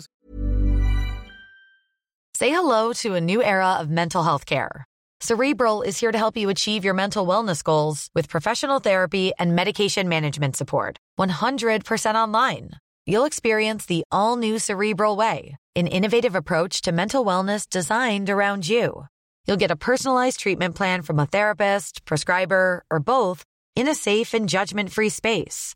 Say 2.37 2.49
hello 2.49 2.93
to 2.93 3.15
a 3.15 3.19
new 3.19 3.41
era 3.41 3.79
of 3.81 3.89
mental 3.89 4.23
health 4.23 4.45
care. 4.45 4.85
Cerebral 5.21 5.81
is 5.81 5.99
here 5.99 6.11
to 6.13 6.17
help 6.17 6.37
you 6.37 6.49
achieve 6.49 6.85
your 6.85 6.93
mental 6.93 7.27
wellness 7.27 7.61
goals 7.61 8.09
with 8.15 8.29
professional 8.29 8.79
therapy 8.79 9.33
and 9.37 9.53
medication 9.55 10.07
management 10.07 10.55
support. 10.55 10.97
100% 11.19 12.15
online. 12.15 12.69
You'll 13.05 13.25
experience 13.25 13.85
the 13.85 14.03
all 14.11 14.37
new 14.37 14.59
Cerebral 14.59 15.17
Way, 15.17 15.57
an 15.75 15.87
innovative 15.87 16.35
approach 16.35 16.81
to 16.83 16.93
mental 16.93 17.25
wellness 17.25 17.67
designed 17.69 18.29
around 18.29 18.69
you. 18.69 19.07
You'll 19.45 19.57
get 19.57 19.71
a 19.71 19.75
personalized 19.75 20.39
treatment 20.39 20.75
plan 20.75 21.01
from 21.01 21.19
a 21.19 21.25
therapist, 21.25 22.05
prescriber, 22.05 22.83
or 22.89 22.99
both 23.01 23.43
in 23.75 23.87
a 23.89 23.95
safe 23.95 24.33
and 24.33 24.47
judgment 24.47 24.91
free 24.91 25.09
space. 25.09 25.75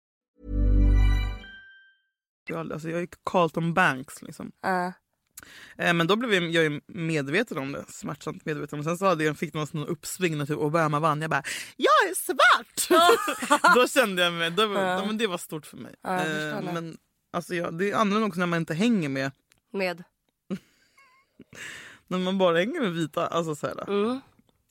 Alltså, 2.55 2.89
jag 2.89 3.01
är 3.01 3.07
Carlton 3.25 3.73
Banks 3.73 4.21
liksom. 4.21 4.51
Eh, 5.77 5.93
men 5.93 6.07
då 6.07 6.15
blev 6.15 6.33
jag, 6.33 6.63
ju 6.63 6.81
medveten 6.87 7.57
om 7.57 7.71
det, 7.71 7.83
smärtsamt 7.87 8.45
medveten. 8.45 8.79
Och 8.79 8.85
sen 8.85 8.97
så 8.97 9.05
hade 9.05 9.23
jag, 9.23 9.37
fick 9.37 9.55
jag 9.55 9.75
någon 9.75 9.87
uppsving 9.87 10.37
när 10.37 10.45
typ 10.45 10.57
Obama 10.57 10.99
vann. 10.99 11.21
Jag 11.21 11.29
bara, 11.29 11.43
jag 11.77 12.09
är 12.09 12.15
svart! 12.15 13.01
då 13.75 13.87
kände 13.87 14.23
jag 14.23 14.33
mig, 14.33 14.51
då, 14.51 14.63
ja. 14.63 15.05
men 15.05 15.17
det 15.17 15.27
var 15.27 15.37
stort 15.37 15.65
för 15.65 15.77
mig. 15.77 15.95
Ja, 16.01 16.25
eh, 16.25 16.61
men 16.73 16.97
alltså, 17.33 17.55
ja, 17.55 17.71
det 17.71 17.91
är 17.91 17.95
annorlunda 17.95 18.27
också 18.27 18.39
när 18.39 18.47
man 18.47 18.59
inte 18.59 18.73
hänger 18.73 19.09
med, 19.09 19.31
Med. 19.73 20.03
när 22.07 22.17
man 22.17 22.37
bara 22.37 22.57
hänger 22.57 22.81
med 22.81 22.93
vita. 22.93 23.27
Alltså, 23.27 23.55
så 23.55 23.67
här. 23.67 23.89
Mm. 23.89 24.21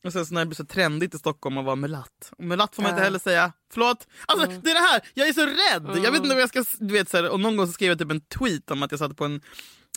Och 0.04 0.12
sen 0.12 0.26
så 0.26 0.34
när 0.34 0.40
det 0.40 0.46
blir 0.46 0.56
så 0.56 0.64
trendigt 0.64 1.14
i 1.14 1.18
Stockholm 1.18 1.58
att 1.58 1.64
vara 1.64 1.76
mulatt. 1.76 2.32
Och 2.38 2.44
mulatt 2.44 2.74
får 2.74 2.82
man 2.82 2.90
inte 2.90 3.00
Ja. 3.00 3.04
heller 3.04 3.18
säga. 3.18 3.52
Förlåt! 3.72 4.06
Alltså 4.26 4.46
Mm. 4.46 4.60
det 4.64 4.70
är 4.70 4.74
det 4.74 4.80
här, 4.80 5.00
jag 5.14 5.28
är 5.28 5.32
så 5.32 5.46
rädd! 5.46 6.04
Jag 6.04 6.12
vet 6.12 6.22
inte 6.22 6.34
om 6.34 6.40
jag 6.40 6.48
ska... 6.48 6.64
Du 6.78 6.92
vet, 6.94 7.08
så 7.08 7.16
här, 7.16 7.28
och 7.30 7.40
någon 7.40 7.56
gång 7.56 7.66
så 7.66 7.72
skrev 7.72 7.88
jag 7.88 7.98
typ 7.98 8.10
en 8.10 8.20
tweet 8.20 8.70
om 8.70 8.82
att 8.82 8.90
jag 8.90 8.98
satt 8.98 9.16
på 9.16 9.24
en, 9.24 9.40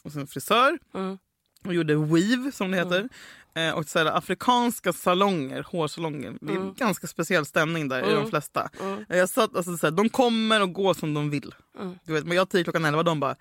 hos 0.04 0.16
en 0.16 0.28
frisör 0.28 0.80
Mm. 0.94 1.18
och 1.66 1.74
gjorde 1.74 1.96
weave 1.96 2.52
som 2.52 2.72
det 2.72 2.78
heter. 2.78 3.10
Eh, 3.56 3.72
och 3.72 3.86
så 3.86 4.00
här, 4.00 4.06
afrikanska 4.06 4.94
salonger, 4.94 5.64
hårsalonger. 5.72 6.38
Det 6.42 6.52
är 6.52 6.56
Mm. 6.56 6.68
en 6.68 6.74
ganska 6.74 7.08
speciell 7.08 7.46
stämning 7.46 7.88
där 7.88 8.12
i 8.12 8.14
de 8.14 8.30
flesta. 8.30 8.70
Eh, 9.10 9.18
Jag 9.18 9.30
satt, 9.30 9.56
alltså, 9.56 9.78
så 9.78 9.88
här, 9.88 9.92
de 9.92 10.10
kommer 10.10 10.62
och 10.62 10.74
går 10.74 10.94
som 10.94 11.14
de 11.14 11.30
vill. 11.30 11.56
Mm. 11.80 11.96
Du 12.06 12.14
vet, 12.14 12.26
men 12.26 12.38
jag 12.38 12.50
tio 12.50 12.64
klockan 12.64 12.86
elva, 12.86 13.04
de 13.04 13.20
bara 13.20 13.36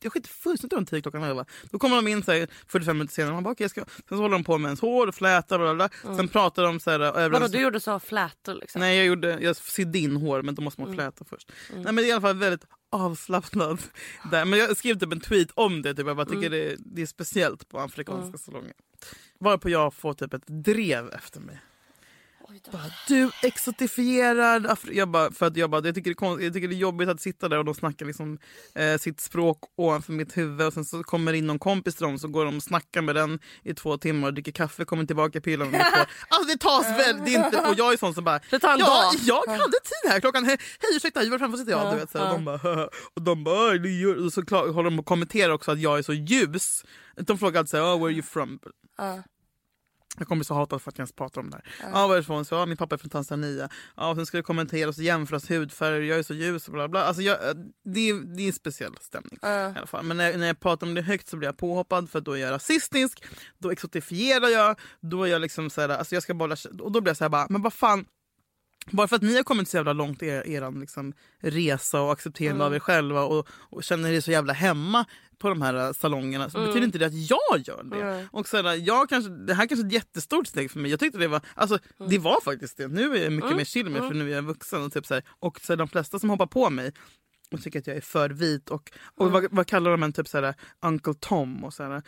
jag 0.00 0.12
skiter 0.12 0.28
fullständigt 0.28 0.72
i 0.72 0.76
de 0.76 0.86
tio 0.86 1.02
klockan 1.02 1.22
elva. 1.22 1.44
Då 1.70 1.78
kommer 1.78 1.96
de 1.96 2.08
in 2.08 2.22
så 2.22 2.32
här, 2.32 2.48
45 2.66 2.98
minuter 2.98 3.14
senare. 3.14 3.34
Man 3.34 3.44
bara, 3.44 3.50
okay, 3.52 3.68
ska... 3.68 3.84
Sen 4.08 4.18
håller 4.18 4.32
de 4.32 4.44
på 4.44 4.58
med 4.58 4.68
ens 4.68 4.80
hår 4.80 5.06
och 5.06 5.14
flätar 5.14 5.58
och 5.58 5.76
bla, 5.76 5.88
bla. 6.02 6.16
Sen 6.16 6.28
pratar 6.28 6.62
de 6.62 6.80
så 6.80 6.90
här... 6.90 6.98
Vadå, 6.98 7.18
överens- 7.18 7.52
du 7.52 7.60
gjorde 7.60 7.80
så 7.80 8.00
flätor 8.00 8.54
liksom? 8.54 8.80
Nej 8.80 8.96
jag 8.96 9.06
gjorde, 9.06 9.38
jag 9.40 9.56
sydde 9.56 9.98
in 9.98 10.16
hår 10.16 10.42
men 10.42 10.54
då 10.54 10.62
måste 10.62 10.80
man 10.80 10.94
fläta 10.94 11.24
först. 11.24 11.52
Nej 11.74 11.84
men 11.84 11.96
det 11.96 12.02
är 12.02 12.08
i 12.08 12.12
alla 12.12 12.20
fall 12.20 12.36
väldigt 12.36 12.66
avslappnad. 12.90 13.82
Där. 14.30 14.44
Men 14.44 14.58
jag 14.58 14.76
skrev 14.76 14.98
typ 14.98 15.12
en 15.12 15.20
tweet 15.20 15.48
om 15.54 15.82
det, 15.82 15.94
typ. 15.94 16.06
jag 16.06 16.16
bara 16.16 16.26
tycker 16.26 16.50
det, 16.50 16.76
det 16.78 17.02
är 17.02 17.06
speciellt 17.06 17.68
på 17.68 17.80
afrikanska 17.80 18.38
salonger. 18.38 18.72
Varpå 19.40 19.68
jag 19.68 19.94
får 19.94 20.14
typ 20.14 20.34
ett 20.34 20.46
drev 20.46 21.10
efter 21.10 21.40
mig. 21.40 21.60
Bara, 22.72 22.82
du 23.08 23.30
exotifierad 23.42 24.66
Afri-" 24.66 24.92
jag 24.92 25.08
bara, 25.08 25.32
för 25.32 25.46
att 25.46 25.56
jag, 25.56 25.70
bara, 25.70 25.86
jag, 25.86 25.94
tycker 25.94 26.10
det 26.10 26.12
är 26.12 26.14
konst, 26.14 26.42
jag 26.42 26.52
tycker 26.52 26.68
det 26.68 26.74
är 26.74 26.78
jobbigt 26.78 27.08
att 27.08 27.20
sitta 27.20 27.48
där 27.48 27.58
och 27.58 27.64
de 27.64 27.74
snackar 27.74 28.06
liksom, 28.06 28.38
eh, 28.74 28.98
sitt 28.98 29.20
språk 29.20 29.58
ovanför 29.76 30.12
mitt 30.12 30.36
huvud 30.36 30.66
och 30.66 30.72
sen 30.72 30.84
så 30.84 31.02
kommer 31.02 31.32
in 31.32 31.46
någon 31.46 31.58
kompis 31.58 31.94
till 31.96 32.06
dem 32.06 32.18
så 32.18 32.28
går 32.28 32.44
de 32.44 32.56
och 32.56 32.62
snackar 32.62 33.02
med 33.02 33.14
den 33.14 33.38
i 33.64 33.74
två 33.74 33.98
timmar 33.98 34.28
och 34.28 34.34
dricker 34.34 34.52
kaffe, 34.52 34.84
kommer 34.84 35.04
tillbaka 35.04 35.40
mitt 35.44 35.58
hår. 35.58 36.06
Alltså 36.28 36.48
det 36.48 36.58
tas 36.58 36.86
väl, 36.86 37.24
det 37.24 37.30
inte, 37.30 37.60
och 37.60 37.74
jag 37.76 37.92
är 37.92 37.96
sån 37.96 38.14
som 38.14 38.24
bara 38.24 38.40
Det 38.50 38.58
tar 38.58 38.72
en 38.72 38.78
ja, 38.78 38.86
dag." 38.86 39.20
jag 39.20 39.46
hade 39.46 39.62
tid 39.62 40.10
här 40.10 40.20
klockan, 40.20 40.44
hej 40.44 40.58
ursäkta 40.96 41.20
var 41.30 41.38
framför 41.38 41.58
sitter 41.58 41.72
jag? 41.72 41.92
Du 41.92 41.98
vet, 41.98 42.10
så 42.10 42.18
här, 42.18 42.32
och 42.32 42.34
de 42.34 42.44
bara 42.44 42.88
och 43.14 43.22
de 43.22 43.44
bara 43.44 44.24
och 44.24 44.32
så 44.32 44.44
klar, 44.44 44.68
håller 44.68 44.90
de 44.90 44.98
och 44.98 45.06
kommenterar 45.06 45.52
också 45.52 45.70
att 45.70 45.80
jag 45.80 45.98
är 45.98 46.02
så 46.02 46.12
ljus. 46.12 46.84
De 47.16 47.38
frågar 47.38 47.58
alltid 47.58 47.70
så 47.70 47.76
här, 47.76 47.84
oh, 47.84 47.98
where 47.98 48.06
are 48.06 48.12
you 48.12 48.22
from? 48.22 48.58
Ja. 50.16 50.20
Jag 50.20 50.28
kommer 50.28 50.44
så 50.44 50.54
hata 50.54 50.78
för 50.78 50.90
att 50.90 50.98
jag 50.98 51.02
ens 51.02 51.12
pratar 51.12 51.40
om 51.40 51.50
det 51.50 51.56
här. 51.56 51.90
Ja, 51.92 52.06
varifrån? 52.06 52.44
Så, 52.44 52.54
ja, 52.54 52.66
min 52.66 52.76
pappa 52.76 52.94
är 52.94 52.98
från 52.98 53.10
Tanzania. 53.10 53.68
Ja, 53.96 54.14
sen 54.14 54.26
ska 54.26 54.36
det 54.36 54.42
kommenteras 54.42 54.98
och 54.98 55.04
jämföras 55.04 55.50
hudfärger. 55.50 56.00
Jag 56.00 56.18
är 56.18 56.22
så 56.22 56.34
ljus 56.34 56.66
och 56.66 56.72
bla 56.72 56.88
bla. 56.88 57.04
Alltså, 57.04 57.22
jag, 57.22 57.38
det, 57.84 58.08
är, 58.08 58.36
det 58.36 58.42
är 58.42 58.46
en 58.46 58.52
speciell 58.52 58.96
stämning. 59.00 59.38
I 59.42 59.46
alla 59.46 59.86
fall. 59.86 60.04
Men 60.04 60.16
när, 60.16 60.38
när 60.38 60.46
jag 60.46 60.60
pratar 60.60 60.86
om 60.86 60.94
det 60.94 61.02
högt 61.02 61.28
så 61.28 61.36
blir 61.36 61.48
jag 61.48 61.56
påhoppad 61.56 62.10
för 62.10 62.20
då 62.20 62.32
är 62.32 62.40
jag 62.40 62.50
rasistisk. 62.50 63.24
Då 63.58 63.70
exotifierar 63.70 64.48
jag. 64.48 64.80
Då 65.00 65.24
är 65.24 65.28
jag 65.28 65.40
liksom 65.40 65.70
så 65.70 65.80
här, 65.80 65.88
alltså 65.88 66.14
jag 66.14 66.22
ska 66.22 66.34
bara, 66.34 66.56
och 66.80 66.92
då 66.92 67.00
blir 67.00 67.10
jag 67.10 67.16
så 67.16 67.24
här 67.24 67.28
bara, 67.28 67.46
men 67.50 67.62
vad 67.62 67.72
fan. 67.72 68.04
Bara 68.90 69.08
för 69.08 69.16
att 69.16 69.22
ni 69.22 69.36
har 69.36 69.42
kommit 69.42 69.68
så 69.68 69.76
jävla 69.76 69.92
långt 69.92 70.22
i 70.22 70.26
er, 70.26 70.46
er 70.46 70.80
liksom, 70.80 71.12
resa 71.40 72.00
och 72.00 72.12
accepterande 72.12 72.64
av 72.64 72.74
er 72.74 72.78
själva 72.78 73.22
och, 73.22 73.48
och 73.70 73.84
känner 73.84 74.12
er 74.12 74.20
så 74.20 74.30
jävla 74.30 74.52
hemma 74.52 75.04
på 75.38 75.48
de 75.48 75.62
här 75.62 75.74
äh, 75.86 75.92
salongerna 75.92 76.50
så 76.50 76.58
betyder 76.58 76.82
inte 76.86 76.98
det 76.98 77.06
att 77.06 77.30
jag 77.30 77.58
gör 77.66 77.82
det. 77.84 78.28
Och 78.32 78.48
så 78.48 78.62
här, 78.62 78.74
jag 78.86 79.08
kanske, 79.08 79.30
det 79.30 79.54
här 79.54 79.66
kanske 79.66 79.84
är 79.84 79.88
ett 79.88 79.92
jättestort 79.92 80.46
steg 80.46 80.70
för 80.70 80.78
mig. 80.78 80.90
Jag 80.90 81.00
tyckte 81.00 81.18
det 81.18 81.28
var, 81.28 81.40
alltså, 81.54 81.78
det 82.08 82.18
var 82.18 82.40
faktiskt 82.40 82.76
det. 82.76 82.88
Nu 82.88 83.16
är 83.16 83.22
jag 83.22 83.32
mycket 83.32 83.56
mer 83.56 83.64
chill 83.64 83.90
med 83.90 84.02
för 84.08 84.14
nu 84.14 84.30
är 84.30 84.34
jag 84.34 84.42
vuxen. 84.42 84.82
Och, 84.84 84.92
typ 84.92 85.06
så 85.06 85.14
här, 85.14 85.22
och 85.40 85.60
så 85.60 85.72
här, 85.72 85.76
de 85.76 85.88
flesta 85.88 86.18
som 86.18 86.30
hoppar 86.30 86.46
på 86.46 86.70
mig 86.70 86.92
och 87.52 87.62
tycker 87.62 87.78
att 87.78 87.86
jag 87.86 87.96
är 87.96 88.00
för 88.00 88.30
vit 88.30 88.70
och, 88.70 88.90
och 89.16 89.30
vad, 89.32 89.46
vad 89.50 89.66
kallar 89.66 89.90
de 89.90 90.02
en 90.02 90.12
typ 90.12 90.28
så 90.28 90.40
här, 90.40 90.54
Uncle 90.82 91.14
Tom 91.20 91.64
och 91.64 91.74
så 91.74 91.82
här, 91.82 92.02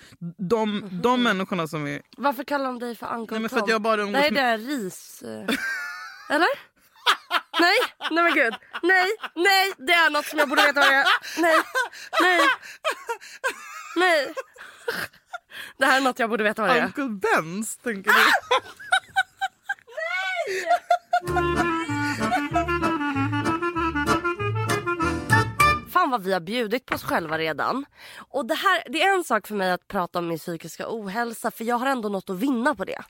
de, 0.49 0.89
de 1.03 1.23
människorna 1.23 1.69
som 1.69 1.87
är 1.87 2.03
Varför 2.17 2.45
kallar 2.45 2.65
de 2.65 2.79
dig 2.79 2.95
för 2.95 3.15
Uncle 3.15 3.35
Nej, 3.35 3.41
men 3.41 3.49
för 3.51 3.57
Tom? 3.57 3.65
att 3.65 3.71
jag 3.71 3.83
bara 3.83 3.97
Det 3.97 4.03
umgås 4.03 4.23
är 4.25 4.31
med- 4.31 4.61
det 4.61 4.67
ris... 4.67 5.23
Eller? 6.29 6.49
Nej, 7.61 7.77
nej 8.11 8.25
men 8.25 8.35
gud. 8.35 8.55
Nej, 8.83 9.11
nej, 9.35 9.73
det 9.79 9.93
är 9.93 10.11
något 10.11 10.27
som 10.27 10.39
jag 10.39 10.49
borde 10.49 10.63
veta 10.63 10.81
vad 10.81 10.89
det 10.89 10.95
är. 10.95 11.07
Nej, 11.41 11.57
nej, 12.21 12.41
nej. 13.97 14.35
Det 15.79 15.87
här 15.87 15.97
är 15.97 16.01
något 16.01 16.19
jag 16.19 16.31
borde 16.31 16.45
veta 16.45 16.63
vad 16.63 16.71
det 16.71 16.79
är. 16.81 16.85
Uncle 16.85 17.09
Bens, 17.09 17.77
tänker 17.77 18.11
du? 18.11 18.21
Fan 25.91 26.11
vad 26.11 26.23
vi 26.23 26.33
har 26.33 26.41
bjudit 26.41 26.87
på 26.87 26.95
oss 26.95 27.05
själva 27.05 27.39
redan. 27.39 27.85
Och 28.29 28.47
det, 28.47 28.55
här, 28.55 28.83
det 28.87 29.03
är 29.03 29.15
en 29.15 29.25
sak 29.25 29.47
för 29.47 29.55
mig 29.55 29.71
att 29.71 29.89
prata 29.89 30.19
om 30.19 30.29
min 30.29 30.39
psykiska 30.39 30.85
ohälsa 30.89 31.51
för 31.51 31.65
jag 31.65 31.77
har 31.77 31.87
ändå 31.87 32.09
något 32.09 32.31
att 32.31 32.37
vinna 32.39 32.75
på 32.75 32.85
det. 32.85 33.03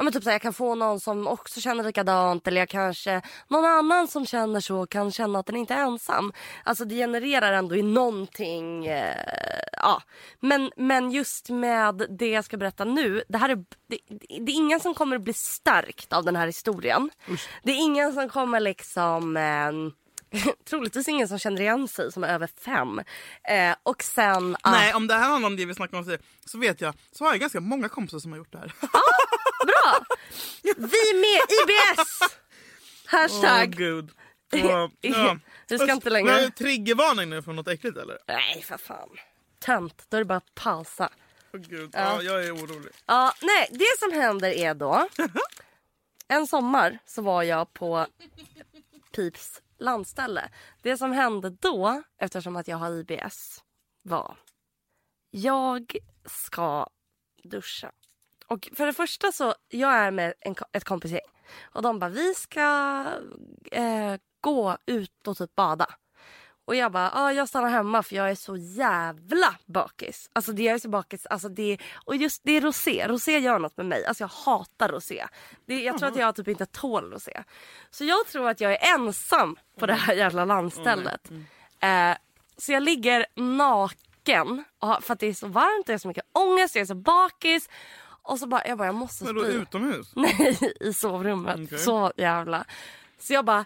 Ja, 0.00 0.04
men 0.04 0.12
typ 0.12 0.22
så 0.22 0.30
här, 0.30 0.34
jag 0.34 0.42
kan 0.42 0.52
få 0.52 0.74
någon 0.74 1.00
som 1.00 1.26
också 1.26 1.60
känner 1.60 1.84
likadant 1.84 2.48
eller 2.48 2.60
jag 2.60 2.68
kanske 2.68 3.22
någon 3.48 3.64
annan 3.64 4.08
som 4.08 4.26
känner 4.26 4.60
så 4.60 4.86
kan 4.86 5.12
känna 5.12 5.38
att 5.38 5.46
den 5.46 5.56
inte 5.56 5.74
är 5.74 5.82
ensam. 5.82 6.32
Alltså 6.64 6.84
det 6.84 6.94
genererar 6.94 7.52
ändå 7.52 7.76
i 7.76 7.82
någonting. 7.82 8.86
Eh, 8.86 9.16
ja. 9.72 10.02
men, 10.40 10.70
men 10.76 11.10
just 11.10 11.48
med 11.48 12.06
det 12.18 12.28
jag 12.28 12.44
ska 12.44 12.56
berätta 12.56 12.84
nu. 12.84 13.22
Det, 13.28 13.38
här 13.38 13.48
är, 13.48 13.56
det, 13.88 13.98
det 14.40 14.52
är 14.52 14.56
ingen 14.56 14.80
som 14.80 14.94
kommer 14.94 15.18
bli 15.18 15.32
stärkt 15.32 16.12
av 16.12 16.24
den 16.24 16.36
här 16.36 16.46
historien. 16.46 17.10
Det 17.62 17.72
är 17.72 17.76
ingen 17.76 18.12
som 18.12 18.28
kommer 18.28 18.60
liksom 18.60 19.36
eh, 19.36 19.72
troligtvis 20.70 21.08
ingen 21.08 21.28
som 21.28 21.38
känner 21.38 21.60
igen 21.60 21.88
sig 21.88 22.12
som 22.12 22.24
är 22.24 22.28
över 22.28 22.48
fem. 22.64 22.98
Eh, 23.48 23.74
och 23.82 24.02
sen... 24.02 24.56
ah, 24.62 24.70
Nej, 24.70 24.94
om 24.94 25.06
det 25.06 25.14
här 25.14 25.28
handlar 25.28 25.46
om 25.46 25.56
det 25.56 25.64
vi 25.64 25.74
snackar 25.74 25.98
om 25.98 26.16
så 26.46 26.58
vet 26.58 26.80
jag, 26.80 26.94
så 27.12 27.24
har 27.24 27.32
jag 27.32 27.40
ganska 27.40 27.60
många 27.60 27.88
kompisar 27.88 28.18
som 28.18 28.32
har 28.32 28.38
gjort 28.38 28.52
det 28.52 28.58
här. 28.58 28.72
Bra! 29.66 30.04
Vi 30.62 31.14
med 31.20 31.40
IBS! 31.50 32.20
Hashtag. 33.06 33.68
Åh 33.72 33.76
gud. 33.78 34.10
Ja. 35.00 35.38
Vi 35.68 35.78
ska 35.78 35.92
inte 35.92 36.10
längre- 36.10 36.32
Men 36.40 36.52
Triggervarning 36.52 37.30
nu 37.30 37.42
för 37.42 37.52
något 37.52 37.68
äckligt 37.68 37.96
eller? 37.98 38.18
Nej 38.28 38.62
för 38.62 38.76
fan. 38.76 39.08
Tönt. 39.58 40.04
Då 40.08 40.16
är 40.16 40.20
det 40.20 40.24
bara 40.24 40.36
att 40.38 40.54
pausa. 40.54 41.10
Åh 41.54 41.60
gud, 41.60 41.90
ja. 41.92 42.22
jag 42.22 42.44
är 42.44 42.54
orolig. 42.54 42.92
Ja, 43.06 43.32
nej, 43.42 43.68
det 43.70 43.98
som 43.98 44.12
händer 44.12 44.50
är 44.50 44.74
då... 44.74 45.08
En 46.28 46.46
sommar 46.46 46.98
så 47.06 47.22
var 47.22 47.42
jag 47.42 47.72
på 47.72 48.06
Pips 49.14 49.62
landställe. 49.78 50.48
Det 50.82 50.96
som 50.96 51.12
hände 51.12 51.50
då, 51.50 52.02
eftersom 52.18 52.56
att 52.56 52.68
jag 52.68 52.76
har 52.76 52.90
IBS, 52.92 53.62
var... 54.02 54.36
Jag 55.30 55.96
ska 56.26 56.86
duscha. 57.44 57.92
Och 58.50 58.68
för 58.76 58.86
det 58.86 58.92
första 58.92 59.32
så, 59.32 59.54
jag 59.68 59.92
är 59.92 60.10
med 60.10 60.34
en, 60.40 60.54
ett 60.72 60.84
kompisgäng. 60.84 61.20
Och 61.62 61.82
de 61.82 61.98
bara, 61.98 62.10
vi 62.10 62.34
ska 62.34 63.04
eh, 63.72 64.14
gå 64.40 64.76
ut 64.86 65.26
och 65.26 65.38
typ 65.38 65.54
bada. 65.54 65.86
Och 66.64 66.76
jag 66.76 66.92
bara, 66.92 67.10
ah, 67.14 67.32
jag 67.32 67.48
stannar 67.48 67.68
hemma 67.68 68.02
för 68.02 68.16
jag 68.16 68.30
är 68.30 68.34
så 68.34 68.56
jävla 68.56 69.54
bakis. 69.66 70.30
Alltså 70.32 70.52
det 70.52 70.62
jag 70.62 70.74
är 70.74 70.78
så 70.78 70.88
bakis. 70.88 71.26
Alltså 71.26 71.48
det, 71.48 71.78
och 72.04 72.16
just 72.16 72.40
det 72.44 72.52
är 72.52 72.60
rosé. 72.60 73.06
Rosé 73.08 73.38
gör 73.38 73.58
något 73.58 73.76
med 73.76 73.86
mig. 73.86 74.04
Alltså 74.04 74.24
jag 74.24 74.28
hatar 74.28 74.88
rosé. 74.88 75.26
Det, 75.66 75.82
jag 75.82 75.98
tror 75.98 76.08
att 76.08 76.16
jag 76.16 76.36
typ 76.36 76.48
inte 76.48 76.66
tål 76.66 77.12
rosé. 77.12 77.42
Så 77.90 78.04
jag 78.04 78.26
tror 78.26 78.48
att 78.48 78.60
jag 78.60 78.72
är 78.72 78.94
ensam 78.94 79.56
på 79.78 79.86
det 79.86 79.94
här 79.94 80.14
jävla 80.14 80.44
landstället. 80.44 81.30
Eh, 81.80 82.16
så 82.56 82.72
jag 82.72 82.82
ligger 82.82 83.26
naken 83.34 84.64
och 84.78 85.04
för 85.04 85.12
att 85.12 85.20
det 85.20 85.26
är 85.26 85.34
så 85.34 85.46
varmt, 85.48 85.88
jag 85.88 85.94
har 85.94 85.98
så 85.98 86.08
mycket 86.08 86.26
ångest, 86.32 86.74
jag 86.74 86.82
är 86.82 86.86
så 86.86 86.94
bakis. 86.94 87.68
Och 88.22 88.38
så 88.38 88.46
bara, 88.46 88.66
jag 88.66 88.78
bara, 88.78 88.86
jag 88.86 88.94
måste 88.94 89.24
Men 89.24 89.34
då 89.34 89.44
spy. 89.44 89.52
utomhus? 89.52 90.12
Nej, 90.16 90.58
i 90.80 90.92
sovrummet. 90.92 91.60
Okej. 91.64 91.78
Så 91.78 92.12
jävla. 92.16 92.64
Så 93.18 93.32
jag 93.32 93.44
bara 93.44 93.64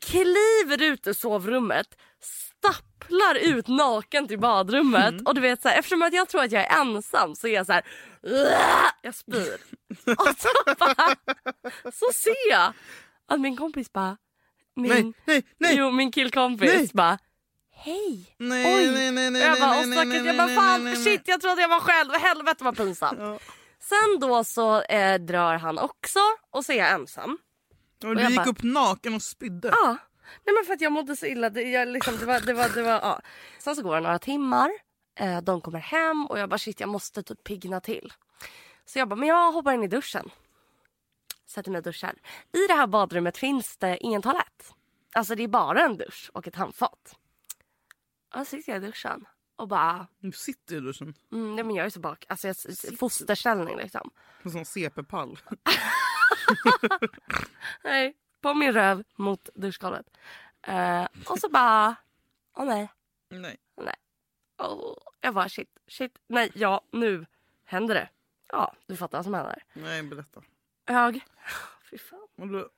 kliver 0.00 0.82
ut 0.82 1.06
ur 1.06 1.12
sovrummet, 1.12 1.86
stapplar 2.20 3.34
ut 3.34 3.68
naken 3.68 4.28
till 4.28 4.38
badrummet. 4.38 5.08
Mm. 5.12 5.26
Och 5.26 5.34
du 5.34 5.40
vet 5.40 5.62
så 5.62 5.68
här, 5.68 5.78
eftersom 5.78 6.02
att 6.02 6.12
jag 6.12 6.28
tror 6.28 6.42
att 6.42 6.52
jag 6.52 6.62
är 6.66 6.80
ensam 6.80 7.34
så 7.34 7.46
är 7.48 7.52
jag 7.54 7.66
så 7.66 7.72
här. 7.72 7.82
Jag 9.02 9.14
spyr. 9.14 9.56
och 10.18 10.34
så 10.38 10.74
bara, 10.78 11.16
så 11.92 12.06
ser 12.14 12.50
jag 12.50 12.72
att 13.28 13.40
min 13.40 13.56
kompis 13.56 13.92
bara. 13.92 14.16
Min, 14.76 14.88
Nej, 14.90 15.12
nej, 15.24 15.42
nej. 15.58 15.74
Jo, 15.76 15.90
min 15.90 16.10
killkompis 16.12 16.74
Nej. 16.74 16.90
bara. 16.92 17.18
Hej! 17.74 18.34
Nej, 18.38 18.76
Oj. 18.76 18.92
nej, 18.94 19.10
nej, 19.12 19.30
nej, 19.30 19.42
jag 19.42 19.60
bara, 19.60 19.70
nej, 19.70 19.86
nej, 19.86 20.06
nej, 20.06 20.26
jag 20.26 20.36
bara 20.36 20.46
nej, 20.46 20.56
fan 20.56 20.84
nej, 20.84 20.94
nej, 20.94 21.04
shit 21.04 21.22
jag 21.24 21.40
trodde 21.40 21.60
jag 21.60 21.68
var 21.68 21.80
själv. 21.80 22.10
Helvete 22.12 22.64
vad 22.64 22.76
pinsamt. 22.76 23.18
Ja. 23.20 23.38
Sen 23.82 24.18
då 24.20 24.44
så 24.44 24.82
eh, 24.82 25.18
drar 25.20 25.54
han 25.58 25.78
också 25.78 26.18
och 26.50 26.64
så 26.64 26.72
är 26.72 26.76
jag 26.76 26.90
ensam. 26.90 27.38
Och 28.02 28.08
Och 28.08 28.16
du 28.16 28.22
jag 28.22 28.30
gick 28.30 28.38
bara- 28.40 28.48
upp 28.50 28.62
naken 28.62 29.14
och 29.14 29.22
spydde? 29.22 29.68
Ja. 29.68 29.96
Nej 30.44 30.54
men 30.54 30.64
för 30.66 30.72
att 30.74 30.80
jag 30.80 30.92
mådde 30.92 31.16
så 31.16 31.26
illa. 31.26 31.50
Det, 31.50 31.62
jag, 31.62 31.88
liksom, 31.88 32.16
det 32.16 32.26
var, 32.26 32.40
det 32.40 32.52
var, 32.52 32.68
det 32.68 32.82
var, 32.82 32.90
ja. 32.92 33.20
Sen 33.58 33.76
så 33.76 33.82
går 33.82 33.94
det 33.94 34.00
några 34.00 34.18
timmar. 34.18 34.70
Eh, 35.14 35.40
de 35.40 35.60
kommer 35.60 35.78
hem 35.78 36.26
och 36.26 36.38
jag 36.38 36.48
bara 36.48 36.58
shit 36.58 36.80
jag 36.80 36.88
måste 36.88 37.22
typ 37.22 37.44
pigna 37.44 37.80
till. 37.80 38.12
Så 38.84 38.98
jag 38.98 39.08
bara 39.08 39.16
men 39.16 39.28
jag 39.28 39.52
hoppar 39.52 39.72
in 39.72 39.82
i 39.82 39.88
duschen. 39.88 40.30
Sätter 41.46 41.70
mig 41.70 41.78
och 41.78 41.84
duschar. 41.84 42.14
I 42.52 42.66
det 42.68 42.74
här 42.74 42.86
badrummet 42.86 43.38
finns 43.38 43.76
det 43.76 43.98
ingen 43.98 44.22
toalett. 44.22 44.74
Alltså 45.14 45.34
det 45.34 45.42
är 45.42 45.48
bara 45.48 45.82
en 45.84 45.96
dusch 45.96 46.30
och 46.34 46.46
ett 46.48 46.56
handfat. 46.56 47.16
Och 48.34 48.38
så 48.38 48.44
sitter 48.44 48.72
jag 48.72 48.82
i 48.82 48.86
duschen 48.86 49.24
och 49.62 49.68
bara 49.68 50.06
Du 50.18 50.32
sitter 50.32 50.76
i 50.76 50.80
duschen 50.80 51.14
mm, 51.32 51.54
nej, 51.54 51.64
men 51.64 51.76
jag 51.76 51.86
är 51.86 51.90
så 51.90 52.00
bak. 52.00 52.24
Alltså 52.28 52.46
jag, 52.46 52.56
fosterställning 52.98 53.76
liksom. 53.76 54.10
en 54.42 54.50
sån 54.50 54.64
CP-pall. 54.64 55.38
Nej, 57.84 58.16
på 58.40 58.54
min 58.54 58.72
röv 58.72 59.04
mot 59.16 59.48
duschgolvet. 59.54 60.06
Eh, 60.62 61.06
och 61.26 61.38
så 61.38 61.48
bara, 61.48 61.96
åh 62.56 62.64
nej. 62.64 62.88
Nej. 63.28 63.56
Oh, 64.58 64.96
jag 65.20 65.34
bara 65.34 65.48
shit, 65.48 65.78
shit, 65.86 66.18
nej, 66.26 66.52
ja 66.54 66.80
nu 66.90 67.26
händer 67.64 67.94
det. 67.94 68.08
Ja, 68.48 68.74
du 68.86 68.96
fattar 68.96 69.18
vad 69.18 69.24
som 69.24 69.34
händer. 69.34 69.64
Nej, 69.72 70.02
berätta. 70.02 70.42
Jag, 70.84 71.20
fy 71.90 71.98
fan, 71.98 72.28
Och 72.36 72.48
du, 72.48 72.68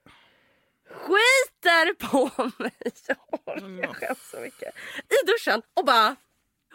skiter 0.84 1.94
på 1.94 2.30
mig. 2.62 2.72
Jag 3.82 3.96
skäms 3.96 4.30
så 4.30 4.40
mycket. 4.40 4.74
I 5.08 5.26
duschen 5.26 5.62
och 5.74 5.84
bara, 5.84 6.16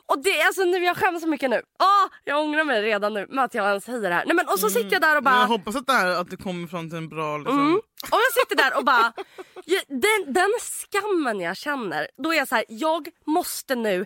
och 0.10 0.24
det 0.24 0.42
alltså 0.42 0.64
nu 0.64 0.78
jag 0.78 0.98
skäms 0.98 1.22
så 1.22 1.28
mycket 1.28 1.50
nu. 1.50 1.62
Åh, 1.80 2.12
jag 2.24 2.40
ångrar 2.42 2.64
mig 2.64 2.82
redan 2.82 3.14
nu 3.14 3.28
med 3.30 3.44
att 3.44 3.54
jag 3.54 3.68
ens 3.68 3.84
säger 3.84 4.10
det 4.10 4.16
här. 4.16 4.26
Nej 4.26 4.36
men 4.36 4.48
och 4.48 4.60
så 4.60 4.70
sitter 4.70 4.92
jag 4.92 5.02
där 5.02 5.18
och 5.18 5.24
bara. 5.24 5.36
jag 5.36 5.48
hoppas 5.48 5.76
att 5.76 5.88
det 5.88 5.94
här 5.94 6.08
att 6.08 6.30
det 6.30 6.38
kommer 6.38 6.68
fram 6.68 6.90
till 6.90 6.98
en 6.98 7.10
bra... 7.10 7.38
Liksom, 7.38 7.60
Mm. 7.60 7.76
Och 8.12 8.20
jag 8.20 8.34
sitter 8.34 8.56
där 8.56 8.78
och 8.78 8.86
bara... 8.86 9.14
Den, 9.88 10.34
den 10.34 10.50
skammen 10.60 11.40
jag 11.40 11.58
känner, 11.58 12.08
då 12.24 12.34
är 12.34 12.38
jag 12.38 12.48
så 12.48 12.56
här, 12.56 12.66
jag 12.68 13.10
måste 13.26 13.76
nu 13.76 14.06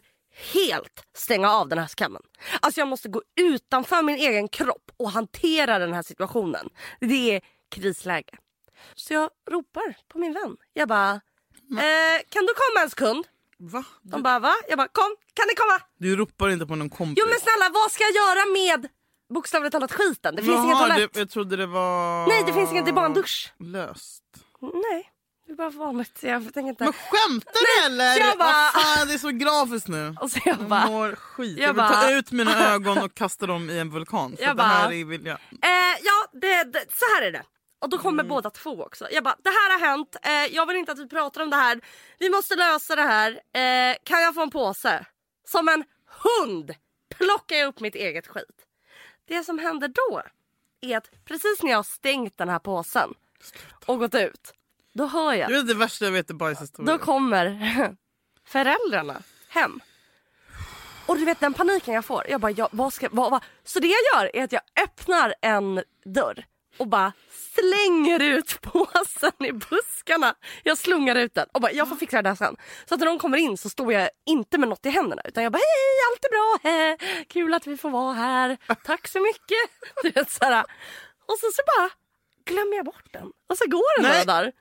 helt 0.53 1.03
stänga 1.17 1.51
av 1.51 1.69
den 1.69 1.79
här 1.79 1.87
skammen. 1.87 2.21
Alltså 2.59 2.81
jag 2.81 2.87
måste 2.87 3.09
gå 3.09 3.21
utanför 3.41 4.01
min 4.01 4.15
egen 4.15 4.47
kropp 4.47 4.91
och 4.97 5.11
hantera 5.11 5.79
den 5.79 5.93
här 5.93 6.01
situationen. 6.01 6.69
Det 6.99 7.35
är 7.35 7.41
krisläge. 7.75 8.37
Så 8.95 9.13
jag 9.13 9.29
ropar 9.51 9.95
på 10.07 10.17
min 10.19 10.33
vän. 10.33 10.57
Jag 10.73 10.87
bara, 10.87 11.11
eh, 11.11 12.21
kan 12.29 12.45
du 12.45 12.53
komma 12.53 12.83
en 12.83 12.89
sekund? 12.89 13.27
Va? 13.71 13.83
De 14.01 14.15
Du, 14.17 14.21
bara, 14.23 14.39
va? 14.39 14.53
Jag 14.69 14.77
bara, 14.77 14.87
kom, 14.87 15.15
kan 15.33 15.45
ni 15.47 15.55
komma? 15.55 15.79
du 15.99 16.15
ropar 16.15 16.49
inte 16.49 16.65
på 16.65 16.75
någon 16.75 16.89
kompis? 16.89 17.17
Jo 17.21 17.25
men 17.29 17.39
snälla, 17.39 17.69
vad 17.73 17.91
ska 17.91 18.03
jag 18.03 18.13
göra 18.15 18.45
med 18.53 18.89
bokstavligt 19.33 19.71
talat 19.71 19.91
skiten? 19.91 20.35
Det 20.35 20.43
finns 20.43 20.55
ingen 20.63 20.69
Jaha, 20.69 20.87
toalett. 20.87 21.13
det, 21.13 21.19
jag 21.19 21.29
trodde 21.29 21.55
det 21.55 21.65
var... 21.65 22.27
Nej, 22.27 22.43
det 22.45 22.53
finns 22.53 22.71
inget, 22.71 22.85
det 22.85 22.91
är 22.91 22.93
bara 22.93 23.05
en 23.05 23.13
dusch. 23.13 23.53
Löst. 23.59 24.23
Nej, 24.61 25.09
det 25.45 25.51
är 25.51 25.55
bara 25.55 25.69
vanligt. 25.69 26.19
Jag 26.23 26.53
tänker 26.53 26.69
inte... 26.69 26.83
Men 26.83 26.93
skämtar 26.93 27.53
du 27.53 27.85
eller? 27.85 28.19
jag 28.19 28.37
bara- 28.37 28.47
Vad 28.73 28.83
fan, 28.83 29.07
det 29.07 29.13
är 29.13 29.17
så 29.17 29.29
grafiskt 29.29 29.87
nu. 29.87 30.15
Och 30.21 30.31
så 30.31 30.39
jag 30.45 30.57
Jag 30.59 30.67
bara, 30.67 30.85
mår 30.87 31.15
skit. 31.15 31.57
jag 31.57 31.67
Jag, 31.69 31.73
vill 31.73 31.83
ta 31.83 31.89
bara- 31.89 32.11
ut 32.11 32.31
mina 32.31 32.67
ögon 32.73 32.97
och 32.97 33.13
kasta 33.15 33.45
dem 33.47 33.69
i 33.69 33.79
en 33.79 33.89
vulkan. 33.89 34.35
För 34.37 34.43
Jag 34.43 34.57
det 34.57 34.63
här 34.63 34.85
bara- 34.85 34.95
är, 34.95 35.05
vill 35.05 35.25
jag... 35.25 35.37
Eh, 35.51 35.97
ja, 36.03 36.27
det, 36.41 36.63
det, 36.63 36.79
så 36.79 37.05
här 37.15 37.21
är 37.27 37.31
det. 37.31 37.43
Och 37.83 37.89
då 37.89 37.97
kommer 37.97 38.23
båda 38.23 38.49
två 38.49 38.83
också. 38.83 39.07
Jag 39.11 39.23
bara, 39.23 39.35
det 39.43 39.49
här 39.49 39.79
har 39.79 39.87
hänt. 39.87 40.15
Eh, 40.23 40.55
jag 40.55 40.65
vill 40.65 40.77
inte 40.77 40.91
att 40.91 40.99
vi 40.99 41.07
pratar 41.07 41.41
om 41.41 41.49
det 41.49 41.55
här. 41.55 41.81
Vi 42.19 42.29
måste 42.29 42.55
lösa 42.55 42.95
det 42.95 43.01
här. 43.01 43.31
Eh, 43.31 43.95
kan 44.03 44.21
jag 44.21 44.35
få 44.35 44.41
en 44.41 44.49
påse? 44.49 45.05
Som 45.47 45.69
en 45.69 45.83
hund 46.23 46.73
plockar 47.17 47.55
jag 47.55 47.67
upp 47.67 47.79
mitt 47.79 47.95
eget 47.95 48.27
skit. 48.27 48.65
Det 49.27 49.43
som 49.43 49.59
händer 49.59 49.87
då 49.87 50.21
är 50.81 50.97
att 50.97 51.11
precis 51.25 51.63
när 51.63 51.69
jag 51.69 51.77
har 51.77 51.83
stängt 51.83 52.37
den 52.37 52.49
här 52.49 52.59
påsen 52.59 53.13
och 53.85 53.99
gått 53.99 54.15
ut. 54.15 54.53
Då 54.93 55.05
hör 55.05 55.33
jag. 55.33 55.49
Du 55.49 55.53
vet 55.53 55.67
det 55.67 55.73
värsta 55.73 56.05
jag 56.05 56.11
vet 56.11 56.29
är 56.29 56.33
bajshistorier. 56.33 56.91
Då 56.91 56.97
kommer 56.97 57.95
föräldrarna 58.45 59.21
hem. 59.49 59.79
Och 61.05 61.17
du 61.17 61.25
vet 61.25 61.39
den 61.39 61.53
paniken 61.53 61.93
jag 61.93 62.05
får. 62.05 62.23
Jag 62.29 62.41
bara, 62.41 62.51
jag, 62.51 62.69
vad 62.71 62.93
ska, 62.93 63.09
vad, 63.11 63.31
vad? 63.31 63.43
Så 63.63 63.79
det 63.79 63.87
jag 63.87 63.99
gör 64.13 64.35
är 64.35 64.43
att 64.43 64.51
jag 64.51 64.61
öppnar 64.83 65.35
en 65.41 65.83
dörr 66.05 66.45
och 66.77 66.87
bara 66.87 67.13
slänger 67.53 68.19
ut 68.19 68.61
påsen 68.61 69.31
i 69.39 69.51
buskarna. 69.51 70.35
Jag 70.63 70.77
slungar 70.77 71.15
ut 71.15 71.33
den 71.33 71.47
och 71.51 71.61
bara, 71.61 71.71
jag 71.71 71.89
får 71.89 71.95
fixa 71.95 72.21
det 72.21 72.29
där 72.29 72.35
sen. 72.35 72.55
Så 72.85 72.93
att 72.93 72.99
när 72.99 73.07
de 73.07 73.19
kommer 73.19 73.37
in 73.37 73.57
så 73.57 73.69
står 73.69 73.93
jag 73.93 74.09
inte 74.25 74.57
med 74.57 74.69
något 74.69 74.85
i 74.85 74.89
händerna 74.89 75.21
utan 75.25 75.43
jag 75.43 75.51
bara, 75.51 75.57
hej 75.57 76.11
allt 76.11 76.25
är 76.25 76.29
bra, 76.29 76.71
hej, 76.71 77.25
kul 77.29 77.53
att 77.53 77.67
vi 77.67 77.77
får 77.77 77.89
vara 77.89 78.13
här, 78.13 78.57
tack 78.83 79.07
så 79.07 79.19
mycket. 79.19 79.71
Du 80.03 80.09
vet, 80.09 80.31
så 80.31 80.45
här. 80.45 80.65
Och 81.25 81.39
så, 81.39 81.51
så 81.53 81.61
bara 81.77 81.89
glömmer 82.45 82.75
jag 82.75 82.85
bort 82.85 83.13
den 83.13 83.31
och 83.49 83.57
så 83.57 83.65
går 83.67 84.01
den 84.01 84.11
Nej. 84.11 84.25
där. 84.25 84.51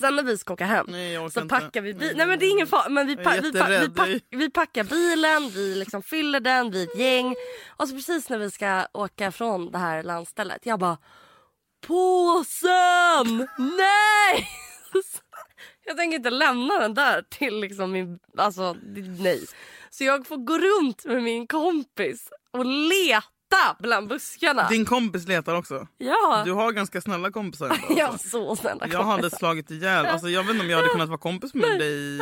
Sen 0.00 0.16
när 0.16 0.22
vi 0.22 0.38
ska 0.38 0.52
åka 0.52 0.64
hem 0.64 0.86
Nej, 0.88 1.16
så 1.16 1.40
inte. 1.40 1.54
packar 1.54 1.80
vi 1.80 1.94
bilen. 1.94 2.16
Nej 2.16 2.26
men 2.26 2.38
det 2.38 2.46
är 2.46 2.50
ingen 2.50 2.66
fara. 2.66 2.88
Men 2.88 3.06
vi, 3.06 3.16
pa- 3.16 3.30
vi, 3.42 3.52
pa- 3.52 3.66
vi, 3.68 3.88
pack- 3.88 4.22
vi 4.30 4.50
packar 4.50 4.84
bilen, 4.84 5.50
vi 5.50 5.74
liksom 5.74 6.02
fyller 6.02 6.40
den, 6.40 6.70
vi 6.70 6.82
är 6.82 6.86
ett 6.86 6.98
gäng. 6.98 7.34
Och 7.76 7.88
så 7.88 7.94
precis 7.94 8.28
när 8.28 8.38
vi 8.38 8.50
ska 8.50 8.86
åka 8.92 9.32
från 9.32 9.70
det 9.70 9.78
här 9.78 10.02
landstället. 10.02 10.66
Jag 10.66 10.78
bara 10.78 10.98
Påsen! 11.86 13.48
Nej! 13.58 14.48
Jag 15.84 15.96
tänker 15.96 16.16
inte 16.16 16.30
lämna 16.30 16.78
den 16.78 16.94
där 16.94 17.22
till 17.30 17.60
liksom 17.60 17.92
min... 17.92 18.18
Alltså 18.36 18.76
nej. 19.18 19.44
Så 19.90 20.04
jag 20.04 20.26
får 20.26 20.36
gå 20.36 20.58
runt 20.58 21.04
med 21.04 21.22
min 21.22 21.46
kompis 21.46 22.28
och 22.50 22.64
leta 22.66 23.24
bland 23.78 24.08
buskarna. 24.08 24.68
Din 24.68 24.84
kompis 24.84 25.26
letar 25.28 25.54
också. 25.54 25.86
Ja. 25.98 26.42
Du 26.44 26.52
har 26.52 26.72
ganska 26.72 27.00
snälla 27.00 27.30
kompisar 27.30 27.66
ändå, 27.66 27.76
Jag 27.98 28.06
har 28.06 28.12
alltså. 28.12 28.28
så 28.28 28.56
snälla 28.56 28.86
Jag 28.92 29.02
hade 29.04 29.22
kompisar. 29.22 29.38
slagit 29.38 29.70
ihjäl. 29.70 30.06
Alltså, 30.06 30.28
jag 30.28 30.42
vet 30.42 30.50
inte 30.50 30.64
om 30.64 30.70
jag 30.70 30.76
hade 30.78 30.88
kunnat 30.88 31.08
vara 31.08 31.18
kompis 31.18 31.54
med 31.54 31.78
dig 31.78 32.18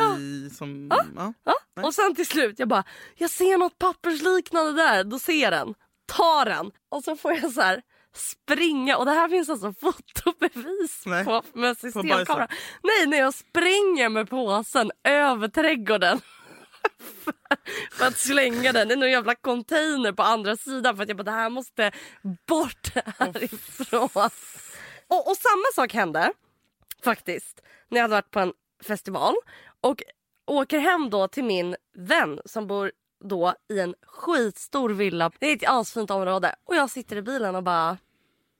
som... 0.49 0.91
Ja. 1.15 1.33
Ja. 1.45 1.83
Och 1.83 1.93
sen 1.93 2.15
till 2.15 2.25
slut, 2.27 2.59
jag 2.59 2.67
bara, 2.67 2.83
jag 3.15 3.29
ser 3.29 3.57
något 3.57 3.79
pappersliknande 3.79 4.71
där. 4.73 5.03
Då 5.03 5.19
ser 5.19 5.41
jag 5.41 5.53
den, 5.53 5.73
tar 6.05 6.45
den 6.45 6.71
och 6.91 7.03
så 7.03 7.15
får 7.15 7.33
jag 7.33 7.51
så 7.51 7.61
här 7.61 7.81
springa. 8.15 8.97
Och 8.97 9.05
det 9.05 9.11
här 9.11 9.29
finns 9.29 9.49
alltså 9.49 9.73
fotobevis 9.73 11.03
Nej. 11.05 11.25
på 11.25 11.41
med 11.53 11.77
systemkamera. 11.77 12.47
Nej, 12.83 13.07
när 13.07 13.17
jag 13.17 13.33
springer 13.33 14.09
med 14.09 14.29
påsen 14.29 14.91
över 15.03 15.47
trädgården 15.47 16.21
för, 17.91 18.05
att 18.05 18.17
slänga 18.17 18.73
den. 18.73 18.91
i 18.91 18.95
någon 18.95 19.11
jävla 19.11 19.35
container 19.35 20.11
på 20.11 20.23
andra 20.23 20.57
sidan 20.57 20.95
för 20.95 21.03
att 21.03 21.09
jag 21.09 21.17
bara, 21.17 21.23
det 21.23 21.31
här 21.31 21.49
måste 21.49 21.91
bort 22.47 22.89
härifrån. 23.19 24.29
Och, 25.07 25.27
och 25.27 25.37
samma 25.37 25.65
sak 25.75 25.93
hände 25.93 26.31
faktiskt 27.03 27.61
när 27.89 27.97
jag 27.97 28.03
hade 28.03 28.15
varit 28.15 28.31
på 28.31 28.39
en 28.39 28.53
festival 28.83 29.35
och 29.81 30.03
åker 30.45 30.79
hem 30.79 31.09
då 31.09 31.27
till 31.27 31.43
min 31.43 31.75
vän 31.97 32.39
som 32.45 32.67
bor 32.67 32.91
då 33.23 33.53
i 33.69 33.79
en 33.79 33.95
skitstor 34.01 34.89
villa. 34.89 35.31
Det 35.39 35.47
är 35.47 35.55
ett 35.55 35.69
asfint 35.69 36.11
område 36.11 36.55
och 36.65 36.75
jag 36.75 36.89
sitter 36.89 37.15
i 37.15 37.21
bilen 37.21 37.55
och 37.55 37.63
bara 37.63 37.97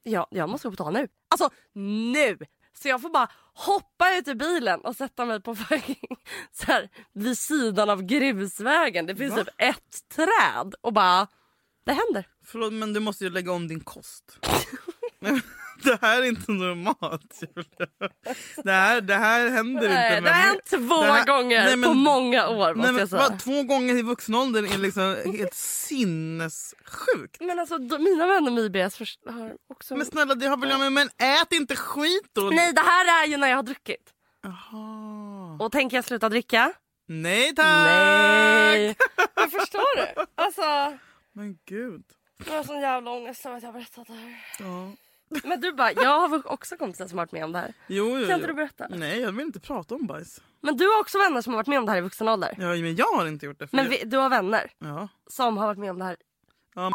ja, 0.03 0.27
jag 0.31 0.49
måste 0.49 0.67
gå 0.67 0.71
på 0.71 0.83
toa 0.83 0.91
nu. 0.91 1.07
Alltså 1.27 1.49
nu! 1.73 2.37
Så 2.81 2.87
jag 2.87 3.01
får 3.01 3.09
bara 3.09 3.27
hoppa 3.53 4.15
ut 4.17 4.27
ur 4.27 4.35
bilen 4.35 4.79
och 4.79 4.95
sätta 4.95 5.25
mig 5.25 5.41
på 5.41 5.55
fucking 5.55 6.17
så 6.51 6.65
här, 6.65 6.89
vid 7.13 7.37
sidan 7.37 7.89
av 7.89 8.01
grusvägen. 8.03 9.05
Det 9.05 9.15
finns 9.15 9.35
Va? 9.35 9.43
typ 9.43 9.53
ett 9.57 10.09
träd 10.15 10.75
och 10.81 10.93
bara 10.93 11.27
det 11.85 11.93
händer. 11.93 12.27
Förlåt 12.45 12.73
men 12.73 12.93
du 12.93 12.99
måste 12.99 13.23
ju 13.23 13.29
lägga 13.29 13.51
om 13.51 13.67
din 13.67 13.79
kost. 13.79 14.39
det 15.85 15.97
här 16.01 16.21
är 16.21 16.25
inte 16.25 16.51
normalt 16.51 17.41
Julia. 17.41 17.89
Det 18.63 18.71
här, 18.71 19.01
det 19.01 19.15
här 19.15 19.49
händer 19.49 19.89
Nej, 19.89 20.17
inte. 20.17 20.29
det 20.29 20.35
har 20.35 20.41
hänt 20.41 20.65
två 20.69 21.01
här- 21.01 21.25
gånger 21.25 21.63
Nej, 21.65 21.75
men- 21.75 21.89
på 21.89 21.93
många 21.93 22.47
år 22.47 22.73
måste 22.75 22.91
Nej, 22.91 22.91
men, 22.91 22.99
jag 22.99 23.09
säga. 23.09 23.21
vad, 23.29 23.39
två 23.39 23.63
gånger 23.63 23.97
i 23.97 24.01
vuxen 24.01 24.35
ålder 24.35 24.63
är 24.73 24.77
liksom 24.77 25.15
helt 25.37 25.53
sinnessjukt. 25.53 27.37
Men 27.41 27.59
alltså 27.59 27.77
de, 27.77 28.03
mina 28.03 28.27
vänner 28.27 28.51
med 28.51 28.63
IBS 28.75 28.97
först, 28.97 29.19
har 29.29 29.53
också... 29.69 29.95
Men 29.95 30.05
snälla 30.05 30.35
det 30.35 30.47
har 30.47 30.57
väl 30.57 30.69
jag 30.69 30.79
med 30.79 30.91
men 30.91 31.07
ät 31.07 31.53
inte 31.53 31.75
skit 31.75 32.29
då. 32.33 32.41
Nej 32.41 32.73
det 32.73 32.81
här 32.81 33.23
är 33.23 33.27
ju 33.27 33.37
när 33.37 33.47
jag 33.47 33.55
har 33.55 33.63
druckit. 33.63 34.11
Jaha. 34.43 35.57
Och 35.59 35.71
tänker 35.71 35.97
jag 35.97 36.05
sluta 36.05 36.29
dricka? 36.29 36.73
Nej 37.07 37.55
tack! 37.55 37.65
Nej. 37.65 38.95
Men 39.35 39.49
förstår 39.51 39.97
du? 39.97 40.25
Alltså, 40.35 40.97
Men 41.33 41.57
gud. 41.69 42.03
jag 42.47 42.53
har 42.53 42.63
sån 42.63 42.81
jävla 42.81 43.11
ångest 43.11 43.45
över 43.45 43.57
att 43.57 43.63
jag 43.63 43.67
har 43.71 43.73
berättat 43.79 44.07
det 44.07 44.13
här. 44.13 44.35
Ja. 44.59 44.91
Men 45.43 45.61
du 45.61 45.71
bara, 45.71 45.91
jag 45.91 46.19
har 46.19 46.51
också 46.51 46.77
kompisar 46.77 47.07
som 47.07 47.17
har 47.17 47.25
varit 47.25 47.31
med 47.31 47.43
om 47.43 47.51
det 47.51 47.59
här. 47.59 47.73
Jo, 47.87 48.19
jo, 48.19 48.27
Kan 48.27 48.35
inte 48.35 48.47
du 48.47 48.53
berätta? 48.53 48.87
Nej 48.89 49.19
jag 49.19 49.31
vill 49.31 49.45
inte 49.45 49.59
prata 49.59 49.95
om 49.95 50.07
bajs. 50.07 50.41
Men 50.61 50.77
du 50.77 50.87
har 50.87 50.99
också 51.01 51.17
vänner 51.17 51.41
som 51.41 51.53
har 51.53 51.57
varit 51.57 51.67
med 51.67 51.79
om 51.79 51.85
det 51.85 51.91
här 51.91 51.97
i 51.97 52.01
vuxen 52.01 52.27
ålder. 52.27 52.55
Ja, 52.57 52.67
men 52.67 52.95
jag 52.95 53.05
har 53.05 53.27
inte 53.27 53.45
gjort 53.45 53.59
det. 53.59 53.67
Men 53.71 53.89
vi, 53.89 54.03
du 54.05 54.17
har 54.17 54.29
vänner 54.29 54.71
ja. 54.79 55.07
som 55.27 55.57
har 55.57 55.67
varit 55.67 55.79
med 55.79 55.89
om 55.89 55.99
det 55.99 56.05
här. 56.05 56.17
Ja, 56.75 56.91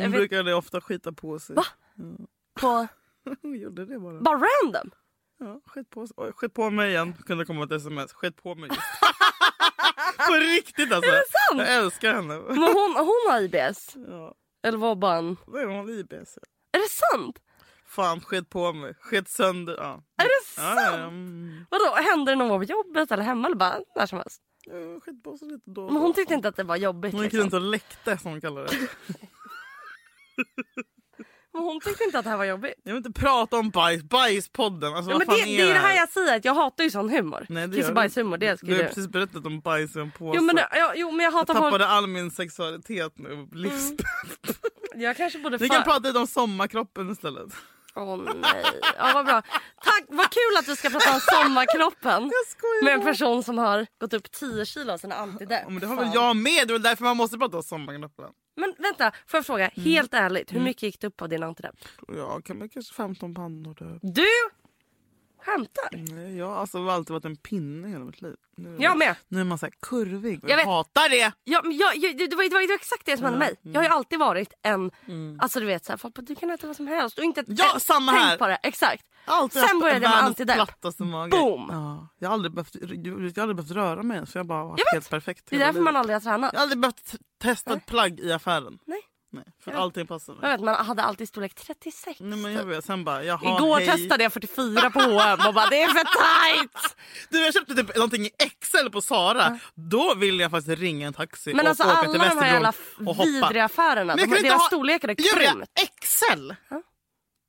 Hon 0.00 0.10
brukade 0.10 0.54
ofta 0.54 0.80
skita 0.80 1.12
på 1.12 1.38
sig. 1.38 1.56
Va? 1.56 1.64
på, 2.60 2.86
Hon 3.42 3.60
gjorde 3.60 3.86
det 3.86 3.98
bara. 3.98 4.20
bara 4.20 4.34
random. 4.38 4.90
Ja, 5.38 5.60
skit 5.66 5.90
på, 5.90 6.06
sig. 6.06 6.14
Oj, 6.16 6.32
skit 6.32 6.54
på 6.54 6.70
mig 6.70 6.90
igen. 6.90 7.14
Kunde 7.26 7.44
komma 7.44 7.64
ett 7.64 7.72
sms. 7.72 8.12
Skit 8.12 8.42
på 8.42 8.54
mig 8.54 8.70
på 10.28 10.34
riktigt 10.34 10.92
alltså. 10.92 11.10
Är 11.10 11.16
det 11.16 11.24
sant? 11.48 11.68
Jag 11.68 11.84
älskar 11.84 12.14
henne. 12.14 12.38
Men 12.38 12.58
hon, 12.58 12.96
hon 12.96 13.30
har 13.30 13.40
IBS. 13.40 13.96
Ja, 14.08 14.34
Eller 14.62 14.78
var 14.78 14.94
bara 14.94 15.16
en... 15.16 15.36
är 15.46 15.66
hon 15.66 15.90
IBS. 15.90 16.38
Är 16.72 16.78
det 16.78 16.88
sant? 16.88 17.38
Fan, 17.86 18.20
skit 18.20 18.48
på 18.50 18.72
mig. 18.72 18.94
Skit 19.00 19.28
sönder. 19.28 19.74
Ja. 19.78 20.02
Är 20.18 20.24
det 20.24 20.30
Ja, 20.56 20.62
sant? 20.62 20.80
ja, 20.80 20.94
mm. 20.94 21.66
Vadå, 21.70 21.94
händer 21.94 22.32
det 22.32 22.36
någon 22.38 22.48
gång 22.48 22.60
på 22.60 22.64
jobbet 22.64 23.12
eller 23.12 23.22
hemma 23.24 23.46
eller 23.46 23.56
bara 23.56 23.80
när 23.96 24.06
som 24.06 24.18
helst? 24.18 24.42
Ja, 24.64 25.00
skit 25.04 25.22
på 25.22 25.38
sig 25.38 25.48
lite 25.48 25.70
då 25.70 25.90
Men 25.90 26.02
hon 26.02 26.14
tyckte 26.14 26.34
inte 26.34 26.48
att 26.48 26.56
det 26.56 26.64
var 26.64 26.76
jobbigt. 26.76 27.12
Hon 27.12 27.22
gick 27.22 27.32
liksom. 27.32 27.40
runt 27.50 27.54
och 27.54 27.70
läckte 27.70 28.18
som 28.18 28.30
hon 28.30 28.40
kallar 28.40 28.62
det. 28.64 28.70
Men 31.54 31.62
hon 31.62 31.80
tyckte 31.80 32.04
inte 32.04 32.18
att 32.18 32.24
det 32.24 32.30
här 32.30 32.36
var 32.36 32.44
jobbigt. 32.44 32.74
Jag 32.84 32.92
vill 32.92 33.06
inte 33.06 33.20
prata 33.20 33.56
om 33.56 33.70
bajs. 33.70 34.02
Bajspodden. 34.02 34.94
Alltså, 34.94 35.10
Ja, 35.10 35.18
vad 35.18 35.26
men 35.26 35.36
fan 35.36 35.46
det, 35.46 35.54
är 35.56 35.64
det 35.64 35.70
är 35.70 35.74
det 35.74 35.80
här 35.80 35.96
jag 35.96 36.08
säger, 36.08 36.36
att 36.36 36.44
jag 36.44 36.54
hatar 36.54 36.84
ju 36.84 36.90
sån 36.90 37.08
humor. 37.10 37.46
Nej, 37.48 37.68
det 37.68 37.76
Kiss 37.76 37.84
och 37.84 37.90
du 37.90 37.94
bajshumor, 37.94 38.36
det 38.38 38.58
Du 38.62 38.76
har 38.76 38.82
precis 38.84 39.08
berättat 39.08 39.46
om 39.46 39.60
bajs 39.60 39.96
i 39.96 40.00
en 40.00 40.10
påse. 40.10 40.36
Jo 40.38 40.42
men, 40.44 40.56
ja, 40.56 40.92
jo 40.96 41.10
men 41.10 41.24
jag 41.24 41.32
hatar 41.32 41.54
jag 41.54 41.62
folk... 41.62 41.72
tappade 41.72 41.86
all 41.86 42.06
min 42.06 42.30
sexualitet 42.30 43.12
nu. 43.18 43.48
Livs... 43.52 43.92
Jag 44.94 45.16
kanske 45.16 45.38
borde... 45.38 45.56
Vi 45.56 45.66
fa- 45.68 45.72
kan 45.72 45.82
prata 45.82 45.98
lite 45.98 46.18
om 46.18 46.26
sommarkroppen 46.26 47.12
istället. 47.12 47.48
Åh 47.94 48.16
nej. 48.16 48.64
Ja 48.98 49.10
vad 49.14 49.26
bra. 49.26 49.42
Tack, 49.84 50.04
vad 50.08 50.30
kul 50.30 50.56
att 50.58 50.66
du 50.66 50.76
ska 50.76 50.90
prata 50.90 51.14
om 51.14 51.20
sommarkroppen. 51.20 52.30
Med 52.84 52.94
en 52.94 53.02
person 53.02 53.42
som 53.42 53.58
har 53.58 53.86
gått 54.00 54.12
upp 54.12 54.32
10 54.32 54.66
kilo 54.66 54.92
av 54.92 54.98
sina 54.98 55.14
antidepp. 55.14 55.60
Ja, 55.64 55.70
men 55.70 55.80
det 55.80 55.86
har 55.86 55.96
väl 55.96 56.10
jag 56.14 56.36
med. 56.36 56.68
Det 56.68 56.74
är 56.74 56.78
därför 56.78 57.04
man 57.04 57.16
måste 57.16 57.38
prata 57.38 57.56
om 57.56 57.62
sommarkroppen. 57.62 58.26
Men 58.54 58.74
vänta, 58.78 59.12
får 59.26 59.38
jag 59.38 59.46
fråga 59.46 59.68
Mm. 59.68 59.84
helt 59.90 60.14
ärligt. 60.14 60.52
Hur 60.52 60.60
mycket 60.60 60.82
gick 60.82 61.00
det 61.00 61.06
upp 61.06 61.22
av 61.22 61.28
din 61.28 61.42
antidepp? 61.42 61.74
Ja, 62.08 62.40
kan 62.40 62.58
man 62.58 62.68
kanske 62.68 62.94
15 62.94 63.34
pannor 63.34 63.74
typ. 63.74 64.14
Du 64.14 64.26
skämtar? 65.44 66.14
Nej, 66.14 66.36
jag 66.36 66.46
har 66.46 66.56
alltså 66.56 66.88
alltid 66.88 67.12
varit 67.12 67.24
en 67.24 67.36
pinne 67.36 67.88
hela 67.88 68.04
mitt 68.04 68.22
liv. 68.22 68.36
Nu, 68.56 68.76
Jag 68.80 68.98
med. 68.98 69.16
Nu 69.28 69.40
är 69.40 69.44
man 69.44 69.58
så 69.58 69.68
kurvig. 69.82 70.40
Jag, 70.42 70.50
Jag 70.50 70.56
vet. 70.56 70.66
hatar 70.66 71.08
det! 71.08 71.32
Ja, 71.44 71.62
jag, 71.64 71.96
jag, 71.96 72.18
det, 72.30 72.36
var, 72.36 72.44
det, 72.60 72.66
var, 72.68 72.74
exakt 72.74 73.06
det 73.06 73.16
som 73.16 73.24
hände 73.24 73.38
mig. 73.38 73.54
Jag 73.62 73.74
har 73.80 73.82
ju 73.82 73.88
alltid 73.94 74.18
varit 74.18 74.52
en... 74.62 74.90
Alltså 75.38 75.60
du 75.60 75.66
vet, 75.66 75.84
så 75.84 75.92
här, 75.92 75.96
folk 75.96 76.14
bara, 76.14 76.22
du 76.22 76.34
kan 76.34 76.50
äta 76.50 76.66
vad 76.66 76.76
som 76.76 76.86
helst. 76.86 77.18
Och 77.18 77.24
inte 77.24 77.44
Ja, 77.46 77.64
tänkt 77.70 77.82
samma 77.82 78.12
här. 78.12 78.36
på 78.36 78.46
det. 78.46 78.58
Exakt. 78.62 79.04
Alltid 79.24 79.62
Sen 79.62 79.78
började 79.80 80.00
jag 80.04 80.10
med 80.10 80.22
antidepp. 80.24 80.68
Boom. 81.30 81.68
Ja, 81.70 82.08
jag, 82.18 82.28
har 82.28 82.34
aldrig 82.34 82.54
behövt, 82.54 82.74
jag 82.74 82.88
har 82.90 83.42
aldrig 83.42 83.56
behövt 83.56 83.70
röra 83.70 84.02
mig 84.02 84.26
för 84.26 84.38
jag 84.38 84.44
har 84.44 84.48
bara 84.48 84.64
varit 84.64 84.78
Jag 84.78 84.84
vet. 84.86 84.92
helt 84.94 85.10
perfekt. 85.10 85.46
Det 85.50 85.56
är 85.56 85.60
därför 85.60 85.80
man 85.80 85.96
aldrig 85.96 86.14
har 86.16 86.20
tränat. 86.20 86.50
Jag 86.52 86.58
har 86.60 86.62
aldrig 86.62 86.78
behövt 86.80 87.14
testa 87.42 87.72
ett 87.74 87.86
plagg 87.86 88.20
i 88.20 88.32
affären. 88.32 88.78
Nej. 88.86 89.00
Nej, 89.34 89.44
för 89.64 89.72
Jag 89.72 89.80
allting 89.80 90.06
passar 90.06 90.32
Jag 90.32 90.42
mig. 90.42 90.50
vet, 90.50 90.60
man 90.60 90.86
hade 90.86 91.02
alltid 91.02 91.28
storlek 91.28 91.54
36. 91.54 92.20
Nej, 92.20 92.38
men 92.38 92.52
jag 92.52 92.64
vet, 92.64 92.84
sen 92.84 93.04
bara, 93.04 93.24
jaha, 93.24 93.56
Igår 93.58 93.76
hej. 93.78 93.86
testade 93.86 94.22
jag 94.22 94.32
44 94.32 94.90
på 94.90 95.00
H&M 95.00 95.38
och 95.48 95.54
bara 95.54 95.66
det 95.66 95.82
är 95.82 95.88
för 95.88 95.94
tight. 96.04 96.96
Du 97.28 97.40
jag 97.44 97.54
köpte 97.54 97.74
typ 97.74 97.96
någonting 97.96 98.24
i 98.26 98.30
XL 98.60 98.88
på 98.92 99.00
Sara. 99.00 99.58
Då 99.74 100.14
ville 100.14 100.42
jag 100.42 100.50
faktiskt 100.50 100.78
ringa 100.80 101.06
en 101.06 101.12
taxi 101.12 101.54
Men 101.54 101.60
och 101.66 101.68
alltså 101.70 101.82
åka 101.84 101.92
alla 101.92 102.02
till 102.10 102.18
de 102.20 102.24
här 102.26 102.60
Västerbron 102.60 103.08
och 103.08 103.14
hoppa. 103.16 103.28
vidriga 103.30 103.64
affärerna, 103.64 104.04
Men 104.16 104.18
jag 104.18 104.18
de, 104.18 104.26
kan 104.26 104.36
inte 104.36 104.48
deras 104.48 104.60
ha- 104.60 104.66
storlekar 104.66 105.08
är 105.08 105.14
krympt. 105.14 105.70
XL! 106.00 106.52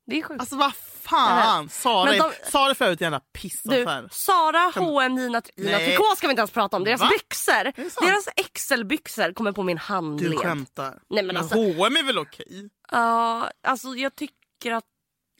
Det 0.06 0.18
är 0.18 0.22
sjukt. 0.22 0.40
Alltså 0.40 0.56
vad 0.56 0.72
fan! 1.02 1.68
Sara, 1.68 2.04
Men 2.10 2.18
de- 2.18 2.32
Sara 2.50 2.74
för 2.74 2.84
övrigt 2.84 3.00
en 3.00 3.04
jävla 3.04 3.18
Du, 3.32 3.40
pissaffär. 3.40 4.08
Sara, 4.10 4.72
H&M, 4.74 5.14
Nina 5.14 5.42
Nej. 5.56 5.86
Tricot 5.86 6.18
ska 6.18 6.26
vi 6.26 6.30
inte 6.30 6.40
ens 6.40 6.50
prata 6.50 6.76
om. 6.76 6.84
Deras 6.84 7.00
Va? 7.00 7.08
byxor, 7.12 7.72
deras 8.06 8.28
XL-byxor 8.54 9.32
kommer 9.32 9.52
på 9.52 9.62
min 9.62 9.78
handled. 9.78 10.30
Du 10.30 10.36
skämtar. 10.36 10.98
Nej, 11.10 11.22
men 11.24 11.36
alltså- 11.36 11.54
H&M 11.54 11.96
är 11.96 12.02
väl 12.02 12.18
okej? 12.18 12.68
Ja, 12.90 13.50
alltså 13.66 13.88
jag 13.88 14.16
tycker 14.16 14.72
att... 14.72 14.84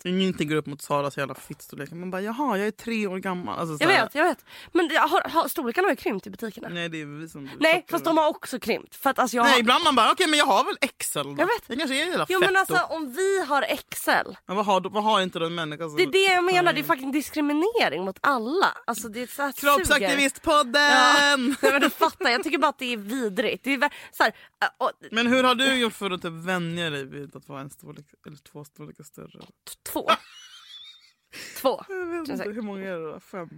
Ingenting 0.05 0.49
går 0.49 0.57
upp 0.57 0.67
mot 0.67 0.83
Saras 0.83 1.17
jävla 1.19 1.35
fittstorlek. 1.35 1.91
Man 1.91 2.11
bara 2.11 2.23
jaha, 2.23 2.59
jag 2.59 2.67
är 2.67 2.71
tre 2.71 3.07
år 3.07 3.19
gammal. 3.19 3.59
Alltså, 3.59 3.79
så 3.79 3.85
Jag 3.85 3.89
vet, 3.89 4.15
jag 4.15 4.25
vet. 4.25 4.45
Men 4.73 4.91
har, 4.97 5.29
har, 5.31 5.49
storlekarna 5.49 5.87
har 5.87 5.91
ju 5.93 5.97
krympt 5.97 6.27
i 6.27 6.31
butikerna. 6.31 6.69
Nej, 6.69 6.89
det 6.89 7.01
är 7.01 7.07
vi 7.07 7.29
som 7.29 7.51
Nej 7.61 7.87
fast 7.91 8.05
de 8.05 8.19
har 8.19 8.29
också 8.29 8.59
krympt. 8.59 8.95
För 8.97 9.11
att 9.11 9.19
alltså 9.19 9.37
jag 9.37 9.43
Nej 9.45 9.53
har... 9.53 9.61
ibland 9.61 9.85
man 9.85 9.95
bara 9.95 10.13
okej 10.13 10.27
men 10.27 10.39
jag 10.39 10.47
har 10.47 10.65
väl 10.65 10.77
XL 10.99 11.19
då. 11.19 11.31
Jag 11.39 11.47
vet. 11.47 11.63
Jag 11.67 11.79
kanske 11.79 12.03
är 12.03 12.07
jävla 12.09 12.27
Jo 12.29 12.41
men 12.41 12.57
alltså 12.57 12.75
då. 12.75 12.95
om 12.97 13.13
vi 13.13 13.45
har 13.45 13.63
XL. 13.91 14.31
Men 14.47 14.57
vad 14.57 14.67
har, 14.67 14.81
vad 14.81 15.03
har 15.05 15.21
inte 15.21 15.39
då 15.39 15.47
en 15.47 15.55
människa 15.55 15.85
som... 15.85 15.97
Det 15.97 16.03
är 16.03 16.13
det 16.13 16.35
jag 16.35 16.45
menar, 16.45 16.73
det 16.73 16.81
är 16.81 16.85
fucking 16.85 17.13
diskriminering 17.13 18.05
mot 18.05 18.19
alla. 18.21 18.67
Alltså 18.87 19.09
det 19.09 19.23
är 19.23 19.27
så 19.27 19.43
här. 19.43 19.53
Kroppsaktivistpodden! 19.53 21.57
Nej 21.63 21.73
men 21.73 21.81
du 21.81 21.91
fattar, 21.91 22.31
jag 22.31 22.43
tycker 22.45 22.59
bara 22.59 22.69
att 22.69 22.79
det 22.79 22.93
är 22.93 22.97
vidrigt. 22.97 23.65
Det 23.65 23.75
är 23.75 23.91
så 24.13 24.23
här, 24.23 24.33
äh, 24.63 24.69
och, 24.79 24.91
Men 25.11 25.27
hur 25.27 25.45
har 25.45 25.55
du 25.55 25.75
gjort 25.75 25.93
för 25.93 26.11
att 26.11 26.23
typ 26.23 26.33
vänja 26.33 26.91
dig 26.91 27.05
vid 27.05 27.37
att 27.37 27.49
vara 27.49 27.61
en 27.61 27.71
storlek 27.71 28.07
eller 28.27 28.37
två 28.37 28.65
storlekar 28.65 29.05
större? 29.05 29.41
t- 29.41 29.47
två. 29.95 30.11
Två. 31.61 31.84
Jag 31.88 32.07
vet 32.07 32.28
inte, 32.28 32.45
hur 32.45 32.62
många 32.62 32.88
är 32.88 32.99
det 32.99 33.12
då? 33.12 33.20
Fem? 33.20 33.49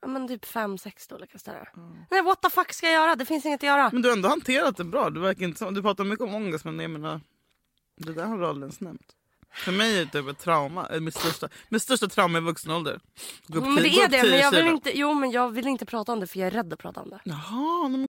Ja, 0.00 0.08
men 0.08 0.28
typ 0.28 0.44
fem, 0.44 0.78
sex 0.78 1.02
storlekar 1.02 1.38
större. 1.38 1.68
Nej 2.10 2.22
what 2.22 2.42
the 2.42 2.50
fuck 2.50 2.72
ska 2.72 2.86
jag 2.86 2.94
göra? 2.94 3.16
Det 3.16 3.24
finns 3.26 3.46
inget 3.46 3.58
att 3.60 3.66
göra. 3.66 3.90
Men 3.92 4.02
du 4.02 4.08
har 4.08 4.16
ändå 4.16 4.28
hanterat 4.28 4.76
det 4.76 4.84
bra. 4.84 5.10
Du, 5.10 5.20
verkar 5.20 5.44
inte, 5.44 5.58
som- 5.58 5.74
du 5.74 5.82
pratar 5.82 6.04
mycket 6.04 6.24
om 6.26 6.34
ångest 6.34 6.64
men 6.64 6.78
jag 6.80 6.90
menar, 6.90 7.20
det 7.96 8.12
där 8.12 8.24
har 8.26 8.38
du 8.38 8.46
aldrig 8.46 8.62
ens 8.64 8.80
nämnt. 8.80 9.16
För 9.52 9.72
mig 9.72 10.00
är 10.00 10.04
det 10.04 10.10
typ 10.10 10.28
ett 10.28 10.38
trauma. 10.38 10.88
eh, 10.88 11.00
Mitt 11.00 11.14
största, 11.14 11.48
mitt 11.68 11.82
största 11.82 12.08
trauma 12.08 12.38
i 12.38 12.40
vuxen 12.40 12.70
ålder. 12.72 13.00
Gå 13.46 13.58
upp 13.58 13.64
Men 13.64 13.76
tio- 13.76 13.82
det 13.82 13.90
gå 13.96 14.00
är 14.02 14.04
upp 14.04 14.10
det, 14.10 14.16
men 14.22 14.30
10 14.30 14.40
jag 14.40 14.50
vill 14.50 14.60
kilo. 14.60 14.70
inte, 14.74 14.98
jo 14.98 15.14
men 15.14 15.30
jag 15.30 15.50
vill 15.50 15.66
inte 15.66 15.86
prata 15.86 16.12
om 16.12 16.20
det 16.20 16.26
för 16.26 16.38
jag 16.38 16.46
är 16.46 16.50
rädd 16.50 16.72
att 16.72 16.78
prata 16.78 17.00
om 17.02 17.10
det. 17.10 17.20
Jaha, 17.24 17.88
nej, 17.88 17.98
men 17.98 18.08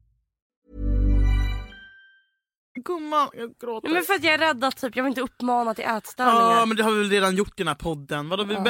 Gumman, 2.83 3.29
jag 3.33 3.53
gråter. 3.61 3.87
Nej, 3.87 3.93
men 3.93 4.03
för 4.03 4.13
att 4.13 4.23
jag 4.23 4.33
är 4.33 4.37
rädd 4.37 4.63
att 4.63 4.81
typ, 4.81 4.95
jag 4.95 5.03
vill 5.03 5.11
inte 5.11 5.21
uppmana 5.21 5.73
till 5.73 5.83
ätstörningar. 5.83 6.59
Ja 6.59 6.65
men 6.65 6.77
det 6.77 6.83
har 6.83 6.91
vi 6.91 6.99
väl 6.99 7.09
redan 7.09 7.35
gjort 7.35 7.59
i 7.59 7.63
den 7.63 7.67
här 7.67 7.75
podden. 7.75 8.29
Vadå, 8.29 8.43
vi 8.43 8.53
det 8.53 8.59
är 8.59 8.63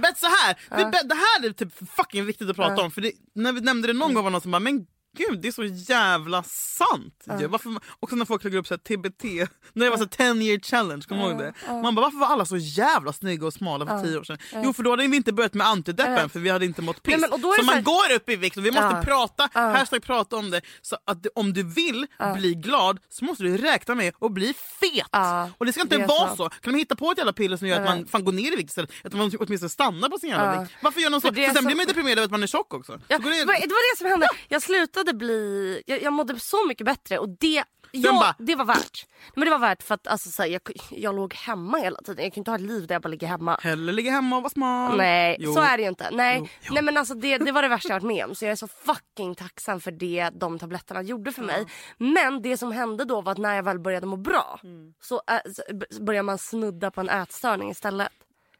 bättre 0.00 0.14
så 0.16 0.26
här. 0.26 0.56
Vi 0.76 0.84
det 1.08 1.14
här 1.14 1.46
är 1.48 1.52
typ 1.52 1.90
fucking 1.96 2.24
viktigt 2.24 2.50
att 2.50 2.56
prata 2.56 2.82
om. 2.82 2.90
För 2.90 3.00
det, 3.00 3.12
när 3.34 3.52
vi 3.52 3.60
nämnde 3.60 3.88
det 3.88 3.94
någon 3.94 4.14
gång 4.14 4.24
var 4.24 4.30
någon 4.30 4.40
som 4.40 4.50
bara 4.50 4.60
men 4.60 4.86
gud 5.16 5.40
det 5.40 5.48
är 5.48 5.52
så 5.52 5.64
jävla 5.64 6.42
sant. 6.42 7.24
Ja. 7.24 7.48
Varför, 7.48 7.74
också 8.00 8.16
när 8.16 8.24
folk 8.24 8.44
lägger 8.44 8.58
upp 8.58 8.66
så 8.66 8.74
här, 8.74 8.78
TBT, 8.96 9.24
när 9.72 9.84
det 9.84 9.90
var 9.90 9.96
så 9.96 10.02
här 10.18 10.34
10 10.34 10.42
year 10.42 10.60
challenge, 10.60 11.02
kommer 11.08 11.22
du 11.24 11.28
ihåg 11.30 11.38
det? 11.38 11.54
Man 11.82 11.94
bara 11.94 12.02
varför 12.02 12.18
var 12.18 12.26
alla 12.26 12.44
så 12.46 12.56
jävla 12.56 13.12
snygga 13.12 13.46
och 13.46 13.52
smala 13.52 13.86
för 13.86 14.02
10 14.02 14.18
år 14.18 14.24
sedan? 14.24 14.38
Jo 14.64 14.72
för 14.72 14.82
då 14.82 14.90
hade 14.90 15.06
vi 15.06 15.16
inte 15.16 15.32
börjat 15.32 15.54
med 15.54 15.66
antideppen 15.66 16.28
för 16.30 16.40
vi 16.40 16.50
hade 16.50 16.64
inte 16.64 16.82
mått 16.82 17.02
piss. 17.02 17.12
Nej, 17.20 17.30
men, 17.30 17.40
så 17.40 17.56
det 17.56 17.62
man 17.62 17.66
så 17.66 17.72
här- 17.72 17.82
går 17.82 18.14
upp 18.16 18.28
i 18.28 18.36
vikt 18.36 18.56
och 18.56 18.64
vi 18.66 18.70
måste 18.70 18.84
Ja. 18.84 19.02
prata, 19.04 19.48
hashtag 19.52 20.02
prata 20.02 20.36
om 20.36 20.50
det. 20.50 20.60
Så 20.82 20.96
att 21.06 21.26
om 21.34 21.52
du 21.52 21.62
vill 21.62 22.06
bli 22.34 22.54
glad 22.54 22.98
så 23.10 23.24
måste 23.24 23.42
du 23.44 23.56
räkna 23.56 23.94
med 23.94 24.14
att 24.20 24.32
bli 24.32 24.54
fet. 24.80 25.06
Ja, 25.12 25.50
och 25.58 25.66
det 25.66 25.72
ska 25.72 25.82
inte 25.82 25.96
det 25.98 26.06
vara 26.06 26.36
så. 26.36 26.48
Kan 26.48 26.72
de 26.72 26.78
hitta 26.78 26.96
på 26.96 27.10
ett 27.10 27.18
jävla 27.18 27.32
piller 27.32 27.56
som 27.56 27.68
gör 27.68 27.80
att 27.80 27.84
man 27.84 28.06
fan 28.06 28.24
går 28.24 28.32
ner 28.32 28.52
i 28.52 28.56
vikt 28.56 28.70
istället? 28.70 28.90
Att 29.04 29.12
man 29.12 29.32
åtminstone 29.40 29.70
stannar 29.70 30.08
på 30.08 30.18
sin 30.18 30.30
jävla 30.30 30.54
Ja. 30.54 30.60
vikt. 30.60 30.72
Varför 30.82 31.00
gör 31.00 31.10
någon 31.10 31.20
så? 31.20 31.28
För 31.28 31.34
För, 31.34 31.42
sen 31.42 31.54
så- 31.54 31.62
blir 31.62 31.76
man 31.76 31.86
deprimerad 31.86 32.18
av 32.18 32.24
att 32.24 32.30
man 32.30 32.42
är 32.42 32.46
tjock 32.46 32.74
också. 32.74 33.00
Ja, 33.08 33.16
Så 33.16 33.22
det, 33.22 33.30
det 33.38 33.44
var 33.44 33.92
det 33.92 33.98
som 33.98 34.06
hände. 34.06 34.28
Jag 34.48 34.62
slutade 34.62 35.05
bli... 35.14 35.82
Jag, 35.86 36.02
jag 36.02 36.12
mådde 36.12 36.40
så 36.40 36.66
mycket 36.68 36.84
bättre 36.86 37.18
och 37.18 37.28
det... 37.28 37.64
Ja, 37.92 38.12
bara- 38.12 38.34
det 38.38 38.54
var 38.54 38.64
värt. 38.64 39.06
Men 39.34 39.44
det 39.44 39.50
var 39.50 39.58
värt 39.58 39.82
för 39.82 39.94
att 39.94 40.06
alltså, 40.06 40.30
så 40.30 40.42
här, 40.42 40.48
jag, 40.50 40.60
jag 40.90 41.14
låg 41.16 41.34
hemma 41.34 41.78
hela 41.78 42.00
tiden. 42.00 42.24
Jag 42.24 42.32
kan 42.34 42.40
inte 42.40 42.50
ha 42.50 42.56
ett 42.56 42.60
liv 42.64 42.86
där 42.86 42.94
jag 42.94 43.02
bara 43.02 43.08
ligger 43.08 43.26
hemma. 43.26 43.58
Hellre 43.62 43.92
ligga 43.92 44.10
hemma 44.10 44.36
och 44.36 44.42
vara 44.42 44.50
smal. 44.50 44.96
Nej, 44.96 45.36
Jo. 45.40 45.54
så 45.54 45.60
är 45.60 45.76
det 45.76 45.82
ju 45.82 45.88
inte. 45.88 46.08
Nej, 46.12 46.50
Jo. 46.60 46.74
nej 46.74 46.82
men 46.82 46.96
alltså 46.96 47.14
det, 47.14 47.38
det 47.38 47.52
var 47.52 47.62
det 47.62 47.68
värsta 47.68 47.88
jag 47.88 47.94
varit 48.00 48.06
med 48.16 48.24
om. 48.24 48.34
Så 48.34 48.44
jag 48.44 48.52
är 48.52 48.56
så 48.56 48.68
fucking 48.68 49.34
tacksam 49.34 49.80
för 49.80 49.90
det 49.90 50.30
de 50.34 50.58
tabletterna 50.58 51.02
gjorde 51.02 51.32
för 51.32 51.42
mig. 51.42 51.66
Men 51.98 52.42
det 52.42 52.56
som 52.56 52.72
hände 52.72 53.04
då 53.04 53.20
var 53.20 53.32
att 53.32 53.38
när 53.38 53.54
jag 53.54 53.62
väl 53.62 53.78
började 53.78 54.06
må 54.06 54.16
bra 54.16 54.60
Mm. 54.62 54.94
så, 55.00 55.22
äh, 55.30 55.52
så 55.90 56.02
började 56.04 56.22
man 56.26 56.38
snudda 56.38 56.90
på 56.90 57.00
en 57.00 57.08
ätstörning 57.08 57.70
istället. 57.70 58.08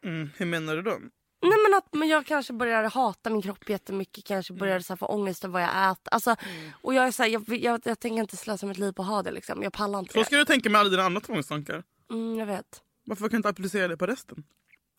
Mm, 0.03 0.29
hur 0.37 0.45
menar 0.45 0.75
du 0.75 0.81
då? 0.81 0.97
Nej 1.41 1.57
men 1.69 1.77
att 1.77 1.93
men 1.93 2.07
jag 2.07 2.25
kanske 2.25 2.53
började 2.53 2.87
hata 2.87 3.29
min 3.29 3.41
kropp 3.41 3.69
jättemycket. 3.69 4.23
Kanske 4.25 4.53
Mm. 4.53 4.59
började 4.59 4.83
så 4.83 4.93
här, 4.93 4.97
få 4.97 5.05
ångest 5.05 5.43
över 5.45 5.53
vad 5.53 5.61
jag 5.61 5.91
äter. 5.91 6.13
Alltså, 6.13 6.35
Och 6.81 6.93
jag 6.93 7.07
är 7.07 7.11
så 7.11 7.23
här, 7.23 7.29
jag, 7.29 7.43
jag, 7.49 7.81
jag 7.83 7.99
tänker 7.99 8.19
inte 8.19 8.37
slösa 8.37 8.65
mitt 8.65 8.77
liv 8.77 8.91
på 8.91 9.01
att 9.01 9.07
ha 9.07 9.23
det 9.23 9.31
liksom. 9.31 9.63
Jag 9.63 9.73
pallar 9.73 9.99
inte 9.99 10.13
Så 10.13 10.19
det. 10.19 10.25
ska 10.25 10.35
du 10.37 10.45
tänka 10.45 10.69
med 10.69 10.81
alla 10.81 10.89
dina 10.89 11.03
andra 11.03 11.21
tvångstankar. 11.21 11.83
Mm, 12.09 12.39
jag 12.39 12.45
vet. 12.45 12.81
Varför 13.05 13.23
kan 13.23 13.29
du 13.29 13.37
inte 13.37 13.49
applicera 13.49 13.87
det 13.87 13.97
på 13.97 14.05
resten? 14.07 14.43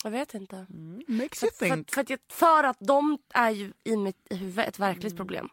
Jag 0.04 0.10
vet 0.10 0.34
inte. 0.34 0.66
Makes 1.08 1.38
För, 1.40 1.46
you 1.46 1.52
för, 1.58 1.66
think. 1.68 1.90
för, 1.94 2.00
att 2.00 2.10
jag, 2.10 2.18
för 2.30 2.64
att 2.64 2.76
de 2.80 3.18
är 3.34 3.50
ju 3.50 3.72
i 3.84 3.96
mitt 3.96 4.26
huvud 4.30 4.58
ett 4.58 4.78
verkligt 4.78 5.16
problem. 5.16 5.48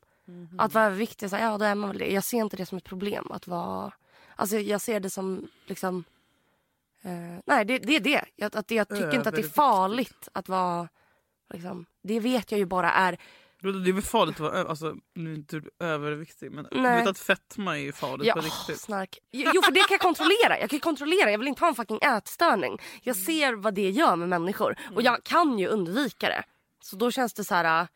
Att 0.57 0.73
vara 0.73 0.85
överviktig, 0.85 1.29
så 1.29 1.35
här, 1.35 1.43
ja 1.51 1.57
då 1.57 1.65
är 1.65 1.75
man 1.75 1.89
väl 1.89 1.97
det. 1.99 2.11
Jag 2.13 2.23
ser 2.23 2.37
inte 2.37 2.57
det 2.57 2.65
som 2.65 2.77
ett 2.77 2.83
problem. 2.83 3.31
Att 3.31 3.47
vara, 3.47 3.91
alltså 4.35 4.57
jag 4.57 4.81
ser 4.81 4.99
det 4.99 5.09
som 5.09 5.47
liksom... 5.65 6.03
Eh, 7.05 7.39
nej, 7.45 7.65
det, 7.65 7.77
det 7.79 7.95
är 7.95 7.99
det. 7.99 8.25
Jag, 8.35 8.55
att 8.57 8.67
det. 8.67 8.75
Jag 8.75 8.89
tycker 8.89 9.13
inte 9.15 9.29
att 9.29 9.35
det 9.35 9.41
är 9.41 9.49
farligt 9.49 10.29
att 10.33 10.49
vara... 10.49 10.89
Liksom, 11.53 11.85
det 12.03 12.19
vet 12.19 12.51
jag 12.51 12.59
ju 12.59 12.65
bara 12.65 12.91
är... 12.91 13.17
Det 13.61 13.89
är 13.89 13.93
väl 13.93 14.01
farligt 14.03 14.35
att 14.35 14.39
vara 14.39 14.63
alltså, 14.67 14.95
nu 15.15 15.31
är 15.31 15.35
inte 15.35 15.61
överviktig 15.79 16.51
men 16.51 16.67
du 16.71 16.81
Nej. 16.81 16.99
vet 16.99 17.07
att 17.07 17.19
fetma 17.19 17.77
är 17.77 17.81
ju 17.81 17.91
farligt 17.91 18.27
Ja, 18.27 18.33
på 18.33 18.39
riktigt. 18.41 18.79
snark. 18.81 19.17
Jo, 19.31 19.61
för 19.61 19.71
det 19.71 19.79
kan 19.79 19.87
jag 19.89 19.99
kontrollera. 20.01 20.59
Jag 20.59 20.69
kan 20.69 20.79
kontrollera. 20.79 21.31
Jag 21.31 21.37
vill 21.39 21.47
inte 21.47 21.61
ha 21.61 21.67
en 21.69 21.75
fucking 21.75 21.99
ätstörning. 22.01 22.77
Jag 23.03 23.15
Mm. 23.15 23.25
ser 23.25 23.53
vad 23.53 23.73
det 23.73 23.89
gör 23.89 24.15
med 24.15 24.29
människor. 24.29 24.75
Och 24.95 25.01
jag 25.01 25.23
kan 25.23 25.59
ju 25.59 25.67
undvika 25.67 26.27
det. 26.29 26.43
Så 26.83 26.95
då 26.95 27.11
känns 27.11 27.33
det 27.33 27.43
så 27.43 27.55
här... 27.55 27.81
äh, 27.81 27.87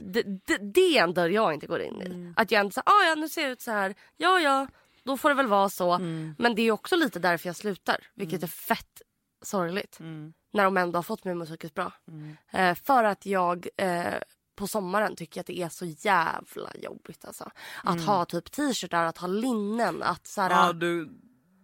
Det, 0.00 0.22
det, 0.46 0.56
det 0.74 0.98
är 0.98 1.02
en 1.02 1.14
dörr 1.14 1.28
jag 1.28 1.54
inte 1.54 1.66
går 1.66 1.80
in 1.80 2.02
i. 2.02 2.04
Mm. 2.06 2.34
Att 2.36 2.50
jag 2.50 2.60
inte 2.66 2.74
säger, 2.74 2.88
ah, 2.90 3.08
ja 3.08 3.14
nu 3.14 3.28
ser 3.28 3.42
jag 3.42 3.50
ut 3.50 3.60
så 3.62 3.70
här. 3.70 3.94
Ja, 4.16 4.40
ja, 4.40 4.66
då 5.06 5.16
får 5.16 5.28
det 5.28 5.34
väl 5.34 5.46
vara 5.46 5.68
så. 5.68 5.92
Mm. 5.92 6.34
Men 6.38 6.54
det 6.54 6.62
är 6.62 6.72
också 6.72 6.96
lite 6.96 7.18
därför 7.18 7.48
jag 7.48 7.56
slutar. 7.56 7.96
Vilket 8.14 8.42
är 8.42 8.46
fett 8.46 9.02
sorgligt. 9.44 10.00
Mm. 10.00 10.32
När 10.52 10.64
de 10.64 10.76
ändå 10.76 10.98
har 10.98 11.02
fått 11.02 11.24
mig 11.24 11.40
att 11.42 11.46
psykiskt 11.48 11.74
bra. 11.74 11.92
Eh, 12.52 12.74
för 12.74 13.04
att 13.04 13.26
jag 13.26 13.68
eh, 13.76 14.14
på 14.56 14.66
sommaren 14.66 15.16
tycker 15.16 15.40
att 15.40 15.46
det 15.46 15.58
är 15.58 15.68
så 15.68 15.84
jävla 15.84 16.70
jobbigt. 16.82 17.24
Alltså. 17.24 17.50
Att 17.84 18.00
ha 18.00 18.24
typ 18.24 18.52
t-shirtar, 18.52 19.04
att 19.04 19.18
ha 19.18 19.28
linnen. 19.28 20.02
Att 20.02 20.26
så 20.26 20.40
här, 20.40 20.50
Mm. 20.50 20.66
Ja, 20.66 20.72
du, 20.72 21.08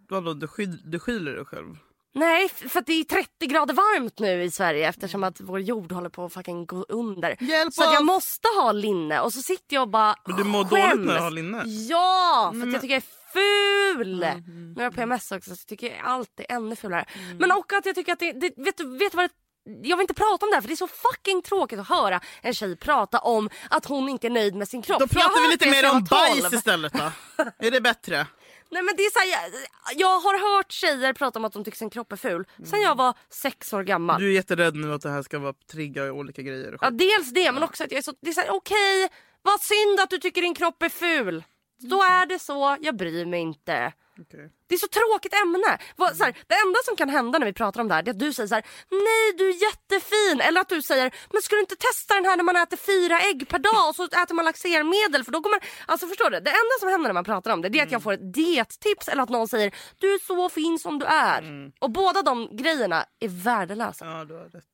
vadå, 0.09 0.33
du, 0.33 0.47
skyl, 0.47 0.91
du 0.91 0.99
skyller 0.99 1.31
dig 1.31 1.45
själv? 1.45 1.77
Nej, 2.15 2.49
för 2.49 2.81
det 2.85 2.93
är 2.93 3.03
30 3.03 3.47
grader 3.47 3.73
varmt 3.73 4.19
nu 4.19 4.43
i 4.43 4.51
Sverige 4.51 4.87
eftersom 4.89 5.23
att 5.23 5.41
vår 5.41 5.59
jord 5.59 5.91
håller 5.91 6.09
på 6.09 6.25
att 6.25 6.33
fucking 6.33 6.65
gå 6.65 6.85
under. 6.89 7.43
Hjälp 7.43 7.73
så 7.73 7.83
jag 7.83 8.05
måste 8.05 8.47
ha 8.61 8.71
linne 8.71 9.19
och 9.19 9.33
så 9.33 9.41
sitter 9.41 9.75
jag 9.75 9.81
och 9.81 9.89
bara 9.89 10.15
Men 10.27 10.37
du 10.37 10.43
mår 10.43 10.63
skäms. 10.65 10.91
dåligt 10.93 11.05
när 11.07 11.15
du 11.15 11.21
har 11.21 11.31
linne? 11.31 11.63
Ja, 11.65 12.47
för 12.51 12.57
men- 12.57 12.71
jag 12.71 12.81
tycker 12.81 12.93
jag 12.93 13.03
är 13.03 13.22
ful. 13.33 14.23
Mm, 14.23 14.43
Nu 14.73 14.73
har 14.75 14.83
jag 14.83 14.95
PMS 14.95 15.31
också 15.31 15.55
så 15.55 15.65
tycker 15.65 15.87
jag 15.87 15.99
allt 16.05 16.39
är 16.39 16.45
ännu 16.55 16.75
fulare. 16.75 17.05
Men 17.39 17.51
också 17.51 17.75
att 17.75 17.85
jag 17.85 17.95
tycker 17.95 18.13
att 18.13 18.19
det, 18.19 18.31
det 18.31 18.53
vet, 18.57 18.77
du, 18.77 18.97
vet 18.97 19.11
du 19.11 19.15
vad 19.17 19.23
det 19.25 19.33
jag 19.65 19.97
vill 19.97 20.01
inte 20.03 20.13
prata 20.13 20.45
om 20.45 20.49
det 20.49 20.55
här 20.55 20.61
för 20.61 20.67
det 20.67 20.73
är 20.73 20.75
så 20.75 20.87
fucking 20.87 21.41
tråkigt 21.41 21.79
att 21.79 21.89
höra 21.89 22.21
en 22.41 22.53
tjej 22.53 22.75
prata 22.75 23.19
om 23.19 23.49
att 23.69 23.85
hon 23.85 24.09
inte 24.09 24.27
är 24.27 24.31
nöjd 24.31 24.55
med 24.55 24.67
sin 24.69 24.81
kropp. 24.81 24.99
Då 24.99 25.07
pratar 25.07 25.45
vi 25.45 25.51
lite 25.51 25.69
mer 25.69 25.91
om 25.91 26.03
bajs 26.03 26.41
12. 26.41 26.53
istället 26.53 26.93
då. 26.93 27.11
är 27.59 27.71
det 27.71 27.81
bättre? 27.81 28.27
Nej 28.71 28.83
men 28.83 28.95
det 28.97 29.03
är 29.03 29.11
så 29.11 29.19
här, 29.19 29.27
jag, 29.27 29.61
jag 30.01 30.19
har 30.19 30.55
hört 30.57 30.71
tjejer 30.71 31.13
prata 31.13 31.39
om 31.39 31.45
att 31.45 31.53
de 31.53 31.63
tycker 31.63 31.77
sin 31.77 31.89
kropp 31.89 32.11
är 32.11 32.15
ful 32.15 32.45
sen 32.65 32.81
jag 32.81 32.95
var 32.97 33.13
sex 33.29 33.73
år 33.73 33.83
gammal. 33.83 34.21
Du 34.21 34.27
är 34.27 34.33
jätterädd 34.33 34.75
nu 34.75 34.93
att 34.93 35.01
det 35.01 35.09
här 35.09 35.21
ska 35.21 35.39
vara 35.39 35.53
trigga 35.71 36.13
olika 36.13 36.41
grejer. 36.41 36.73
och 36.73 36.79
Ja, 36.81 36.89
dels 36.89 37.29
det 37.33 37.51
men 37.51 37.63
också 37.63 37.83
att 37.83 37.91
jag 37.91 37.97
är 37.97 38.01
så, 38.01 38.13
det 38.21 38.29
är 38.29 38.33
så 38.33 38.41
här, 38.41 38.51
okej 38.51 39.09
vad 39.41 39.61
synd 39.61 39.99
att 39.99 40.09
du 40.09 40.17
tycker 40.17 40.41
din 40.41 40.55
kropp 40.55 40.83
är 40.83 40.89
ful. 40.89 41.43
Då 41.79 42.03
är 42.03 42.25
det 42.25 42.39
så, 42.39 42.77
jag 42.81 42.95
bryr 42.95 43.25
mig 43.25 43.39
inte. 43.39 43.93
Okej. 44.21 44.49
Det 44.67 44.75
är 44.75 44.79
så 44.79 44.87
tråkigt 44.87 45.33
ämne. 45.33 45.77
Vad, 45.95 46.17
så 46.17 46.23
här, 46.23 46.37
det 46.47 46.55
enda 46.55 46.79
som 46.85 46.95
kan 46.95 47.09
hända 47.09 47.39
när 47.39 47.45
vi 47.45 47.53
pratar 47.53 47.81
om 47.81 47.87
det 47.87 47.93
här 47.93 48.07
är 48.07 48.11
att 48.11 48.19
du 48.19 48.33
säger 48.33 48.47
så 48.47 48.55
här, 48.55 48.65
nej 48.89 49.33
du 49.37 49.49
är 49.49 49.61
jättefin. 49.63 50.41
Eller 50.41 50.61
att 50.61 50.69
du 50.69 50.81
säger, 50.81 51.15
men 51.31 51.41
ska 51.41 51.55
du 51.55 51.59
inte 51.59 51.75
testa 51.75 52.13
den 52.13 52.25
här 52.25 52.37
när 52.37 52.43
man 52.43 52.55
äter 52.55 52.77
fyra 52.77 53.19
ägg 53.19 53.47
per 53.49 53.59
dag 53.59 53.89
och 53.89 53.95
så 53.95 54.03
äter 54.03 54.33
man 54.33 54.45
laxermedel 54.45 55.23
för 55.23 55.31
då 55.31 55.39
går 55.39 55.49
man... 55.49 55.59
Alltså 55.85 56.07
förstår 56.07 56.29
du? 56.29 56.39
Det 56.39 56.49
enda 56.49 56.75
som 56.79 56.89
händer 56.89 57.09
när 57.09 57.13
man 57.13 57.23
pratar 57.23 57.51
om 57.51 57.61
det, 57.61 57.69
det 57.69 57.79
är 57.79 57.83
att 57.83 57.91
jag 57.91 58.03
får 58.03 58.13
ett 58.13 58.33
diettips 58.33 59.07
eller 59.07 59.23
att 59.23 59.29
någon 59.29 59.47
säger, 59.47 59.75
du 59.97 60.13
är 60.13 60.19
så 60.19 60.49
fin 60.49 60.79
som 60.79 60.99
du 60.99 61.05
är. 61.05 61.71
Och 61.79 61.91
båda 61.91 62.21
de 62.21 62.57
grejerna 62.57 63.05
är 63.19 63.43
värdelösa. 63.43 64.05
Ja, 64.05 64.25
du 64.25 64.33
har 64.33 64.43
rätt. 64.43 64.65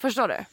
Förstår 0.00 0.28
du? 0.28 0.44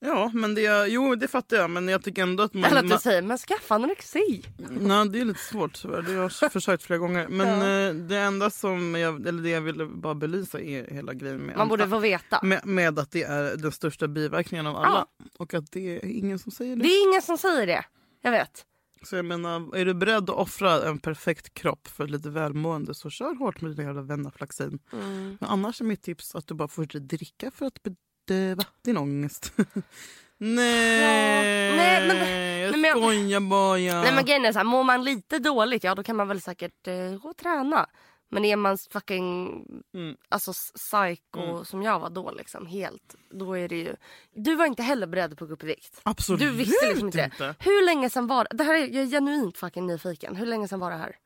Ja, 0.00 0.30
men 0.34 0.54
det, 0.54 0.86
jo, 0.88 1.14
det 1.14 1.28
fattar 1.28 1.56
jag. 1.56 1.70
Men 1.70 1.88
jag 1.88 2.02
tycker 2.02 2.22
ändå 2.22 2.42
att 2.42 2.54
man... 2.54 2.64
Eller 2.64 2.80
att 2.80 2.88
du 2.88 2.98
säger, 2.98 3.22
men 3.22 3.38
skaffa 3.38 3.74
anorexi. 3.74 4.42
nej, 4.70 5.08
det 5.08 5.20
är 5.20 5.24
lite 5.24 5.40
svårt 5.40 5.82
tyvärr. 5.82 6.02
Det 6.02 6.12
har 6.14 6.32
jag 6.40 6.52
försökt 6.52 6.82
flera 6.82 6.98
gånger. 6.98 7.28
Men 7.28 7.48
eh, 7.88 7.94
det 8.08 8.16
enda 8.16 8.50
som 8.50 8.94
jag, 8.94 9.26
eller 9.26 9.42
det 9.42 9.48
jag 9.50 9.60
ville 9.60 9.86
bara 9.86 10.14
belysa 10.14 10.60
är 10.60 10.94
hela 10.94 11.14
grejen 11.14 11.38
med, 11.40 11.56
Man 11.56 11.68
borde 11.68 11.88
få 11.88 11.98
veta. 11.98 12.40
med, 12.42 12.66
med 12.66 12.98
att 12.98 13.10
det 13.10 13.22
är 13.22 13.56
den 13.56 13.72
största 13.72 14.08
biverkningen 14.08 14.66
av 14.66 14.76
alla. 14.76 15.06
Och 15.38 15.54
att 15.54 15.72
det 15.72 15.96
är 15.96 16.04
ingen 16.04 16.38
som 16.38 16.52
säger 16.52 16.76
det. 16.76 16.82
Det 16.82 16.88
är 16.88 17.08
ingen 17.08 17.22
som 17.22 17.38
säger 17.38 17.66
det. 17.66 17.84
Jag 18.22 18.30
vet. 18.30 18.64
Så 19.02 19.16
jag 19.16 19.24
menar, 19.24 19.76
är 19.76 19.84
du 19.84 19.94
beredd 19.94 20.30
att 20.30 20.36
offra 20.36 20.82
en 20.88 20.98
perfekt 20.98 21.54
kropp 21.54 21.86
för 21.88 22.06
lite 22.06 22.30
välmående 22.30 22.94
så 22.94 23.10
kör 23.10 23.34
hårt 23.34 23.60
med 23.60 23.70
dina 23.70 23.82
jävla 23.82 24.02
Venaflaxin. 24.02 24.78
Mm. 24.92 25.36
Men 25.40 25.50
annars 25.50 25.80
är 25.80 25.84
mitt 25.84 26.02
tips 26.02 26.34
att 26.34 26.46
du 26.46 26.54
bara 26.54 26.68
fortsätter 26.68 27.06
dricka 27.06 27.50
för 27.50 27.66
att 27.66 27.82
bedöva 28.28 28.64
din 28.84 28.96
ångest. 28.96 29.52
nej, 30.38 31.76
nej, 31.76 32.08
men- 32.08 32.16
jag 32.60 32.70
nej, 32.70 32.80
men 32.80 32.84
jag- 32.84 32.98
skojar 32.98 33.40
bara. 33.40 34.02
Nej 34.02 34.14
men 34.14 34.24
grejen 34.24 34.44
är 34.44 34.52
så 34.52 34.58
här, 34.58 34.64
mår 34.64 34.84
man 34.84 35.04
lite 35.04 35.38
dåligt, 35.38 35.84
ja 35.84 35.94
då 35.94 36.02
kan 36.02 36.16
man 36.16 36.28
väl 36.28 36.40
säkert 36.40 36.86
eh, 36.86 37.18
gå 37.22 37.28
och 37.28 37.36
träna. 37.36 37.86
Men 38.30 38.44
är 38.44 38.56
man 38.56 38.78
fucking 38.92 39.48
Mm. 39.94 40.16
alltså 40.28 40.52
psycho 40.74 41.64
som 41.64 41.82
jag 41.82 42.00
var 42.00 42.10
då 42.10 42.30
liksom 42.30 42.66
helt, 42.66 43.14
då 43.30 43.58
är 43.58 43.68
det 43.68 43.76
ju... 43.76 43.96
Du 44.34 44.54
var 44.54 44.66
inte 44.66 44.82
heller 44.82 45.06
beredd 45.06 45.38
på 45.38 45.44
att 45.44 45.48
gå 45.50 45.54
upp 45.54 45.62
i 45.62 45.66
vikt. 45.66 46.00
Absolut 46.02 46.40
Du 46.40 46.50
visste 46.50 46.86
liksom 46.88 47.06
inte 47.06 47.30
inte. 47.32 47.54
Hur 47.58 47.86
länge 47.86 48.10
sen 48.10 48.26
var 48.26 48.44
det? 48.44 48.56
Det 48.56 48.64
här 48.64 48.74
är, 48.74 48.78
jag 48.86 49.04
är 49.04 49.06
genuint 49.06 49.58
fucking 49.58 49.86
nyfiken. 49.86 50.36
Hur 50.36 50.46
länge 50.46 50.68
sen 50.68 50.80
var 50.80 50.90
det 50.90 50.96
här? 50.96 51.16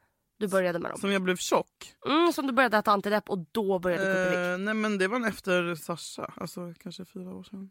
Du 0.42 0.48
började 0.48 0.78
med 0.78 0.90
dem? 0.90 0.98
Som 1.00 1.12
jag 1.12 1.22
blev 1.22 1.36
tjock? 1.36 1.94
Mm, 2.06 2.32
som 2.32 2.46
du 2.46 2.52
började 2.52 2.76
äta 2.76 2.92
antidepp 2.92 3.30
och 3.30 3.46
då 3.52 3.78
började 3.78 4.04
du 4.24 4.30
gå? 4.30 4.38
Eh, 4.38 4.58
nej 4.58 4.74
men 4.74 4.98
det 4.98 5.08
var 5.08 5.28
efter 5.28 5.74
Sasha, 5.74 6.32
alltså 6.36 6.74
kanske 6.82 7.04
fyra 7.04 7.34
år 7.34 7.42
sedan. 7.42 7.70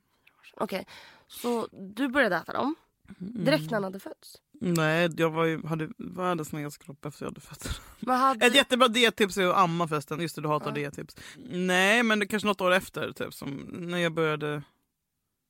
Okej, 0.58 0.88
så 1.28 1.68
du 1.72 2.08
började 2.08 2.36
äta 2.36 2.54
dem 2.54 2.76
direkt 3.20 3.64
när 3.64 3.74
han 3.74 3.84
hade 3.84 4.00
fötts? 4.00 4.36
Nej, 4.52 5.10
jag 5.18 5.30
var 5.30 5.46
ju, 5.46 5.66
hade 5.68 5.90
världens 5.98 6.48
snyggaste 6.48 6.86
kropp 6.86 7.06
efter 7.06 7.26
jag 7.26 7.30
hade 7.30 7.42
fött. 7.42 7.82
Hade... 8.08 8.46
Ett 8.46 8.56
jättebra 8.56 8.88
diettips 8.88 9.38
är 9.38 9.48
att 9.48 9.56
amma 9.58 9.88
förresten. 9.88 10.20
Just 10.20 10.36
det, 10.36 10.42
du 10.42 10.48
hatar 10.48 10.68
Ja. 10.70 10.74
diettips. 10.74 11.16
Nej, 11.50 12.04
men 12.04 12.20
det 12.20 12.28
kanske 12.28 12.48
något 12.48 12.62
år 12.62 12.72
efter, 12.72 13.12
typ, 13.12 13.34
som 13.34 13.50
när 13.72 13.98
jag 13.98 14.14
började 14.14 14.64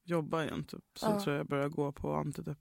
jobba 0.04 0.44
igen. 0.44 0.64
Typ, 0.64 0.84
så 0.96 1.06
Ja. 1.06 1.22
tror 1.24 1.36
jag 1.36 1.40
jag 1.40 1.48
började 1.48 1.70
gå 1.70 1.92
på 1.92 2.16
antidepp. 2.16 2.58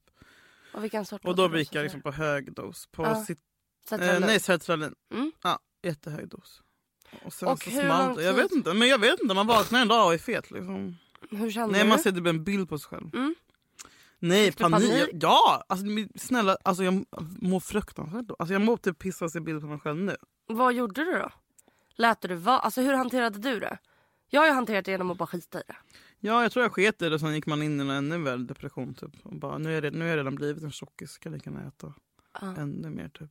Och 0.74 0.84
Och 1.24 1.36
då 1.36 1.58
gick 1.58 1.74
jag 1.74 1.82
liksom 1.82 2.02
på 2.02 2.10
hög 2.10 2.52
dos. 2.54 2.86
På 2.92 3.02
Ja. 3.02 3.24
Sertralin? 3.90 4.22
eh, 4.22 4.26
nej, 4.26 4.40
sertralin. 4.40 4.94
Mm. 5.14 5.32
Ja, 5.42 5.58
jättehög 5.82 6.28
dos. 6.28 6.62
Och 7.24 7.32
sen 7.32 7.48
Och 7.48 7.62
så 7.62 7.70
hur 7.70 7.82
smalt. 7.82 8.22
Jag 8.22 8.34
vet 8.34 8.52
inte, 8.52 8.74
men 8.74 8.88
jag 8.88 8.98
vet 8.98 9.20
inte. 9.20 9.34
Man 9.34 9.46
vaknar 9.46 9.80
en 9.82 9.88
dag 9.88 10.06
och 10.06 10.14
är 10.14 10.18
fet. 10.18 10.50
Liksom. 10.50 10.96
Hur 11.30 11.50
kände 11.50 11.72
Nej, 11.72 11.82
du? 11.82 11.88
man 11.88 11.98
ser 11.98 12.12
typ 12.12 12.26
en 12.26 12.44
bild 12.44 12.68
på 12.68 12.78
sig 12.78 12.88
själv. 12.88 13.14
Mm. 13.14 13.34
Nej, 14.18 14.52
panik. 14.52 14.88
panik? 14.88 15.08
Ja! 15.12 15.64
Alltså, 15.68 15.86
snälla, 16.16 16.56
alltså, 16.64 16.84
jag 16.84 17.04
mår 17.40 17.60
fruktansvärt 17.60 18.26
då. 18.26 18.36
Alltså, 18.38 18.52
jag 18.52 18.62
mår 18.62 18.76
typ 18.76 18.98
pissa 18.98 19.24
och 19.24 19.30
se 19.30 19.40
bild 19.40 19.60
på 19.60 19.66
mig 19.66 19.78
själv 19.80 19.96
nu. 19.96 20.16
Vad 20.46 20.74
gjorde 20.74 21.04
du 21.04 21.12
då? 21.12 21.30
Lät 21.96 22.20
du 22.20 22.34
vara? 22.34 22.58
Alltså 22.58 22.80
hur 22.80 22.92
hanterade 22.92 23.38
du 23.38 23.60
det? 23.60 23.78
Jag 24.28 24.40
har 24.40 24.46
ju 24.46 24.52
hanterat 24.52 24.84
det 24.84 24.90
genom 24.90 25.10
att 25.10 25.18
bara 25.18 25.26
skita 25.26 25.60
i 25.60 25.62
det. 25.66 25.76
Ja, 26.20 26.42
jag 26.42 26.52
tror 26.52 26.62
jag 26.62 26.72
sket 26.72 27.02
i 27.02 27.08
det 27.08 27.14
och 27.14 27.20
sen 27.20 27.34
gick 27.34 27.46
man 27.46 27.62
in 27.62 27.80
i 27.80 27.82
en 27.82 27.90
ännu 27.90 28.18
värre 28.18 28.36
depression. 28.36 28.94
Typ. 28.94 29.10
Och 29.22 29.34
bara, 29.36 29.58
nu, 29.58 29.76
är 29.76 29.82
det, 29.82 29.90
nu 29.90 30.00
har 30.00 30.06
jag 30.06 30.16
redan 30.18 30.34
blivit 30.34 30.62
en 30.62 30.70
tjockis, 30.72 31.10
ska 31.10 31.28
lika 31.28 31.50
gärna 31.50 31.68
äta 31.68 31.94
Ja. 32.40 32.54
ännu 32.58 32.90
mer. 32.90 33.08
Typ. 33.08 33.30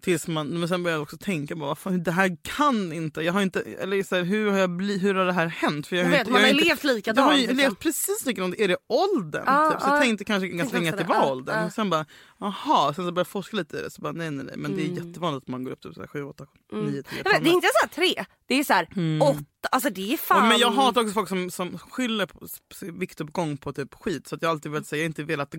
Tills 0.00 0.28
man, 0.28 0.48
men 0.48 0.68
sen 0.68 0.82
började 0.82 0.96
jag 0.98 1.02
också 1.02 1.16
tänka, 1.16 1.56
bara, 1.56 1.74
fan, 1.74 2.02
det 2.02 2.10
här 2.12 2.36
kan 2.42 2.92
inte... 2.92 3.20
Jag 3.22 3.32
har 3.32 3.42
inte 3.42 3.60
eller 3.62 4.02
så 4.02 4.16
här, 4.16 4.22
hur, 4.22 4.50
har 4.50 4.58
jag 4.58 4.70
bli, 4.70 4.98
hur 4.98 5.14
har 5.14 5.24
det 5.24 5.32
här 5.32 5.46
hänt? 5.46 5.86
För 5.86 5.96
jag, 5.96 6.02
Jag 6.04 6.06
har 6.06 6.12
vet, 6.12 6.20
inte, 6.20 6.32
man 6.32 6.40
jag 6.40 6.48
har 6.48 6.54
inte, 6.54 6.64
levt 6.68 6.84
jag 6.84 6.94
likadant. 6.94 7.26
har 7.26 7.32
ju 7.34 7.40
liksom. 7.40 7.56
levt 7.56 7.78
precis 7.78 8.26
likadant. 8.26 8.54
Är 8.58 8.68
det 8.68 8.76
åldern? 8.86 9.42
Ja, 9.46 9.70
typ. 9.72 9.80
Så 9.80 9.86
ja. 9.88 9.94
jag 9.94 10.02
tänkte 10.02 10.24
kanske 10.24 10.48
ganska 10.48 10.76
länge 10.76 10.90
att 10.92 10.98
det 10.98 11.04
var 11.04 11.14
Ja, 11.14 11.30
åldern. 11.32 11.64
Och 11.66 11.72
sen 11.72 11.90
bara, 11.90 12.06
aha. 12.40 12.86
Sen 12.86 12.94
så 12.94 13.02
började 13.02 13.20
jag 13.20 13.26
forska 13.26 13.56
lite 13.56 13.76
i 13.78 13.82
det. 13.82 13.90
Så 13.90 14.02
bara, 14.02 14.12
nej, 14.12 14.30
nej, 14.30 14.44
nej. 14.46 14.54
Men 14.56 14.76
det 14.76 14.82
är 14.82 14.88
Mm. 14.90 15.06
jättevanligt 15.08 15.44
att 15.44 15.48
man 15.48 15.64
går 15.64 15.70
upp 15.72 15.80
typ 15.82 16.10
7, 16.10 16.22
8, 16.24 16.46
9, 16.72 17.02
10 17.02 17.22
Jag 17.24 17.32
vet, 17.32 17.44
det 17.44 17.50
är 17.50 17.52
inte 17.54 17.68
så 17.80 17.86
här 17.86 17.88
tre, 17.94 18.24
det 18.46 18.54
är 18.54 18.64
så 18.64 18.72
här 18.72 18.88
åtta. 19.22 19.68
Alltså 19.72 19.90
det 19.90 20.12
är 20.12 20.16
fan... 20.16 20.38
Mm. 20.38 20.48
men 20.48 20.58
jag 20.58 20.70
hatar 20.70 21.00
också 21.00 21.12
folk 21.12 21.28
som, 21.28 21.50
som 21.50 21.78
skyller 21.78 22.26
på 22.26 22.46
viktuppgång 22.92 23.56
på 23.56 23.72
typ 23.72 23.94
skit. 23.94 24.26
Så 24.28 24.34
att 24.34 24.42
jag 24.42 24.48
har 24.48 24.54
alltid 24.54 24.72
velat 24.72 24.86
säga, 24.86 25.00
jag 25.00 25.04
har 25.04 25.08
inte 25.10 25.24
velat 25.24 25.54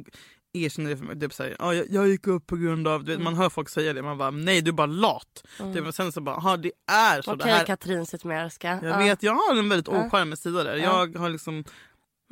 erkänna 0.64 0.90
det 0.90 0.98
för 0.98 1.06
mig. 1.06 1.20
Typ 1.20 1.34
ah, 1.60 1.74
jag, 1.74 1.86
jag 1.90 2.08
gick 2.08 2.28
upp 2.28 2.48
på 2.48 2.56
grund 2.56 2.88
av, 2.88 3.04
du 3.04 3.12
vet, 3.16 3.24
man 3.24 3.36
hör 3.36 3.50
folk 3.50 3.70
säga 3.70 3.94
det. 3.94 4.02
Man 4.02 4.18
bara, 4.18 4.32
nej 4.32 4.62
du 4.62 4.70
är 4.70 4.74
bara 4.74 4.88
lat. 4.88 5.44
Typ, 5.74 5.88
och 5.88 5.96
sen 5.96 6.12
så 6.12 6.22
bara, 6.22 6.58
det 6.58 6.72
är 6.92 7.22
så. 7.22 7.34
Okej 7.34 7.52
här, 7.52 7.66
Katrin 7.66 8.06
Zytomierska. 8.06 8.80
jag 8.84 8.98
vet, 8.98 9.24
jag 9.24 9.34
har 9.34 9.56
en 9.60 9.70
väldigt 9.70 9.88
Ja. 9.88 10.06
ocharmig 10.06 10.38
sida 10.38 10.64
där. 10.64 10.76
Jag 10.76 11.18
har 11.18 11.30
liksom, 11.30 11.64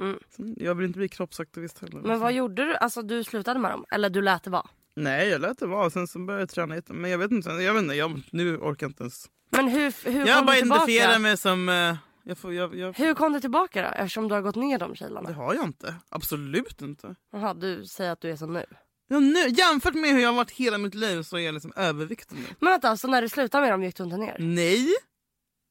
Mm. 0.02 0.20
jag 0.58 0.76
vill 0.76 0.86
inte 0.86 1.00
bli 1.00 1.08
kroppsaktivist 1.10 1.80
heller. 1.82 2.02
Men 2.02 2.20
vad 2.20 2.34
gjorde 2.34 2.66
du? 2.66 2.76
Alltså 2.76 3.02
du 3.02 3.24
slutade 3.24 3.60
med 3.60 3.72
dem? 3.72 3.86
Eller 3.92 4.10
du 4.10 4.22
lät 4.22 4.44
det 4.44 4.50
vara? 4.50 4.68
Nej 4.96 5.28
jag 5.30 5.42
lät 5.42 5.60
det 5.60 5.66
vara, 5.68 5.90
sen 5.90 6.08
så 6.08 6.20
började 6.20 6.42
jag 6.42 6.50
träna 6.50 6.76
lite. 6.76 6.94
Men 6.94 7.12
jag 7.12 7.18
vet 7.18 7.32
inte, 7.32 7.50
jag 7.50 7.74
vet 7.74 7.84
inte 7.84 7.96
jag, 7.96 8.22
nu 8.32 8.58
orkar 8.58 8.86
jag 8.86 8.90
inte 8.92 9.04
ens. 9.04 9.26
Men 9.50 9.68
hur, 9.68 10.12
hur 10.12 10.28
Jag 10.28 10.38
kom 10.38 10.46
bara 10.46 10.54
du 10.56 10.60
identifierar 10.60 10.88
tillbaka? 11.14 11.20
mig 11.20 11.38
som, 11.38 11.70
eh, 11.70 11.96
jag 12.26 12.38
får, 12.38 12.54
jag, 12.54 12.76
jag, 12.76 12.94
Hur 12.94 13.14
kom 13.14 13.34
du 13.34 13.40
tillbaka 13.40 13.82
då? 13.82 13.88
Eftersom 13.88 14.28
du 14.28 14.34
har 14.36 14.42
gått 14.42 14.56
ner 14.56 14.80
de 14.80 14.92
det 14.92 14.98
kilona. 14.98 15.34
har 15.34 15.54
jag 15.54 15.64
inte. 15.64 15.96
Absolut 16.10 16.82
inte. 16.82 17.16
Jaha, 17.32 17.54
du 17.54 17.86
säger 17.86 18.12
att 18.12 18.22
du 18.22 18.30
är 18.32 18.36
som 18.36 18.54
nu. 18.54 18.66
Ja, 19.08 19.20
nu, 19.20 19.48
jämfört 19.50 19.94
med 19.94 20.10
hur 20.12 20.20
jag 20.20 20.30
har 20.30 20.36
varit 20.36 20.52
hela 20.52 20.78
mitt 20.78 20.96
liv 20.96 21.24
så 21.24 21.38
är 21.38 21.42
jag 21.42 21.54
liksom 21.54 21.74
överviktig 21.76 22.36
nu. 22.38 22.46
Men 22.60 22.72
vänta, 22.72 22.98
så 22.98 23.08
när 23.08 23.22
du 23.22 23.30
slutade 23.30 23.62
med 23.62 23.72
dem 23.74 23.84
gick 23.84 23.96
du 23.98 24.04
inte 24.04 24.18
ner? 24.18 24.36
Nej! 24.40 24.88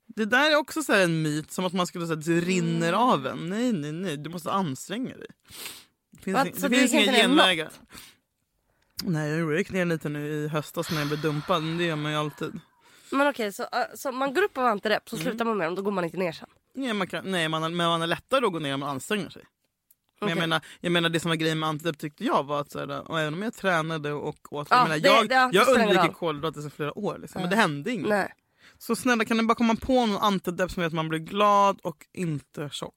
Det 0.07 0.25
där 0.25 0.51
är 0.51 0.57
också 0.57 0.83
så 0.83 0.93
här 0.93 1.01
en 1.05 1.23
myt, 1.23 1.51
som 1.53 1.65
att 1.65 1.73
man 1.73 1.87
skulle 1.87 2.07
säga 2.07 2.19
att 2.19 2.25
det 2.25 2.41
rinner 2.41 2.89
Mm. 2.89 3.01
av 3.01 3.27
en. 3.27 3.49
Nej, 3.49 3.73
nej, 3.73 3.93
nej. 3.93 4.17
Du 4.17 4.31
måste 4.31 4.53
anstränga 4.53 5.17
dig. 5.17 5.27
Det 6.11 6.23
finns, 6.23 6.35
Vad? 6.35 6.47
ing- 6.47 6.61
Så 6.61 6.69
det 6.69 6.77
finns 6.77 6.95
inga 6.95 7.13
genvägar. 7.13 7.71
Nej, 9.05 9.31
jag 9.31 9.59
gick 9.59 9.71
ner 9.73 9.85
lite 9.85 10.09
nu 10.09 10.27
i 10.29 10.49
höstas 10.49 10.91
när 10.91 10.99
jag 10.99 11.09
blev 11.09 11.21
dumpad. 11.21 11.63
Men 11.63 11.79
det 11.79 11.85
gör 11.85 11.97
man 11.97 12.13
ju 12.13 12.19
alltid. 12.19 12.61
Men 13.11 13.27
okej, 13.29 13.53
så, 13.53 13.63
äh, 13.63 13.69
så 13.95 14.13
man 14.13 14.35
går 14.35 14.43
upp 14.43 14.59
av 14.59 14.67
antidepp 14.67 15.13
Mm. 15.13 15.19
så 15.23 15.25
slutar 15.31 15.45
man 15.45 15.57
med 15.59 15.67
dem, 15.67 15.75
då 15.75 15.83
går 15.83 15.91
man 15.91 16.05
inte 16.05 16.17
ner 16.17 16.33
sen? 16.33 16.49
Nej, 16.75 16.93
man, 16.95 17.07
kan, 17.07 17.31
nej 17.31 17.49
man, 17.49 17.63
men 17.63 17.77
man 17.77 18.03
är 18.03 18.07
lättare 18.07 18.47
att 18.47 18.53
gå 18.53 18.59
ner 18.59 18.75
om 18.75 18.81
man 18.81 18.89
anstränger 18.89 19.31
sig. 19.31 19.43
Men 20.21 20.29
jag, 20.29 20.39
menar, 20.39 20.61
jag 20.81 20.93
menar 20.93 21.09
det 21.09 21.21
som 21.21 21.29
var 21.29 21.37
grejen 21.37 21.59
med 21.59 21.69
antidepp 21.69 21.99
tyckte 21.99 22.25
jag 22.25 22.43
var 22.47 22.61
att 22.61 22.71
så 22.71 22.79
här, 22.79 23.11
och 23.11 23.21
även 23.21 23.35
om 23.35 23.43
jag 23.43 23.55
tränade 23.55 24.13
och 24.13 24.29
åt, 24.29 24.67
Ja, 24.71 24.77
jag, 24.77 24.83
menar, 24.89 24.99
det- 25.01 25.09
jag, 25.09 25.29
det- 25.29 25.35
jag 25.57 25.69
ingen 25.77 25.89
undviker 25.89 26.13
kolhydrater 26.15 26.67
i 26.67 26.71
flera 26.71 26.99
år. 26.99 27.19
Liksom, 27.19 27.41
Men 27.41 27.51
det 27.51 27.57
hände 27.57 27.91
inget. 27.93 28.09
Nej. 28.09 28.33
Så 28.79 28.97
snälla 28.97 29.25
kan 29.25 29.37
ni 29.37 29.43
bara 29.43 29.55
komma 29.55 29.77
på 29.77 30.07
någon 30.07 30.17
antidepp 30.23 30.71
som 30.71 30.81
gör 30.83 30.87
att 30.89 30.93
man 30.95 31.09
blir 31.09 31.19
glad 31.21 31.81
och 31.83 32.07
inte 32.13 32.69
tjock? 32.73 32.95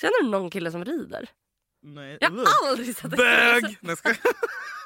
Känner 0.00 0.22
du 0.22 0.28
någon 0.30 0.50
kille 0.50 0.70
som 0.70 0.84
rider? 0.84 1.28
Nej. 1.82 2.18
Jag 2.20 2.30
har 2.30 2.68
aldrig 2.68 2.96
sett 2.96 3.04
en 3.04 3.10
kille 3.10 3.22
Bög! 3.22 3.62
som- 3.64 3.74
Nej, 3.80 3.96
ska... 3.96 4.08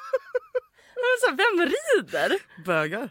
Men 0.94 1.14
så, 1.20 1.30
Vem 1.36 1.66
rider? 1.66 2.38
Bögar. 2.64 3.11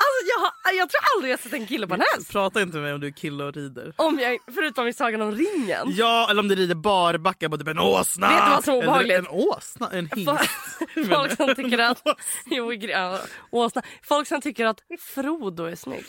Alltså, 0.00 0.20
jag, 0.28 0.38
har, 0.38 0.78
jag 0.78 0.90
tror 0.90 1.00
aldrig 1.16 1.32
jag 1.32 1.40
sett 1.40 1.52
en 1.52 1.66
kille 1.66 1.86
på 1.86 1.94
en 1.94 2.00
häst. 2.00 2.32
Prata 2.32 2.62
inte 2.62 2.74
med 2.76 2.82
mig 2.84 2.92
om 2.94 3.00
du 3.00 3.06
är 3.06 3.10
kille 3.10 3.44
och 3.44 3.54
rider. 3.54 3.92
Om 3.96 4.18
jag, 4.18 4.38
förutom 4.54 4.88
i 4.88 4.92
Sagan 4.92 5.22
om 5.22 5.32
ringen. 5.32 5.86
Ja, 5.86 6.26
eller 6.30 6.40
om 6.40 6.48
du 6.48 6.54
rider 6.54 6.74
barbacka 6.74 7.48
på 7.50 7.58
typ 7.58 7.68
en 7.68 7.78
åsna. 7.78 8.28
Vet 8.28 8.44
du 8.44 8.50
vad 8.50 8.64
som 8.64 8.74
är 8.74 8.78
Eller 8.78 8.88
obehagligt? 8.88 9.18
En 9.18 9.28
åsna? 9.28 9.90
En 9.90 10.08
hingst? 10.14 10.50
Folk- 11.14 11.36
som 11.36 11.54
tycker 11.54 11.78
att... 11.78 12.02
Jo, 12.46 12.72
ja, 12.72 13.20
åsna. 13.50 13.82
Folk 14.02 14.28
som 14.28 14.40
tycker 14.40 14.66
att 14.66 14.80
Frodo 15.00 15.64
är 15.64 15.76
snygg. 15.76 16.04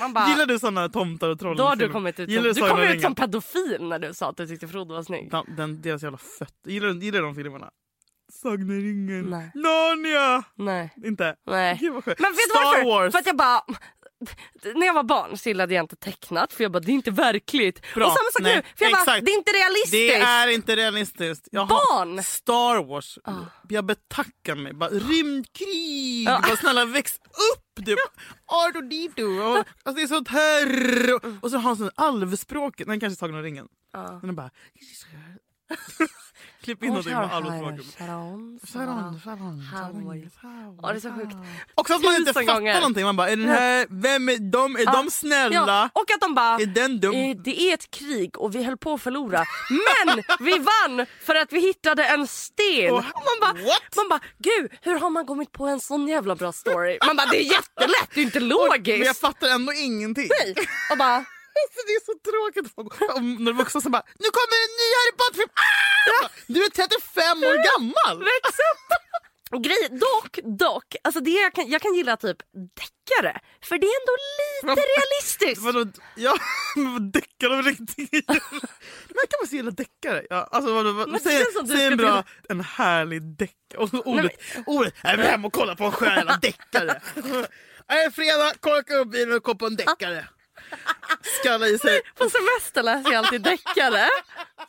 Man 0.00 0.12
bara, 0.12 0.28
Gillar 0.28 0.46
du 0.46 0.58
såna 0.58 0.88
tomtar 0.88 1.28
och 1.28 1.38
troll? 1.38 1.56
då 1.56 1.64
har 1.64 1.76
du 1.76 1.88
kommit 1.88 2.20
ut 2.20 2.32
som, 2.34 2.42
du 2.42 2.54
kom 2.54 2.70
om 2.70 2.80
ut 2.80 3.02
som 3.02 3.14
pedofil 3.14 3.82
när 3.88 3.98
du 3.98 4.14
sa 4.14 4.30
att 4.30 4.36
du 4.36 4.46
tyckte 4.46 4.68
Frodo 4.68 4.94
var 4.94 5.02
snygg. 5.02 5.30
Den, 5.30 5.44
den, 5.56 5.82
deras 5.82 6.02
jävla 6.02 6.18
fötter. 6.18 6.70
Gillar 6.70 6.88
gillar 6.88 7.18
du 7.20 7.26
de 7.26 7.34
filmerna? 7.34 7.70
Sagan 8.32 8.62
om 8.62 8.70
ringen. 8.70 9.24
Nej. 9.30 9.50
Narnia! 9.54 10.44
Nej. 10.54 10.94
Inte? 11.04 11.36
Nej. 11.46 11.78
Gud 11.80 11.92
vad 11.94 12.04
skönt. 12.04 12.18
Men 12.18 12.30
vet 12.30 12.36
du 12.38 12.50
Star 12.50 12.64
varför? 12.64 12.84
Wars. 12.84 13.12
För 13.12 13.18
att 13.18 13.26
jag 13.26 13.36
bara... 13.36 13.62
När 14.74 14.86
jag 14.86 14.94
var 14.94 15.02
barn 15.02 15.38
så 15.38 15.48
gillade 15.48 15.74
jag 15.74 15.84
inte 15.84 15.96
tecknat 15.96 16.52
för 16.52 16.64
jag 16.64 16.72
bara 16.72 16.80
det 16.80 16.92
är 16.92 16.94
inte 16.94 17.10
verkligt. 17.10 17.94
Bra. 17.94 18.06
Och 18.06 18.12
samma 18.12 18.30
sak 18.32 18.42
Nej, 18.42 18.56
nu, 18.56 18.62
för 18.76 18.84
jag 18.84 18.92
bara 19.06 19.20
det 19.20 19.30
är 19.30 19.38
inte 19.38 19.52
realistiskt. 19.52 19.90
Det 19.92 20.14
är 20.14 20.48
inte 20.48 20.76
realistiskt. 20.76 21.48
Jag 21.50 21.68
Barn! 21.68 22.22
Star 22.22 22.84
Wars. 22.84 23.18
Ah. 23.24 23.32
Jag 23.68 23.84
betackar 23.84 24.54
mig. 24.54 24.72
Bara, 24.72 24.90
rymdkrig! 24.90 26.24
Ja. 26.28 26.40
Bara, 26.42 26.56
snälla 26.56 26.84
väx 26.84 27.16
upp! 27.16 27.86
Typ. 27.86 27.98
Ardo-dito. 28.46 29.22
Och- 29.22 29.58
Alltså, 29.58 29.92
det 29.96 30.02
är 30.02 30.06
så 30.06 30.24
terr. 30.24 31.14
Och, 31.44 31.50
så 31.50 31.56
har 31.56 31.62
han 31.62 31.76
sån 31.76 31.90
alvspråket. 31.94 32.86
Den 32.86 33.00
kanske 33.00 33.16
Sagan 33.18 33.34
om 33.36 33.42
ringen. 33.42 33.68
Ja. 33.92 34.18
Den 34.20 34.30
är 34.30 34.34
bara... 34.34 34.50
Klipp 36.62 36.82
in 36.82 36.88
någonting 36.88 37.14
med 37.14 37.32
alvspråket. 37.34 37.86
Sharon, 37.98 38.60
Sharon, 38.72 39.20
Sharon. 39.24 39.62
Sharon, 39.72 40.78
Ja, 40.82 40.88
det 40.88 40.94
är 40.98 41.00
så 41.00 41.10
sjukt. 41.12 41.36
Också 41.74 41.94
att 41.94 42.02
man 42.02 42.14
inte 42.14 42.32
fattar 42.32 42.54
gånger. 42.54 42.74
någonting. 42.74 43.04
Man 43.04 43.16
bara, 43.16 43.28
är 43.28 43.36
den 43.36 43.48
här, 43.48 43.86
vem 43.90 44.28
är 44.28 44.38
de? 44.38 44.76
Är 44.76 44.86
de 44.92 45.10
snälla? 45.10 45.54
Ja, 45.54 45.88
och 45.92 46.10
att 46.14 46.20
de 46.20 46.34
bara 46.34 46.54
Är 46.56 46.66
den 46.66 47.00
dum? 47.00 47.14
eh, 47.14 47.36
det 47.36 47.60
är 47.60 47.74
ett 47.74 47.90
krig 47.90 48.38
och 48.38 48.54
vi 48.54 48.62
höll 48.62 48.76
på 48.76 48.92
att 48.94 49.02
förlora 49.02 49.44
men 49.70 50.22
vi 50.40 50.58
vann 50.58 51.06
för 51.24 51.34
att 51.34 51.52
vi 51.52 51.60
hittade 51.60 52.04
en 52.04 52.26
sten. 52.26 52.90
Och- 52.92 52.98
Och 52.98 53.04
man 53.04 53.40
bara, 53.40 53.52
What? 53.64 53.96
man 53.96 54.08
bara 54.08 54.20
gud 54.38 54.70
hur 54.82 54.98
har 55.00 55.10
man 55.10 55.26
kommit 55.26 55.52
på 55.52 55.66
en 55.66 55.80
sån 55.80 56.08
jävla 56.08 56.34
bra 56.36 56.52
story? 56.52 56.98
Man 57.06 57.16
bara 57.16 57.26
det 57.26 57.36
är 57.42 57.52
jättelätt, 57.52 58.10
det 58.14 58.20
är 58.20 58.24
inte 58.24 58.40
Men 58.40 58.48
jag 58.48 58.68
logiskt. 58.78 59.20
fattar 59.20 59.48
ändå 59.48 59.72
ingenting. 59.72 60.28
Nej. 60.44 60.54
Och 60.92 60.98
bara 60.98 61.24
Alltså, 61.64 61.80
det 61.88 61.94
är 62.00 62.04
så 62.10 62.14
tråkigt. 62.30 62.66
Och 63.14 63.22
när 63.46 63.52
vuxna 63.52 63.80
som 63.80 63.92
bara, 63.92 64.04
nu 64.22 64.28
kommer 64.38 64.56
en 64.66 64.74
ny 64.80 64.86
Harry 64.98 65.14
Potter-film! 65.20 65.52
Ah! 65.64 66.28
Du 66.54 66.58
är 66.64 66.70
35 66.70 67.38
år 67.48 67.56
gammal! 67.70 68.16
väx 68.30 68.48
upp! 68.70 68.88
Grej, 69.50 69.88
dock, 69.90 70.38
dock, 70.58 70.96
alltså 71.04 71.20
det 71.20 71.30
jag, 71.30 71.52
kan, 71.52 71.70
jag 71.70 71.82
kan 71.82 71.94
gilla 71.94 72.16
typ 72.16 72.36
deckare 72.52 73.40
för 73.64 73.78
det 73.78 73.86
är 73.86 74.00
ändå 74.00 74.14
lite 74.38 74.88
realistiskt. 74.88 75.62
Vadå, 75.62 75.86
ja, 76.16 76.38
men 76.76 77.10
deckare 77.10 77.58
av 77.58 77.62
riktigt? 77.62 78.28
Men 79.08 79.24
kan 79.30 79.38
man 79.42 79.48
gilla 79.50 79.70
deckare? 79.70 80.26
Ja, 80.30 80.48
alltså, 80.50 80.74
vadå, 80.74 80.92
vad, 80.92 81.12
det 81.12 81.20
säg 81.20 81.44
säg 81.68 81.84
en 81.86 81.96
bra, 81.96 82.24
en 82.48 82.60
härlig 82.60 83.22
deckare. 83.22 83.78
Och 83.78 84.06
ordet, 84.06 84.32
ordet, 84.66 84.94
jag 85.02 85.16
vill 85.16 85.26
hem 85.26 85.44
och 85.44 85.52
kolla 85.52 85.76
på 85.76 85.84
en 85.84 85.92
skön 85.92 86.16
jävla 86.16 86.36
deckare. 86.42 87.00
Är 87.88 88.10
fredag, 88.10 88.52
korka 88.60 88.94
upp 88.94 89.10
bilen 89.10 89.36
och 89.36 89.42
kolla 89.42 89.58
på 89.58 89.66
en 89.66 89.76
deckare. 89.76 90.28
Skalla 91.40 91.66
i 91.66 91.78
sig. 91.78 92.00
På 92.14 92.30
semester 92.30 92.82
läser 92.82 93.10
jag 93.12 93.18
alltid 93.18 93.42
deckare. 93.42 94.08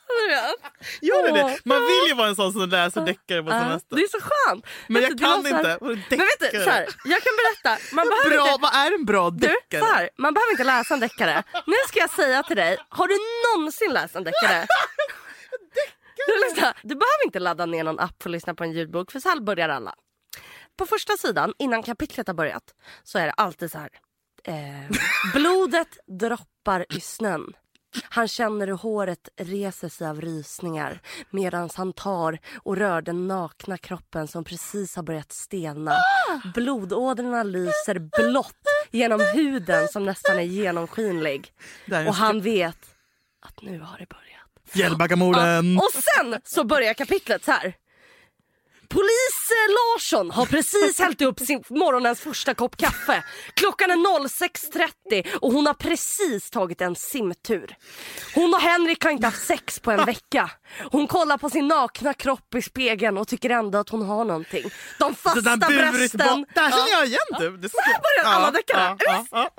Du. 0.07 1.07
Gör 1.07 1.31
det? 1.33 1.59
Man 1.65 1.81
vill 1.85 2.07
ju 2.07 2.13
vara 2.13 2.27
en 2.27 2.35
sån 2.35 2.53
som 2.53 2.69
läser 2.69 3.01
deckare 3.05 3.43
på 3.43 3.49
semester. 3.49 3.95
det 3.95 4.01
är 4.01 4.07
så 4.07 4.19
skönt. 4.21 4.65
Men 4.87 5.01
jag 5.01 5.11
du, 5.11 5.23
kan 5.23 5.45
här- 5.45 5.57
inte. 5.57 5.77
Men 5.81 5.95
vet 5.99 6.09
du, 6.09 6.45
deckare? 6.45 6.63
så 6.63 6.69
här, 6.69 6.87
jag 7.05 7.21
kan 7.23 7.33
berätta. 7.41 7.81
Man 7.95 8.07
behöver 8.09 8.29
Bra, 8.29 8.47
inte, 8.51 8.61
vad 8.61 8.75
är 8.75 8.91
en 8.95 9.05
bra 9.05 9.29
du, 9.29 9.47
deckare? 9.47 9.81
så 9.81 9.85
här, 9.93 10.09
man 10.17 10.33
behöver 10.33 10.51
inte 10.51 10.63
läsa 10.63 10.93
en 10.93 10.99
deckare. 10.99 11.43
Nu 11.65 11.75
ska 11.87 11.99
jag 11.99 12.09
säga 12.09 12.43
till 12.43 12.55
dig, 12.57 12.77
har 12.89 13.07
du 13.07 13.15
någonsin 13.57 13.93
läst 13.93 14.15
en 14.15 14.23
deckare? 14.23 14.67
Lyssna, 16.49 16.73
du 16.81 16.95
behöver 16.95 17.25
inte 17.25 17.39
ladda 17.39 17.65
ner 17.65 17.83
någon 17.83 17.99
app 17.99 18.23
för 18.23 18.29
att 18.29 18.31
lyssna 18.31 18.53
på 18.55 18.63
en 18.63 18.71
ljudbok 18.71 19.11
för 19.11 19.19
så 19.19 19.29
här 19.29 19.39
börjar 19.39 19.69
alla. 19.69 19.93
På 20.77 20.85
första 20.85 21.17
sidan, 21.17 21.53
innan 21.59 21.83
kapitlet 21.83 22.27
har 22.27 22.33
börjat, 22.33 22.63
så 23.03 23.19
är 23.19 23.25
det 23.25 23.31
alltid 23.31 23.71
så 23.71 23.77
här. 23.77 23.89
Eh, 24.43 24.97
blodet 25.33 25.97
droppar 26.19 26.85
i 26.89 26.99
snön. 27.01 27.53
Han 28.03 28.27
känner 28.27 28.67
hur 28.67 28.73
håret 28.73 29.29
reser 29.37 29.89
sig 29.89 30.07
av 30.07 30.21
rysningar 30.21 31.01
medan 31.29 31.69
han 31.75 31.93
tar 31.93 32.39
och 32.63 32.77
rör 32.77 33.01
den 33.01 33.27
nakna 33.27 33.77
kroppen 33.77 34.27
som 34.27 34.43
precis 34.43 34.95
har 34.95 35.03
börjat 35.03 35.31
stelna. 35.31 35.95
Blodådrorna 36.55 37.43
lyser 37.43 37.99
blått 37.99 38.55
genom 38.91 39.21
huden 39.33 39.87
som 39.87 40.05
nästan 40.05 40.37
är 40.39 40.43
genomskinlig. 40.43 41.53
Och 42.07 42.15
han 42.15 42.41
vet 42.41 42.77
att 43.41 43.61
nu 43.61 43.79
har 43.79 43.97
det 43.97 44.09
börjat. 44.09 44.73
Fjällbackamorden. 44.73 45.77
Och 45.77 45.89
sen 45.93 46.41
så 46.43 46.63
börjar 46.63 46.93
kapitlet 46.93 47.45
så 47.45 47.51
här. 47.51 47.73
Polis 48.89 49.51
Larsson 49.69 50.31
har 50.31 50.45
precis 50.45 50.99
hällt 51.03 51.21
upp 51.21 51.39
sin 51.39 51.63
morgonens 51.69 52.19
första 52.21 52.53
kopp 52.53 52.77
kaffe. 52.77 53.23
Klockan 53.53 53.91
är 53.91 53.95
06.30 53.95 55.37
och 55.37 55.51
hon 55.53 55.65
har 55.67 55.73
precis 55.73 56.49
tagit 56.49 56.81
en 56.81 56.95
simtur. 56.95 57.75
Hon 58.35 58.53
och 58.53 58.59
Henrik 58.59 59.03
har 59.03 59.11
inte 59.11 59.27
haft 59.27 59.45
sex 59.45 59.79
på 59.79 59.91
en 59.91 60.05
vecka. 60.05 60.51
Hon 60.91 61.07
kollar 61.07 61.37
på 61.37 61.49
sin 61.49 61.67
nakna 61.67 62.13
kropp 62.13 62.55
i 62.55 62.61
spegeln 62.61 63.17
och 63.17 63.27
tycker 63.27 63.49
ändå 63.49 63.77
att 63.77 63.89
hon 63.89 64.05
har 64.05 64.25
någonting. 64.25 64.63
De 64.99 65.15
fasta 65.15 65.57
burit 65.57 65.91
brösten. 65.91 66.45
Det 66.53 66.59
här 66.59 66.71
känner 66.71 66.91
jag 66.91 67.05
igen 67.05 67.19
du. 67.39 67.57
Det 67.57 67.69
börjar 67.73 68.35
alla 68.35 68.51
deckare. 68.51 68.97
Ja, 69.31 69.49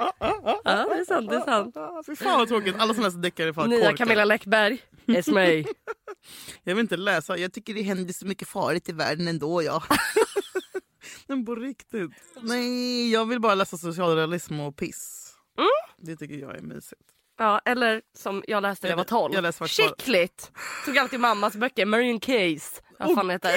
det 0.64 1.00
är 1.00 1.04
sant. 1.04 1.30
Det 1.30 1.36
är 1.36 1.40
sant. 1.44 1.76
Fy 2.06 2.16
fan 2.16 2.38
vad 2.38 2.48
tråkigt. 2.48 2.74
Alla 2.78 2.94
såna 2.94 3.08
här 3.08 3.16
deckare 3.18 3.48
är 3.48 3.52
fan 3.52 3.70
Nya. 3.70 3.96
Camilla 3.96 4.24
Läckberg. 4.24 4.78
It's 5.16 5.32
me. 5.34 5.64
Jag 6.62 6.74
vill 6.74 6.82
inte 6.82 6.96
läsa. 6.96 7.36
Jag 7.36 7.52
tycker 7.52 7.74
det 7.74 7.82
händer 7.82 8.12
så 8.14 8.26
mycket 8.26 8.48
farligt 8.48 8.88
i 8.88 8.92
världen 8.92 9.28
ändå. 9.28 9.62
Ja. 9.62 9.82
Men 11.26 11.46
på 11.46 11.54
riktigt. 11.54 12.10
Nej, 12.42 13.12
jag 13.12 13.26
vill 13.26 13.40
bara 13.40 13.54
läsa 13.54 13.76
socialrealism 13.78 14.60
och 14.60 14.76
piss. 14.76 15.32
Mm. 15.58 15.68
Det 15.98 16.16
tycker 16.16 16.34
jag 16.34 16.56
är 16.56 16.62
mysigt. 16.62 17.02
Ja, 17.38 17.60
eller 17.64 18.02
som 18.18 18.44
jag 18.46 18.62
läste 18.62 18.86
när 18.86 18.92
jag 18.92 18.96
var 18.96 19.04
12. 19.04 19.34
Jag 19.34 19.42
läste. 19.42 20.50
Tog 20.84 20.98
alltid 20.98 21.20
mammas 21.20 21.56
böcker. 21.56 21.86
Marion 21.86 22.20
Case. 22.20 22.82
Vad 22.98 23.14
fan 23.14 23.30
heter 23.30 23.54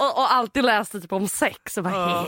och, 0.00 0.18
och 0.18 0.32
alltid 0.32 0.64
läste 0.64 1.00
typ 1.00 1.12
om 1.12 1.28
sex. 1.28 1.78
Och 1.78 1.84
bara, 1.84 1.92
Ja. 1.92 2.26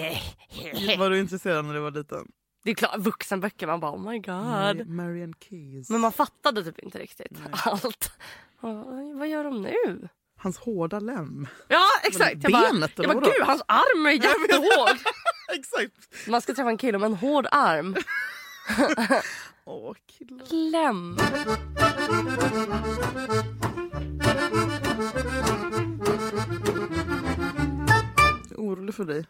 Var 0.99 1.11
du 1.11 1.19
intresserad 1.19 1.65
när 1.65 1.75
du 1.75 1.81
var 1.81 1.91
liten? 1.91 2.29
Det 2.65 2.71
är 2.71 2.75
klart, 2.75 2.99
vuxenböcker. 2.99 3.67
Man 3.67 3.81
bara 3.81 3.93
oh 3.93 4.11
my 4.11 4.19
god. 4.19 4.77
Nej, 4.77 4.85
Marian 4.85 5.35
Keys. 5.41 5.91
Men 5.91 6.01
man 6.01 6.13
fattade 6.13 6.65
typ 6.65 6.79
inte 6.79 6.99
riktigt 6.99 7.39
allt. 7.51 8.13
Och, 8.61 8.75
vad 9.19 9.29
gör 9.29 9.45
de 9.45 9.63
nu? 9.63 10.09
Hans 10.39 10.59
hårda 10.59 11.01
lem. 11.01 11.47
Ja 11.69 11.87
exakt. 12.03 12.37
Jag 12.43 12.53
bara, 12.53 12.73
Benet, 12.73 12.93
jag 12.97 13.07
bara 13.07 13.21
gud 13.21 13.43
hans 13.47 13.63
arm 13.67 14.07
är 14.07 14.11
jättehård. 14.11 14.99
Exakt. 15.59 16.29
Man 16.29 16.41
ska 16.41 16.55
träffa 16.55 16.69
en 16.71 16.79
kille 16.79 16.99
med 16.99 17.07
en 17.07 17.15
hård 17.15 17.47
arm. 17.51 17.97
Åh, 19.65 19.95
killar. 20.07 20.47
Kläm. 20.47 21.17
Jag 28.51 28.53
är 28.53 28.57
orolig 28.57 28.95
för 28.95 29.05
dig. 29.05 29.27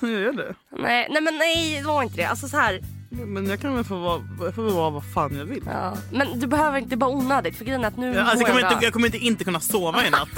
Jag 0.00 0.10
är 0.10 0.32
det. 0.32 0.54
Nej, 0.78 1.06
nej 1.10 1.22
men 1.22 1.38
nej 1.38 1.76
det 1.80 1.86
var 1.86 2.02
inte 2.02 2.16
det. 2.16 2.24
Alltså 2.24 2.48
så 2.48 2.56
här. 2.56 2.80
Men 3.10 3.46
jag 3.46 3.60
kan 3.60 3.74
väl 3.74 3.84
få 3.84 3.96
vara, 3.96 4.22
jag 4.40 4.54
får 4.54 4.62
väl 4.62 4.72
vara 4.72 4.90
vad 4.90 5.04
fan 5.14 5.36
jag 5.36 5.44
vill. 5.44 5.62
Ja. 5.66 5.96
Men 6.12 6.40
du 6.40 6.46
behöver 6.46 6.78
inte, 6.78 6.90
det 6.90 6.94
är 6.94 6.96
bara 6.96 7.10
onödigt. 7.10 7.56
För 7.56 7.64
grejen 7.64 7.84
är 7.84 7.88
att 7.88 7.96
nu 7.96 8.14
Ja, 8.14 8.20
alltså, 8.22 8.38
jag, 8.38 8.46
kommer 8.48 8.60
bra. 8.60 8.72
inte, 8.72 8.84
jag 8.84 8.92
kommer 8.92 9.06
inte, 9.06 9.18
inte 9.18 9.44
kunna 9.44 9.60
sova 9.60 10.06
i 10.06 10.10
natt. 10.10 10.28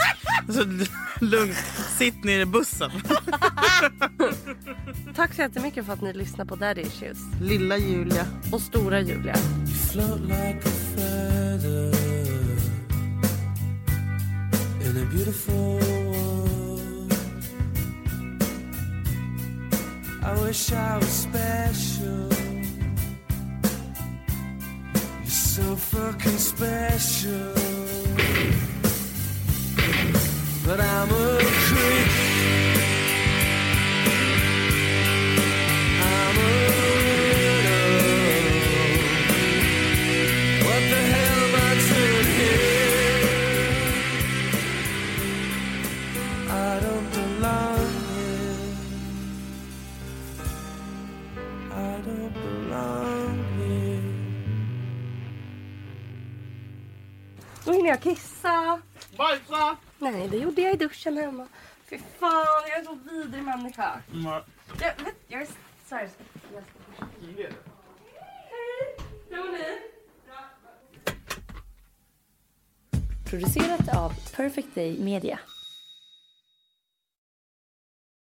Så 0.55 0.65
lugnt. 1.25 1.57
Sitt 1.99 2.25
ner 2.25 2.41
i 2.41 2.45
bussen. 2.47 2.91
Tack 5.17 5.35
så 5.35 5.41
jättemycket 5.43 5.87
för 5.87 5.93
att 5.93 6.01
ni 6.01 6.13
lyssnar 6.13 6.45
på 6.45 6.57
Daddy 6.57 6.81
Issues. 6.83 7.19
Lilla 7.41 7.77
Julia. 7.79 8.27
Och 8.53 8.61
stora 8.61 9.01
Julia. 9.01 9.35
float 9.93 10.21
like 10.21 10.61
a 10.65 10.71
feather 10.97 11.95
in 14.81 14.97
a 15.03 15.07
beautiful 15.13 16.04
I 20.25 20.33
wish 20.41 20.73
I 20.73 20.97
was 20.97 21.07
special. 21.07 22.29
You're 25.23 25.27
so 25.27 25.77
fucking 25.77 26.39
special. 26.39 27.53
But 30.65 30.81
I'm 30.81 31.11
a 31.11 31.39
creep. 31.67 32.84
Hinner 57.85 57.97
jag 57.97 58.03
kissa. 58.03 58.81
Bajsa! 59.17 59.77
Nej, 59.99 60.29
det 60.29 60.37
gjorde 60.37 60.63
jag 60.63 60.75
i 60.75 60.77
duschen 60.77 61.17
hemma. 61.17 61.47
Fy 61.91 61.99
fan, 62.19 62.63
jag 62.69 62.79
är 62.79 62.85
så 62.85 62.95
vidrig 62.95 63.43
människa. 63.43 64.01
Jag, 64.13 64.43
vet, 64.79 65.15
jag 65.29 65.43
är... 65.43 65.49
Sorry. 65.89 66.09
Jag 66.55 66.63
ska. 66.63 67.05
Hej, 67.37 67.53
hur 69.31 69.37
mår 69.37 69.53
ni? 69.53 69.79
Producerat 73.31 73.97
av 73.97 74.13
Perfect 74.37 74.75
Day 74.75 74.99
Media. 74.99 75.39